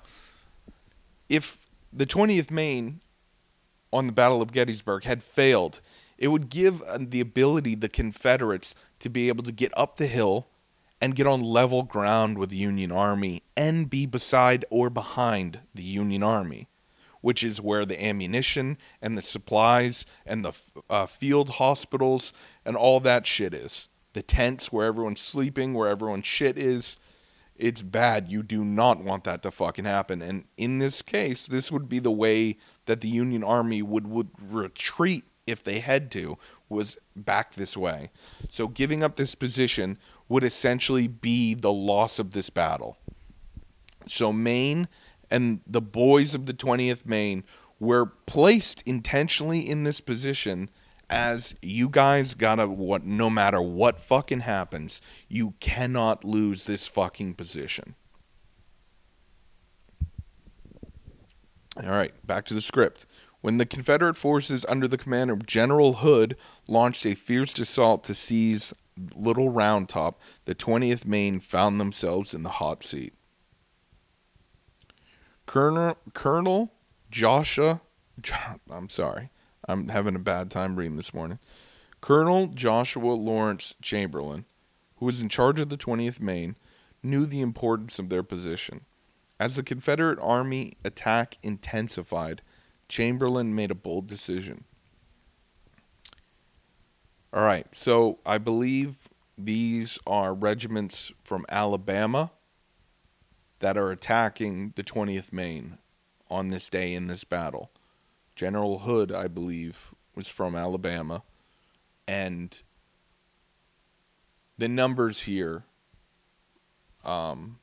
if 1.28 1.66
the 1.92 2.06
20th 2.06 2.50
Maine 2.50 3.00
on 3.92 4.06
the 4.06 4.12
Battle 4.12 4.42
of 4.42 4.52
Gettysburg 4.52 5.04
had 5.04 5.22
failed, 5.22 5.80
it 6.18 6.28
would 6.28 6.48
give 6.48 6.82
uh, 6.82 6.98
the 7.00 7.20
ability 7.20 7.74
the 7.74 7.88
Confederates 7.88 8.74
to 9.00 9.08
be 9.08 9.28
able 9.28 9.44
to 9.44 9.52
get 9.52 9.72
up 9.76 9.96
the 9.96 10.06
hill 10.06 10.46
and 11.00 11.16
get 11.16 11.26
on 11.26 11.40
level 11.40 11.82
ground 11.82 12.38
with 12.38 12.50
the 12.50 12.56
Union 12.56 12.92
Army 12.92 13.42
and 13.56 13.90
be 13.90 14.06
beside 14.06 14.64
or 14.70 14.88
behind 14.88 15.60
the 15.74 15.82
Union 15.82 16.22
Army, 16.22 16.68
which 17.20 17.42
is 17.42 17.60
where 17.60 17.84
the 17.84 18.02
ammunition 18.02 18.78
and 19.00 19.18
the 19.18 19.22
supplies 19.22 20.06
and 20.24 20.44
the 20.44 20.52
uh, 20.88 21.06
field 21.06 21.50
hospitals 21.50 22.32
and 22.64 22.76
all 22.76 23.00
that 23.00 23.26
shit 23.26 23.54
is. 23.54 23.88
The 24.12 24.22
tents 24.22 24.72
where 24.72 24.86
everyone's 24.86 25.20
sleeping, 25.20 25.74
where 25.74 25.88
everyone's 25.88 26.26
shit 26.26 26.58
is. 26.58 26.96
It's 27.56 27.82
bad. 27.82 28.30
You 28.30 28.42
do 28.42 28.64
not 28.64 29.02
want 29.02 29.24
that 29.24 29.42
to 29.42 29.50
fucking 29.50 29.84
happen. 29.84 30.22
And 30.22 30.44
in 30.56 30.78
this 30.78 31.02
case, 31.02 31.46
this 31.46 31.70
would 31.70 31.88
be 31.88 31.98
the 31.98 32.10
way 32.10 32.56
that 32.86 33.00
the 33.00 33.08
Union 33.08 33.44
Army 33.44 33.82
would, 33.82 34.06
would 34.06 34.30
retreat 34.40 35.24
if 35.46 35.62
they 35.62 35.80
had 35.80 36.10
to, 36.12 36.38
was 36.68 36.98
back 37.14 37.54
this 37.54 37.76
way. 37.76 38.10
So 38.50 38.68
giving 38.68 39.02
up 39.02 39.16
this 39.16 39.34
position 39.34 39.98
would 40.28 40.44
essentially 40.44 41.08
be 41.08 41.54
the 41.54 41.72
loss 41.72 42.18
of 42.18 42.32
this 42.32 42.50
battle. 42.50 42.96
So 44.06 44.32
Maine 44.32 44.88
and 45.30 45.60
the 45.66 45.82
boys 45.82 46.34
of 46.34 46.46
the 46.46 46.54
20th 46.54 47.06
Maine 47.06 47.44
were 47.78 48.06
placed 48.06 48.82
intentionally 48.82 49.68
in 49.68 49.84
this 49.84 50.00
position 50.00 50.70
as 51.12 51.54
you 51.60 51.90
guys 51.90 52.34
gotta 52.34 52.66
what 52.66 53.04
no 53.04 53.28
matter 53.28 53.60
what 53.60 54.00
fucking 54.00 54.40
happens, 54.40 55.02
you 55.28 55.52
cannot 55.60 56.24
lose 56.24 56.64
this 56.64 56.86
fucking 56.86 57.34
position. 57.34 57.94
All 61.76 61.90
right, 61.90 62.14
back 62.26 62.46
to 62.46 62.54
the 62.54 62.62
script. 62.62 63.06
When 63.42 63.58
the 63.58 63.66
Confederate 63.66 64.16
forces 64.16 64.64
under 64.68 64.88
the 64.88 64.96
command 64.96 65.30
of 65.30 65.44
General 65.44 65.94
Hood 65.94 66.36
launched 66.66 67.04
a 67.04 67.14
fierce 67.14 67.58
assault 67.58 68.04
to 68.04 68.14
seize 68.14 68.72
Little 69.14 69.50
Round 69.50 69.90
Top, 69.90 70.20
the 70.46 70.54
20th 70.54 71.04
Maine 71.04 71.40
found 71.40 71.78
themselves 71.78 72.32
in 72.32 72.42
the 72.42 72.50
hot 72.50 72.82
seat. 72.82 73.12
Colonel 75.44 75.98
Colonel 76.14 76.72
Joshua 77.10 77.82
I'm 78.70 78.88
sorry. 78.88 79.30
I'm 79.68 79.88
having 79.88 80.16
a 80.16 80.20
bad 80.20 80.50
time 80.50 80.76
reading 80.76 80.96
this 80.96 81.14
morning. 81.14 81.38
Colonel 82.00 82.48
Joshua 82.48 83.12
Lawrence 83.12 83.74
Chamberlain, 83.80 84.44
who 84.96 85.06
was 85.06 85.20
in 85.20 85.28
charge 85.28 85.60
of 85.60 85.68
the 85.68 85.76
20th 85.76 86.20
Maine, 86.20 86.56
knew 87.02 87.26
the 87.26 87.40
importance 87.40 87.98
of 87.98 88.08
their 88.08 88.22
position. 88.22 88.82
As 89.38 89.56
the 89.56 89.62
Confederate 89.62 90.18
Army 90.20 90.74
attack 90.84 91.38
intensified, 91.42 92.42
Chamberlain 92.88 93.54
made 93.54 93.70
a 93.70 93.76
bold 93.76 94.06
decision. 94.06 94.64
All 97.32 97.44
right, 97.44 97.72
so 97.74 98.18
I 98.26 98.38
believe 98.38 99.08
these 99.38 99.98
are 100.06 100.34
regiments 100.34 101.12
from 101.24 101.46
Alabama 101.48 102.32
that 103.60 103.78
are 103.78 103.90
attacking 103.90 104.74
the 104.76 104.84
20th 104.84 105.32
Maine 105.32 105.78
on 106.28 106.48
this 106.48 106.68
day 106.68 106.94
in 106.94 107.06
this 107.06 107.24
battle. 107.24 107.70
General 108.34 108.80
Hood, 108.80 109.12
I 109.12 109.28
believe, 109.28 109.94
was 110.14 110.28
from 110.28 110.54
Alabama. 110.56 111.22
And 112.06 112.60
the 114.58 114.68
numbers 114.68 115.22
here, 115.22 115.64
um, 117.04 117.58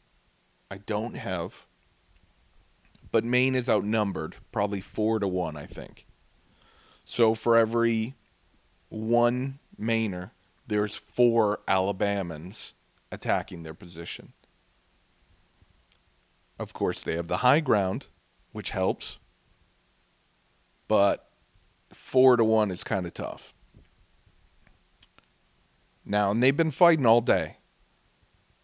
I 0.72 0.78
don't 0.78 1.16
have, 1.16 1.66
but 3.12 3.24
Maine 3.24 3.56
is 3.56 3.70
outnumbered, 3.70 4.36
probably 4.52 4.82
four 4.82 5.20
to 5.20 5.28
one, 5.28 5.56
I 5.56 5.66
think. 5.66 6.06
So 7.06 7.34
for 7.34 7.58
every 7.58 8.16
one 8.90 9.60
Mainer, 9.80 10.32
there's 10.68 10.96
four 10.96 11.60
Alabamans 11.68 12.74
attacking 13.12 13.64
their 13.64 13.74
position. 13.74 14.34
Of 16.60 16.74
course, 16.74 17.02
they 17.02 17.16
have 17.16 17.28
the 17.28 17.38
high 17.38 17.62
ground, 17.62 18.08
which 18.52 18.72
helps, 18.72 19.18
but 20.90 21.30
four 21.94 22.36
to 22.36 22.44
one 22.44 22.72
is 22.72 22.84
kind 22.84 23.06
of 23.06 23.14
tough. 23.14 23.54
Now, 26.04 26.32
and 26.32 26.44
they've 26.44 26.58
been 26.58 26.72
fighting 26.72 27.06
all 27.06 27.22
day. 27.22 27.58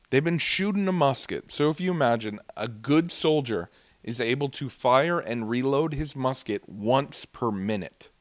They've 0.09 0.23
been 0.23 0.39
shooting 0.39 0.87
a 0.87 0.91
musket. 0.91 1.51
So 1.51 1.69
if 1.69 1.79
you 1.79 1.91
imagine 1.91 2.39
a 2.57 2.67
good 2.67 3.11
soldier 3.11 3.69
is 4.03 4.19
able 4.19 4.49
to 4.49 4.69
fire 4.69 5.19
and 5.19 5.49
reload 5.49 5.93
his 5.93 6.15
musket 6.15 6.67
once 6.67 7.25
per 7.25 7.51
minute. 7.51 8.11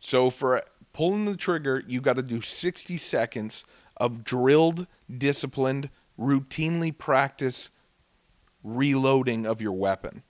So 0.00 0.28
for 0.28 0.62
pulling 0.92 1.24
the 1.24 1.36
trigger, 1.36 1.82
you 1.86 2.00
got 2.00 2.16
to 2.16 2.22
do 2.22 2.40
60 2.40 2.96
seconds 2.96 3.64
of 3.96 4.24
drilled, 4.24 4.86
disciplined, 5.16 5.90
routinely 6.18 6.96
practice 6.96 7.70
reloading 8.62 9.46
of 9.46 9.60
your 9.60 9.72
weapon. 9.72 10.22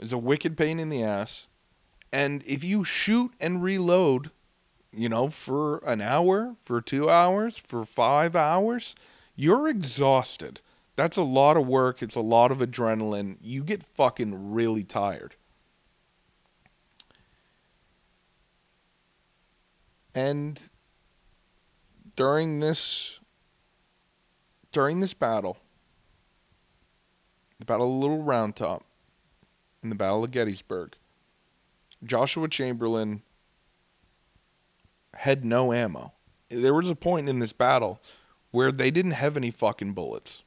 It's 0.00 0.12
a 0.12 0.18
wicked 0.18 0.56
pain 0.56 0.80
in 0.80 0.88
the 0.88 1.02
ass. 1.02 1.46
And 2.12 2.42
if 2.46 2.64
you 2.64 2.82
shoot 2.82 3.32
and 3.38 3.62
reload, 3.62 4.30
you 4.92 5.08
know, 5.08 5.28
for 5.28 5.78
an 5.84 6.00
hour, 6.00 6.56
for 6.64 6.80
two 6.80 7.08
hours, 7.08 7.58
for 7.58 7.84
five 7.84 8.34
hours, 8.34 8.96
you're 9.36 9.68
exhausted. 9.68 10.62
That's 10.96 11.18
a 11.18 11.22
lot 11.22 11.56
of 11.56 11.66
work. 11.66 12.02
It's 12.02 12.16
a 12.16 12.20
lot 12.20 12.50
of 12.50 12.58
adrenaline. 12.58 13.36
You 13.42 13.62
get 13.62 13.84
fucking 13.84 14.52
really 14.52 14.82
tired. 14.82 15.36
And 20.14 20.58
during 22.16 22.60
this 22.60 23.20
during 24.72 25.00
this 25.00 25.14
battle, 25.14 25.58
the 27.58 27.66
Battle 27.66 27.92
of 27.92 27.98
Little 27.98 28.22
Round 28.22 28.56
Top 28.56 28.84
and 29.82 29.90
the 29.90 29.96
Battle 29.96 30.24
of 30.24 30.30
Gettysburg, 30.30 30.96
Joshua 32.04 32.48
Chamberlain 32.48 33.22
had 35.14 35.44
no 35.44 35.72
ammo. 35.72 36.12
There 36.48 36.74
was 36.74 36.90
a 36.90 36.94
point 36.94 37.28
in 37.28 37.38
this 37.38 37.52
battle 37.52 38.00
where 38.50 38.72
they 38.72 38.90
didn't 38.90 39.12
have 39.12 39.36
any 39.36 39.50
fucking 39.50 39.92
bullets. 39.92 40.42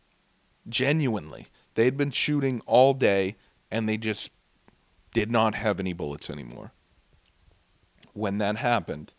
Genuinely. 0.67 1.47
They 1.75 1.85
had 1.85 1.97
been 1.97 2.11
shooting 2.11 2.61
all 2.65 2.93
day 2.93 3.35
and 3.71 3.87
they 3.87 3.97
just 3.97 4.29
did 5.11 5.31
not 5.31 5.55
have 5.55 5.79
any 5.79 5.93
bullets 5.93 6.29
anymore. 6.29 6.71
When 8.13 8.37
that 8.39 8.57
happened, 8.57 9.13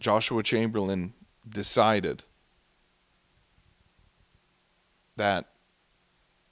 Joshua 0.00 0.42
Chamberlain 0.42 1.14
decided 1.48 2.24
that 5.16 5.53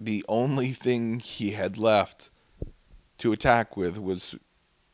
the 0.05 0.25
only 0.29 0.73
thing 0.73 1.21
he 1.21 1.53
had 1.53 1.79
left 1.79 2.31
to 3.19 3.33
attack 3.33 3.77
with 3.77 3.99
was 3.99 4.35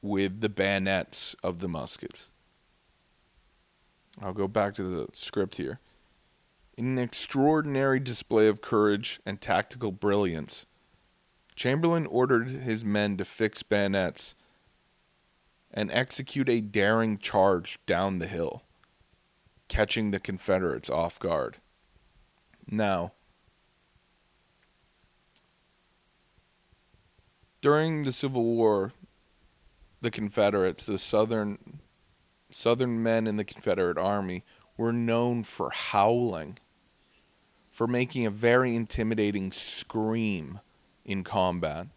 with 0.02 0.40
the 0.40 0.48
bayonets 0.48 1.34
of 1.42 1.60
the 1.60 1.68
muskets. 1.68 2.30
I'll 4.20 4.34
go 4.34 4.48
back 4.48 4.74
to 4.74 4.82
the 4.82 5.06
script 5.14 5.56
here. 5.56 5.80
In 6.76 6.86
an 6.86 6.98
extraordinary 6.98 7.98
display 7.98 8.48
of 8.48 8.60
courage 8.60 9.20
and 9.24 9.40
tactical 9.40 9.92
brilliance, 9.92 10.66
Chamberlain 11.56 12.06
ordered 12.06 12.48
his 12.48 12.84
men 12.84 13.16
to 13.16 13.24
fix 13.24 13.62
bayonets 13.62 14.34
and 15.72 15.90
execute 15.90 16.48
a 16.48 16.60
daring 16.60 17.18
charge 17.18 17.78
down 17.86 18.18
the 18.18 18.26
hill, 18.26 18.62
catching 19.68 20.10
the 20.10 20.20
Confederates 20.20 20.90
off 20.90 21.18
guard. 21.18 21.56
Now, 22.70 23.12
during 27.60 28.02
the 28.02 28.12
Civil 28.12 28.44
War, 28.44 28.92
the 30.00 30.10
Confederates, 30.10 30.86
the 30.86 30.98
Southern 30.98 31.80
Southern 32.50 33.02
men 33.02 33.26
in 33.26 33.36
the 33.36 33.44
Confederate 33.44 33.98
Army, 33.98 34.42
were 34.78 34.92
known 34.92 35.42
for 35.42 35.70
howling, 35.70 36.58
for 37.70 37.86
making 37.86 38.24
a 38.24 38.30
very 38.30 38.74
intimidating 38.74 39.52
scream 39.52 40.60
in 41.04 41.24
combat. 41.24 41.88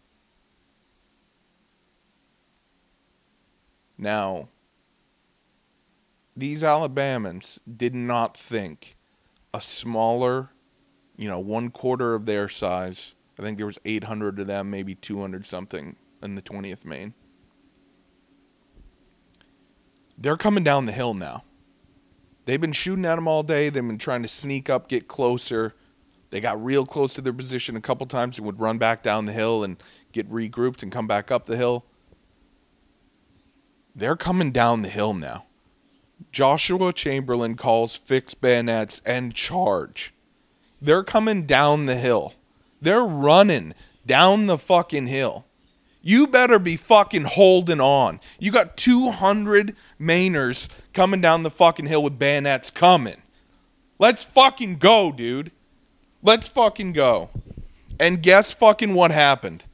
Now, 3.96 4.48
these 6.36 6.62
Alabamans 6.62 7.58
did 7.76 7.94
not 7.94 8.36
think 8.36 8.96
a 9.54 9.60
smaller, 9.60 10.50
you 11.16 11.28
know, 11.28 11.38
one 11.38 11.70
quarter 11.70 12.14
of 12.14 12.26
their 12.26 12.48
size. 12.48 13.14
I 13.38 13.42
think 13.42 13.56
there 13.56 13.66
was 13.66 13.78
800 13.84 14.38
of 14.38 14.46
them, 14.46 14.70
maybe 14.70 14.94
200 14.94 15.46
something 15.46 15.96
in 16.22 16.34
the 16.34 16.42
20th 16.42 16.84
Maine. 16.84 17.14
They're 20.18 20.36
coming 20.36 20.62
down 20.62 20.86
the 20.86 20.92
hill 20.92 21.14
now. 21.14 21.42
They've 22.44 22.60
been 22.60 22.72
shooting 22.72 23.04
at 23.04 23.16
them 23.16 23.28
all 23.28 23.42
day. 23.42 23.68
They've 23.68 23.86
been 23.86 23.98
trying 23.98 24.22
to 24.22 24.28
sneak 24.28 24.68
up, 24.68 24.88
get 24.88 25.08
closer. 25.08 25.74
They 26.30 26.40
got 26.40 26.62
real 26.62 26.86
close 26.86 27.14
to 27.14 27.20
their 27.20 27.32
position 27.32 27.76
a 27.76 27.80
couple 27.80 28.06
times 28.06 28.38
and 28.38 28.46
would 28.46 28.60
run 28.60 28.78
back 28.78 29.02
down 29.02 29.26
the 29.26 29.32
hill 29.32 29.64
and 29.64 29.76
get 30.12 30.30
regrouped 30.30 30.82
and 30.82 30.90
come 30.90 31.06
back 31.06 31.30
up 31.30 31.46
the 31.46 31.56
hill. 31.56 31.84
They're 33.94 34.16
coming 34.16 34.50
down 34.50 34.82
the 34.82 34.88
hill 34.88 35.14
now. 35.14 35.44
Joshua 36.30 36.92
Chamberlain 36.92 37.56
calls 37.56 37.96
fix 37.96 38.34
bayonets 38.34 39.02
and 39.04 39.34
charge. 39.34 40.14
They're 40.80 41.04
coming 41.04 41.46
down 41.46 41.86
the 41.86 41.96
hill. 41.96 42.34
They're 42.82 43.04
running 43.04 43.74
down 44.04 44.46
the 44.46 44.58
fucking 44.58 45.06
hill. 45.06 45.46
You 46.02 46.26
better 46.26 46.58
be 46.58 46.76
fucking 46.76 47.24
holding 47.24 47.80
on. 47.80 48.18
You 48.40 48.50
got 48.50 48.76
200 48.76 49.76
Mainers 50.00 50.68
coming 50.92 51.20
down 51.20 51.44
the 51.44 51.50
fucking 51.50 51.86
hill 51.86 52.02
with 52.02 52.18
bayonets 52.18 52.72
coming. 52.72 53.22
Let's 54.00 54.24
fucking 54.24 54.78
go, 54.78 55.12
dude. 55.12 55.52
Let's 56.24 56.48
fucking 56.48 56.92
go. 56.92 57.30
And 58.00 58.20
guess 58.20 58.50
fucking 58.50 58.94
what 58.94 59.12
happened? 59.12 59.66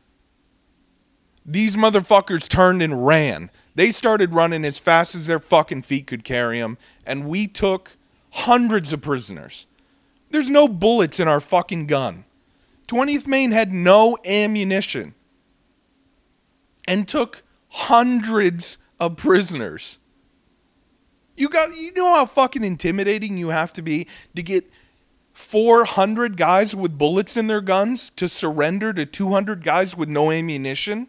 These 1.47 1.77
motherfuckers 1.77 2.47
turned 2.47 2.83
and 2.83 3.07
ran. 3.07 3.51
They 3.75 3.91
started 3.91 4.35
running 4.35 4.67
as 4.67 4.77
fast 4.77 5.15
as 5.15 5.27
their 5.27 5.39
fucking 5.39 5.83
feet 5.83 6.07
could 6.07 6.25
carry 6.25 6.61
them, 6.61 6.77
and 7.07 7.27
we 7.27 7.47
took 7.47 7.93
hundreds 8.33 8.93
of 8.93 9.01
prisoners. 9.01 9.67
There's 10.31 10.51
no 10.51 10.69
bullets 10.69 11.19
in 11.19 11.27
our 11.27 11.41
fucking 11.41 11.87
gun. 11.87 12.25
20th 12.89 13.27
Maine 13.27 13.53
had 13.53 13.73
no 13.73 14.19
ammunition 14.25 15.15
and 16.89 17.07
took 17.07 17.43
hundreds 17.69 18.79
of 18.99 19.17
prisoners. 19.17 19.99
You 21.37 21.49
got 21.49 21.77
you 21.77 21.93
know 21.93 22.17
how 22.17 22.27
fucking 22.27 22.65
intimidating 22.65 23.37
you 23.37 23.51
have 23.51 23.73
to 23.75 23.83
be 23.83 24.09
to 24.35 24.43
get 24.43 24.69
400 25.35 26.37
guys 26.37 26.75
with 26.75 26.99
bullets 26.99 27.37
in 27.37 27.47
their 27.47 27.61
guns 27.61 28.11
to 28.17 28.29
surrender 28.29 28.93
to 28.93 29.07
200 29.07 29.63
guys 29.63 29.97
with 29.97 30.09
no 30.09 30.33
ammunition? 30.33 31.07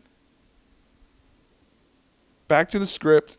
Back 2.47 2.69
to 2.69 2.77
the 2.77 2.85
script. 2.85 3.38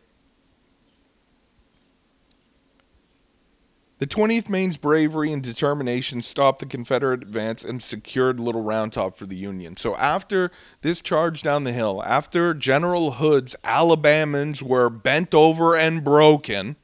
The 4.01 4.07
20th 4.07 4.49
Maine's 4.49 4.77
bravery 4.77 5.31
and 5.31 5.43
determination 5.43 6.23
stopped 6.23 6.57
the 6.57 6.65
Confederate 6.65 7.21
advance 7.21 7.63
and 7.63 7.83
secured 7.83 8.39
Little 8.39 8.63
Round 8.63 8.91
Top 8.91 9.13
for 9.13 9.27
the 9.27 9.35
Union. 9.35 9.77
So 9.77 9.95
after 9.95 10.49
this 10.81 11.01
charge 11.01 11.43
down 11.43 11.65
the 11.65 11.71
hill, 11.71 12.01
after 12.03 12.55
General 12.55 13.11
Hood's 13.11 13.55
Alabamans 13.63 14.63
were 14.63 14.89
bent 14.89 15.35
over 15.35 15.75
and 15.75 16.03
broken 16.03 16.77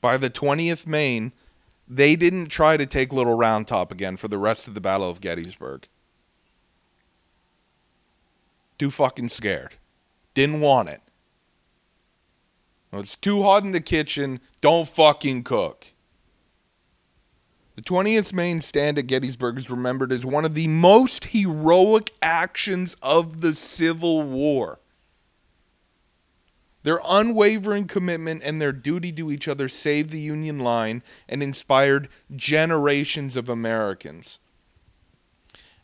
by 0.00 0.16
the 0.16 0.30
20th 0.30 0.86
Maine, 0.86 1.32
they 1.86 2.16
didn't 2.16 2.46
try 2.46 2.78
to 2.78 2.86
take 2.86 3.12
Little 3.12 3.34
Round 3.34 3.68
Top 3.68 3.92
again 3.92 4.16
for 4.16 4.28
the 4.28 4.38
rest 4.38 4.66
of 4.66 4.72
the 4.72 4.80
Battle 4.80 5.10
of 5.10 5.20
Gettysburg. 5.20 5.86
Too 8.78 8.90
fucking 8.90 9.28
scared. 9.28 9.74
Didn't 10.32 10.62
want 10.62 10.88
it. 10.88 11.02
It's 12.98 13.16
too 13.16 13.42
hot 13.42 13.64
in 13.64 13.72
the 13.72 13.80
kitchen. 13.80 14.40
Don't 14.60 14.88
fucking 14.88 15.44
cook. 15.44 15.86
The 17.76 17.82
20th 17.82 18.32
Maine 18.32 18.60
stand 18.60 18.98
at 18.98 19.08
Gettysburg 19.08 19.58
is 19.58 19.68
remembered 19.68 20.12
as 20.12 20.24
one 20.24 20.44
of 20.44 20.54
the 20.54 20.68
most 20.68 21.26
heroic 21.26 22.12
actions 22.22 22.96
of 23.02 23.40
the 23.40 23.54
Civil 23.54 24.22
War. 24.22 24.78
Their 26.84 27.00
unwavering 27.08 27.86
commitment 27.86 28.42
and 28.44 28.60
their 28.60 28.72
duty 28.72 29.10
to 29.12 29.32
each 29.32 29.48
other 29.48 29.68
saved 29.68 30.10
the 30.10 30.20
Union 30.20 30.58
line 30.60 31.02
and 31.28 31.42
inspired 31.42 32.08
generations 32.36 33.36
of 33.36 33.48
Americans. 33.48 34.38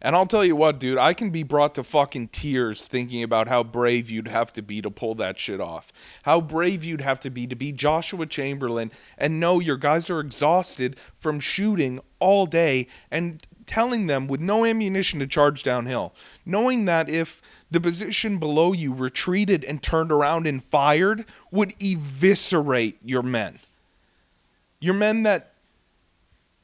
And 0.03 0.17
I'll 0.17 0.27
tell 0.27 0.45
you 0.45 0.57
what, 0.57 0.79
dude, 0.79 0.97
I 0.97 1.13
can 1.13 1.31
be 1.31 1.43
brought 1.43 1.75
to 1.75 1.85
fucking 1.85 2.29
tears 2.29 2.89
thinking 2.89 3.23
about 3.23 3.49
how 3.49 3.63
brave 3.63 4.11
you'd 4.11 4.29
have 4.29 4.53
to 4.55 4.63
be 4.63 4.81
to 4.81 4.91
pull 4.91 5.15
that 5.17 5.39
shit 5.39 5.61
off. 5.61 5.93
How 6.23 6.41
brave 6.41 6.85
you'd 6.85 7.03
have 7.03 7.21
to 7.21 7.31
be 7.31 7.47
to 7.47 7.55
be 7.55 7.71
Joshua 7.73 8.25
Chamberlain 8.25 8.93
and 9.19 9.39
know 9.39 9.61
your 9.61 9.77
guys 9.77 10.09
are 10.09 10.21
exhausted 10.21 10.99
from 11.15 11.39
shooting 11.39 12.01
all 12.19 12.47
day 12.47 12.87
and 13.11 13.47
telling 13.67 14.07
them 14.07 14.27
with 14.27 14.41
no 14.41 14.65
ammunition 14.65 15.21
to 15.21 15.27
charge 15.27 15.63
downhill. 15.63 16.15
Knowing 16.47 16.87
that 16.87 17.11
if 17.11 17.43
the 17.71 17.81
position 17.81 18.39
below 18.39 18.73
you 18.73 18.95
retreated 18.95 19.65
and 19.65 19.83
turned 19.83 20.11
around 20.11 20.47
and 20.47 20.65
fired 20.65 21.27
would 21.53 21.75
eviscerate 21.81 22.99
your 23.05 23.23
men. 23.23 23.61
Your 24.81 24.95
men 24.95 25.25
that 25.25 25.53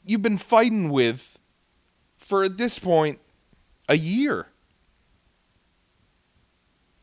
you've 0.07 0.23
been 0.23 0.39
fighting 0.39 0.89
with 0.89 1.39
for 2.17 2.43
at 2.43 2.57
this 2.57 2.79
point 2.79 3.21
a 3.89 3.97
year. 3.97 4.49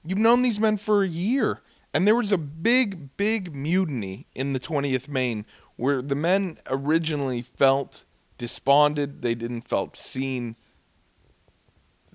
You've 0.06 0.20
known 0.20 0.42
these 0.42 0.60
men 0.60 0.78
for 0.78 1.04
a 1.04 1.08
year. 1.08 1.62
And 1.94 2.08
there 2.08 2.16
was 2.16 2.32
a 2.32 2.38
big, 2.38 3.16
big 3.18 3.54
mutiny 3.56 4.26
in 4.34 4.54
the 4.54 4.60
20th 4.60 5.08
Maine 5.08 5.46
where 5.76 6.02
the 6.02 6.16
men 6.16 6.58
originally 6.70 7.42
felt 7.42 8.06
desponded, 8.38 9.22
they 9.22 9.36
didn't 9.36 9.62
felt 9.62 9.96
seen. 9.96 10.56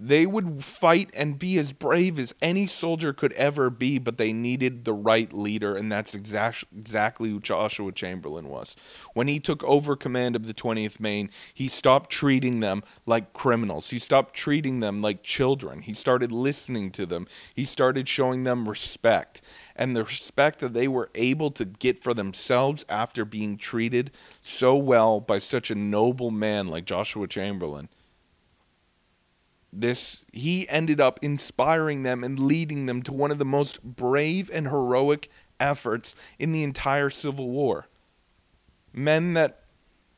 They 0.01 0.27
would 0.27 0.65
fight 0.65 1.11
and 1.13 1.41
be 1.41 1.59
as 1.59 1.73
brave 1.73 2.21
as 2.21 2.33
any 2.41 2.69
soldier 2.69 3.13
could 3.13 3.33
ever 3.33 3.69
be, 3.69 3.99
but 3.99 4.17
they 4.17 4.33
needed 4.33 4.85
the 4.85 4.93
right 4.93 5.33
leader, 5.33 5.75
and 5.75 5.91
that's 5.91 6.15
exact, 6.15 6.65
exactly 6.77 7.31
who 7.31 7.41
Joshua 7.41 7.91
Chamberlain 7.91 8.49
was. 8.49 8.77
When 9.15 9.27
he 9.27 9.41
took 9.41 9.65
over 9.65 9.97
command 9.97 10.37
of 10.37 10.47
the 10.47 10.55
20th 10.55 11.01
Maine, 11.01 11.31
he 11.53 11.67
stopped 11.67 12.11
treating 12.11 12.61
them 12.61 12.85
like 13.07 13.33
criminals. 13.33 13.91
He 13.91 13.99
stopped 13.99 14.35
treating 14.35 14.79
them 14.79 15.01
like 15.01 15.25
children. 15.25 15.83
He 15.83 15.95
started 15.95 16.31
listening 16.31 16.93
to 16.93 17.05
them. 17.05 17.27
He 17.53 17.65
started 17.65 18.07
showing 18.09 18.45
them 18.45 18.69
respect. 18.69 19.43
And 19.75 19.97
the 19.97 20.05
respect 20.05 20.61
that 20.61 20.75
they 20.75 20.87
were 20.87 21.11
able 21.17 21.51
to 21.53 21.65
get 21.65 22.01
for 22.01 22.15
themselves 22.15 22.85
after 22.89 23.25
being 23.25 23.57
treated 23.57 24.13
so 24.43 24.77
well 24.77 25.19
by 25.19 25.41
such 25.41 25.73
a 25.73 25.75
noble 25.75 26.31
man 26.31 26.69
like 26.69 26.85
Joshua 26.85 27.27
Chamberlain 27.27 27.89
this 29.73 30.25
he 30.33 30.69
ended 30.69 31.01
up 31.01 31.19
inspiring 31.23 32.03
them 32.03 32.25
and 32.25 32.39
leading 32.39 32.87
them 32.87 33.03
to 33.03 33.13
one 33.13 33.31
of 33.31 33.39
the 33.39 33.45
most 33.45 33.83
brave 33.83 34.51
and 34.53 34.69
heroic 34.69 35.29
efforts 35.61 36.15
in 36.39 36.53
the 36.53 36.63
entire 36.63 37.11
civil 37.11 37.49
war. 37.51 37.87
Men 38.93 39.35
that 39.35 39.65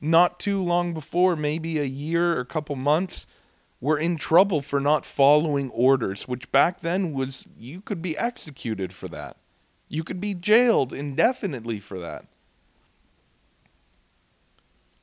not 0.00 0.38
too 0.38 0.62
long 0.62 0.94
before 0.94 1.36
maybe 1.36 1.78
a 1.78 1.84
year 1.84 2.36
or 2.36 2.40
a 2.40 2.46
couple 2.46 2.76
months 2.76 3.26
were 3.80 3.98
in 3.98 4.16
trouble 4.16 4.60
for 4.60 4.80
not 4.80 5.04
following 5.04 5.70
orders 5.70 6.28
which 6.28 6.50
back 6.52 6.80
then 6.80 7.12
was 7.12 7.46
you 7.58 7.80
could 7.80 8.00
be 8.00 8.16
executed 8.16 8.92
for 8.92 9.08
that. 9.08 9.36
You 9.88 10.04
could 10.04 10.20
be 10.20 10.34
jailed 10.34 10.92
indefinitely 10.92 11.80
for 11.80 11.98
that. 11.98 12.26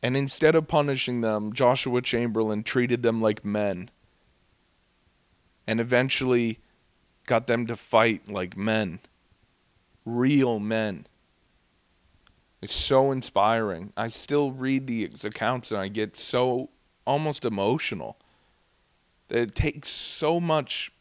And 0.02 0.16
instead 0.16 0.56
of 0.56 0.68
punishing 0.68 1.22
them 1.22 1.52
joshua 1.54 2.02
chamberlain 2.02 2.64
treated 2.64 3.04
them 3.04 3.22
like 3.22 3.44
men 3.44 3.90
and 5.68 5.80
eventually 5.80 6.60
got 7.26 7.46
them 7.46 7.68
to 7.68 7.76
fight 7.76 8.32
like 8.32 8.58
men, 8.58 9.00
real 10.06 10.60
men. 10.60 11.06
It's 12.62 12.74
so 12.74 13.12
inspiring. 13.12 13.94
I 13.96 14.08
still 14.08 14.52
read 14.52 14.88
the 14.88 15.10
accounts 15.24 15.70
and 15.72 15.80
I 15.80 15.90
get 15.90 16.16
so 16.16 16.70
almost 17.06 17.46
emotional. 17.46 18.18
It 19.30 19.54
takes 19.54 19.90
so 19.90 20.40
much 20.40 20.92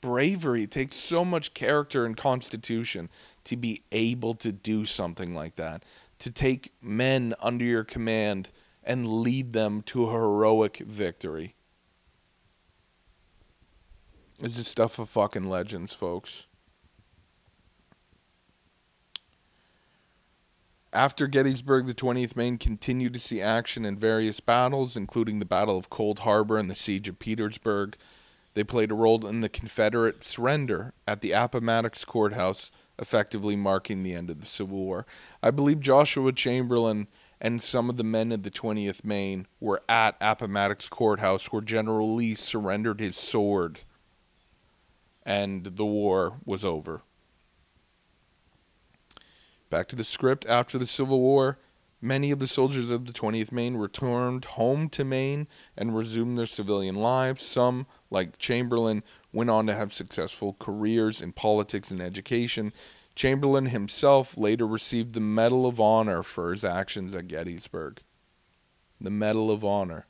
bravery, 0.00 0.62
it 0.62 0.70
takes 0.70 0.94
so 0.94 1.24
much 1.24 1.52
character 1.52 2.06
and 2.06 2.16
constitution 2.16 3.10
to 3.44 3.56
be 3.56 3.82
able 3.90 4.34
to 4.34 4.52
do 4.52 4.84
something 4.84 5.34
like 5.34 5.56
that, 5.56 5.82
to 6.20 6.30
take 6.30 6.72
men 6.80 7.34
under 7.40 7.64
your 7.64 7.82
command 7.82 8.50
and 8.84 9.08
lead 9.08 9.52
them 9.52 9.82
to 9.82 10.04
a 10.04 10.12
heroic 10.12 10.76
victory. 10.78 11.55
This 14.38 14.58
is 14.58 14.68
stuff 14.68 14.98
of 14.98 15.08
fucking 15.08 15.48
legends, 15.48 15.94
folks. 15.94 16.44
After 20.92 21.26
Gettysburg, 21.26 21.86
the 21.86 21.94
20th 21.94 22.36
Maine 22.36 22.58
continued 22.58 23.14
to 23.14 23.18
see 23.18 23.40
action 23.40 23.86
in 23.86 23.98
various 23.98 24.40
battles, 24.40 24.94
including 24.94 25.38
the 25.38 25.46
Battle 25.46 25.78
of 25.78 25.88
Cold 25.88 26.20
Harbor 26.20 26.58
and 26.58 26.70
the 26.70 26.74
Siege 26.74 27.08
of 27.08 27.18
Petersburg. 27.18 27.96
They 28.52 28.62
played 28.64 28.90
a 28.90 28.94
role 28.94 29.26
in 29.26 29.40
the 29.40 29.48
Confederate 29.48 30.22
surrender 30.22 30.92
at 31.08 31.22
the 31.22 31.32
Appomattox 31.32 32.04
Courthouse, 32.04 32.70
effectively 32.98 33.56
marking 33.56 34.02
the 34.02 34.14
end 34.14 34.28
of 34.28 34.40
the 34.40 34.46
Civil 34.46 34.78
War. 34.78 35.06
I 35.42 35.50
believe 35.50 35.80
Joshua 35.80 36.32
Chamberlain 36.32 37.08
and 37.40 37.62
some 37.62 37.88
of 37.88 37.96
the 37.96 38.04
men 38.04 38.32
of 38.32 38.42
the 38.42 38.50
20th 38.50 39.02
Maine 39.02 39.46
were 39.60 39.82
at 39.88 40.16
Appomattox 40.20 40.90
Courthouse 40.90 41.52
where 41.52 41.62
General 41.62 42.14
Lee 42.14 42.34
surrendered 42.34 43.00
his 43.00 43.16
sword 43.16 43.80
and 45.26 45.64
the 45.64 45.84
war 45.84 46.34
was 46.44 46.64
over. 46.64 47.02
Back 49.68 49.88
to 49.88 49.96
the 49.96 50.04
script 50.04 50.46
after 50.46 50.78
the 50.78 50.86
Civil 50.86 51.20
War, 51.20 51.58
many 52.00 52.30
of 52.30 52.38
the 52.38 52.46
soldiers 52.46 52.88
of 52.88 53.06
the 53.06 53.12
20th 53.12 53.50
Maine 53.50 53.76
returned 53.76 54.44
home 54.44 54.88
to 54.90 55.04
Maine 55.04 55.48
and 55.76 55.96
resumed 55.96 56.38
their 56.38 56.46
civilian 56.46 56.94
lives. 56.94 57.44
Some, 57.44 57.88
like 58.08 58.38
Chamberlain, 58.38 59.02
went 59.32 59.50
on 59.50 59.66
to 59.66 59.74
have 59.74 59.92
successful 59.92 60.56
careers 60.60 61.20
in 61.20 61.32
politics 61.32 61.90
and 61.90 62.00
education. 62.00 62.72
Chamberlain 63.16 63.66
himself 63.66 64.38
later 64.38 64.66
received 64.66 65.14
the 65.14 65.20
Medal 65.20 65.66
of 65.66 65.80
Honor 65.80 66.22
for 66.22 66.52
his 66.52 66.64
actions 66.64 67.12
at 67.14 67.26
Gettysburg. 67.26 68.00
The 69.00 69.10
Medal 69.10 69.50
of 69.50 69.64
Honor. 69.64 70.06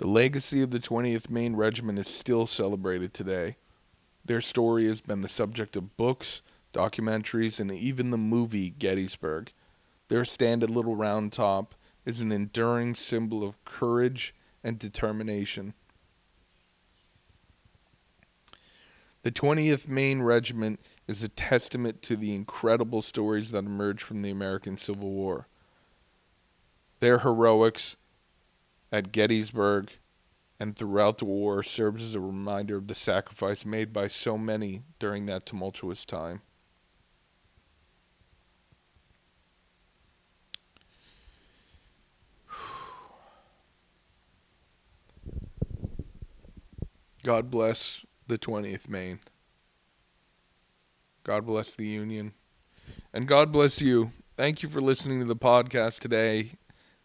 The 0.00 0.08
legacy 0.08 0.62
of 0.62 0.70
the 0.70 0.80
20th 0.80 1.28
Maine 1.28 1.56
Regiment 1.56 1.98
is 1.98 2.08
still 2.08 2.46
celebrated 2.46 3.12
today. 3.12 3.58
Their 4.24 4.40
story 4.40 4.86
has 4.86 5.02
been 5.02 5.20
the 5.20 5.28
subject 5.28 5.76
of 5.76 5.94
books, 5.98 6.40
documentaries, 6.72 7.60
and 7.60 7.70
even 7.70 8.08
the 8.08 8.16
movie 8.16 8.70
Gettysburg. 8.70 9.52
Their 10.08 10.24
stand 10.24 10.62
at 10.62 10.70
Little 10.70 10.96
Round 10.96 11.30
Top 11.34 11.74
is 12.06 12.22
an 12.22 12.32
enduring 12.32 12.94
symbol 12.94 13.44
of 13.44 13.62
courage 13.66 14.34
and 14.64 14.78
determination. 14.78 15.74
The 19.22 19.32
20th 19.32 19.86
Maine 19.86 20.22
Regiment 20.22 20.80
is 21.08 21.22
a 21.22 21.28
testament 21.28 22.00
to 22.04 22.16
the 22.16 22.34
incredible 22.34 23.02
stories 23.02 23.50
that 23.50 23.66
emerged 23.66 24.00
from 24.04 24.22
the 24.22 24.30
American 24.30 24.78
Civil 24.78 25.10
War. 25.10 25.46
Their 27.00 27.18
heroics 27.18 27.96
at 28.92 29.12
Gettysburg 29.12 29.90
and 30.58 30.74
throughout 30.76 31.18
the 31.18 31.24
war 31.24 31.62
serves 31.62 32.04
as 32.04 32.14
a 32.14 32.20
reminder 32.20 32.76
of 32.76 32.88
the 32.88 32.94
sacrifice 32.94 33.64
made 33.64 33.92
by 33.92 34.08
so 34.08 34.36
many 34.36 34.82
during 34.98 35.26
that 35.26 35.46
tumultuous 35.46 36.04
time. 36.04 36.42
God 47.22 47.50
bless 47.50 48.04
the 48.26 48.38
20th 48.38 48.88
Maine. 48.88 49.20
God 51.24 51.46
bless 51.46 51.74
the 51.76 51.86
Union. 51.86 52.32
And 53.12 53.28
God 53.28 53.52
bless 53.52 53.80
you. 53.80 54.12
Thank 54.36 54.62
you 54.62 54.68
for 54.68 54.80
listening 54.80 55.20
to 55.20 55.26
the 55.26 55.36
podcast 55.36 56.00
today 56.00 56.52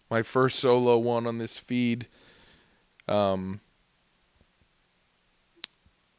my 0.09 0.21
first 0.21 0.59
solo 0.59 0.97
one 0.97 1.27
on 1.27 1.37
this 1.37 1.59
feed. 1.59 2.07
Um, 3.07 3.61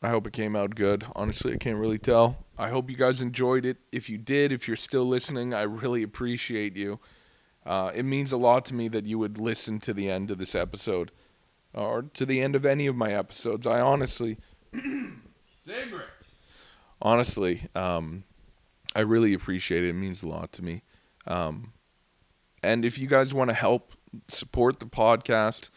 I 0.02 0.08
hope 0.08 0.26
it 0.26 0.32
came 0.32 0.54
out 0.54 0.74
good. 0.74 1.04
Honestly, 1.14 1.54
I 1.54 1.56
can't 1.56 1.78
really 1.78 1.98
tell. 1.98 2.44
I 2.58 2.68
hope 2.68 2.90
you 2.90 2.96
guys 2.96 3.20
enjoyed 3.20 3.64
it. 3.64 3.78
If 3.92 4.08
you 4.08 4.18
did, 4.18 4.52
if 4.52 4.68
you're 4.68 4.76
still 4.76 5.04
listening, 5.04 5.52
I 5.52 5.62
really 5.62 6.02
appreciate 6.02 6.76
you. 6.76 7.00
Uh, 7.64 7.90
it 7.94 8.04
means 8.04 8.30
a 8.30 8.36
lot 8.36 8.64
to 8.66 8.74
me 8.74 8.88
that 8.88 9.06
you 9.06 9.18
would 9.18 9.38
listen 9.38 9.80
to 9.80 9.92
the 9.92 10.08
end 10.08 10.30
of 10.30 10.38
this 10.38 10.54
episode 10.54 11.10
or 11.74 12.02
to 12.02 12.24
the 12.24 12.40
end 12.40 12.54
of 12.54 12.64
any 12.64 12.86
of 12.86 12.94
my 12.94 13.12
episodes. 13.12 13.66
I 13.66 13.80
honestly, 13.80 14.38
honestly, 17.02 17.62
um, 17.74 18.24
I 18.94 19.00
really 19.00 19.34
appreciate 19.34 19.84
it. 19.84 19.88
It 19.88 19.94
means 19.94 20.22
a 20.22 20.28
lot 20.28 20.52
to 20.52 20.62
me. 20.64 20.82
Um, 21.26 21.72
and 22.66 22.84
if 22.84 22.98
you 22.98 23.06
guys 23.06 23.32
want 23.32 23.48
to 23.48 23.54
help 23.54 23.92
support 24.26 24.80
the 24.80 24.86
podcast, 24.86 25.70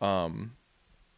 um, 0.00 0.52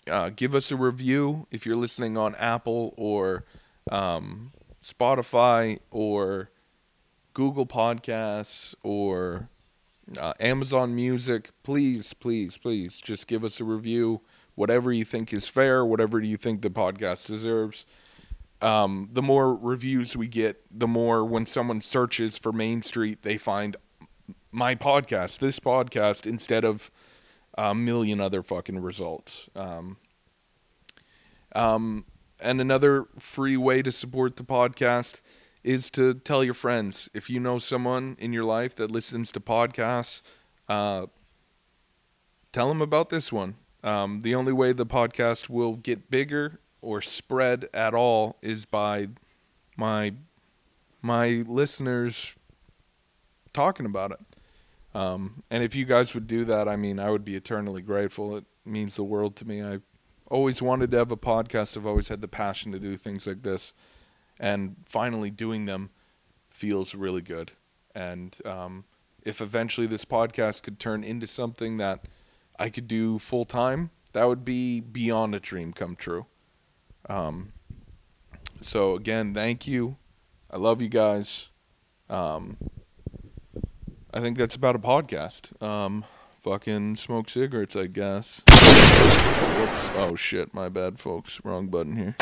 uh, 0.09 0.31
give 0.35 0.57
us 0.57 0.73
a 0.73 0.77
review 0.77 1.47
if 1.53 1.65
you're 1.65 1.77
listening 1.77 2.17
on 2.17 2.35
Apple 2.35 2.93
or 2.97 3.45
um, 3.93 4.53
Spotify 4.83 5.79
or 5.93 6.51
Google 7.33 7.65
Podcasts 7.65 8.75
or 8.83 9.49
uh, 10.19 10.35
Amazon 10.41 10.97
Music. 10.97 11.51
Please, 11.63 12.13
please, 12.13 12.57
please 12.57 13.01
just 13.01 13.29
give 13.29 13.45
us 13.45 13.61
a 13.61 13.65
review. 13.65 14.21
Whatever 14.57 14.93
you 14.93 15.05
think 15.05 15.33
is 15.33 15.47
fair, 15.47 15.85
whatever 15.85 16.21
you 16.21 16.37
think 16.37 16.63
the 16.63 16.71
podcast 16.71 17.27
deserves. 17.27 17.87
Um, 18.61 19.11
the 19.13 19.23
more 19.23 19.55
reviews 19.55 20.17
we 20.17 20.27
get, 20.27 20.63
the 20.77 20.89
more 20.89 21.25
when 21.25 21.47
someone 21.47 21.81
searches 21.81 22.37
for 22.37 22.53
Main 22.53 22.83
Street, 22.83 23.23
they 23.23 23.37
find 23.37 23.77
my 24.55 24.77
podcast, 24.77 25.39
this 25.39 25.59
podcast, 25.59 26.27
instead 26.27 26.65
of 26.65 26.91
a 27.59 27.75
million 27.75 28.21
other 28.21 28.43
fucking 28.43 28.79
results. 28.79 29.49
Um, 29.57 29.97
um, 31.55 32.05
and 32.41 32.61
another 32.61 33.07
free 33.19 33.57
way 33.57 33.83
to 33.83 33.91
support 33.91 34.37
the 34.37 34.45
podcast 34.45 35.21
is 35.65 35.91
to 35.91 36.15
tell 36.15 36.45
your 36.45 36.55
friends. 36.55 37.09
If 37.13 37.29
you 37.29 37.41
know 37.41 37.59
someone 37.59 38.17
in 38.21 38.33
your 38.33 38.45
life 38.45 38.77
that 38.77 38.91
listens 38.91 39.33
to 39.33 39.41
podcasts, 39.41 40.23
uh, 40.69 41.07
tell 42.53 42.69
them 42.69 42.81
about 42.81 43.09
this 43.09 43.33
one. 43.33 43.57
Um, 43.83 44.21
the 44.21 44.35
only 44.35 44.53
way 44.53 44.73
the 44.73 44.87
podcast 44.87 45.49
will 45.49 45.75
get 45.75 46.11
bigger 46.11 46.61
or 46.81 47.03
spread 47.03 47.69
at 47.75 47.93
all 47.93 48.37
is 48.41 48.65
by 48.65 49.09
my 49.77 50.15
my 51.03 51.45
listeners 51.47 52.35
talking 53.53 53.85
about 53.85 54.11
it. 54.11 54.34
Um, 54.95 55.43
and 55.51 55.65
if 55.65 55.75
you 55.75 55.85
guys 55.85 56.15
would 56.15 56.27
do 56.27 56.45
that, 56.45 56.69
I 56.69 56.77
mean, 56.77 56.99
I 56.99 57.11
would 57.11 57.25
be 57.25 57.35
eternally 57.35 57.83
grateful. 57.83 58.37
It 58.37 58.45
means 58.65 58.97
the 58.97 59.05
world 59.05 59.35
to 59.37 59.45
me. 59.45 59.63
I 59.63 59.81
always 60.27 60.63
wanted 60.63 60.91
to 60.93 60.99
have 60.99 61.11
a 61.11 61.17
podcast. 61.17 61.77
I've 61.77 61.87
always 61.87 62.09
had 62.09 62.21
the 62.21 62.29
passion 62.29 62.73
to 62.73 62.79
do 62.79 62.97
things 62.97 63.27
like 63.27 63.43
this, 63.43 63.75
and 64.39 64.77
finally 64.85 65.31
doing 65.31 65.67
them 65.67 65.91
feels 66.49 66.95
really 66.95 67.23
good. 67.23 67.53
And 67.95 68.37
um, 68.45 68.85
if 69.25 69.41
eventually 69.41 69.87
this 69.87 70.05
podcast 70.05 70.63
could 70.63 70.79
turn 70.79 71.03
into 71.03 71.27
something 71.27 71.77
that 71.79 72.05
I 72.59 72.71
could 72.71 72.87
do 72.87 73.19
full 73.19 73.45
time, 73.45 73.91
that 74.13 74.25
would 74.27 74.45
be 74.45 74.81
beyond 74.81 75.35
a 75.35 75.41
dream 75.41 75.73
come 75.73 75.97
true. 75.97 76.27
Um, 77.09 77.53
so 78.61 78.95
again, 78.95 79.35
thank 79.35 79.67
you. 79.67 79.97
I 80.51 80.57
love 80.57 80.81
you 80.81 80.89
guys. 80.89 81.49
Um, 82.09 82.57
I 84.15 84.21
think 84.21 84.39
that's 84.39 84.55
about 84.55 84.77
a 84.77 84.79
podcast. 84.79 85.61
Um, 85.61 86.05
fucking 86.41 86.95
smoke 86.97 87.29
cigarettes, 87.29 87.75
I 87.75 87.87
guess. 87.87 88.43
Whoops. 88.49 89.91
Oh 89.97 90.15
shit, 90.17 90.55
my 90.55 90.69
bad, 90.69 91.01
folks. 91.01 91.41
Wrong 91.43 91.67
button 91.67 91.97
here. 91.97 92.15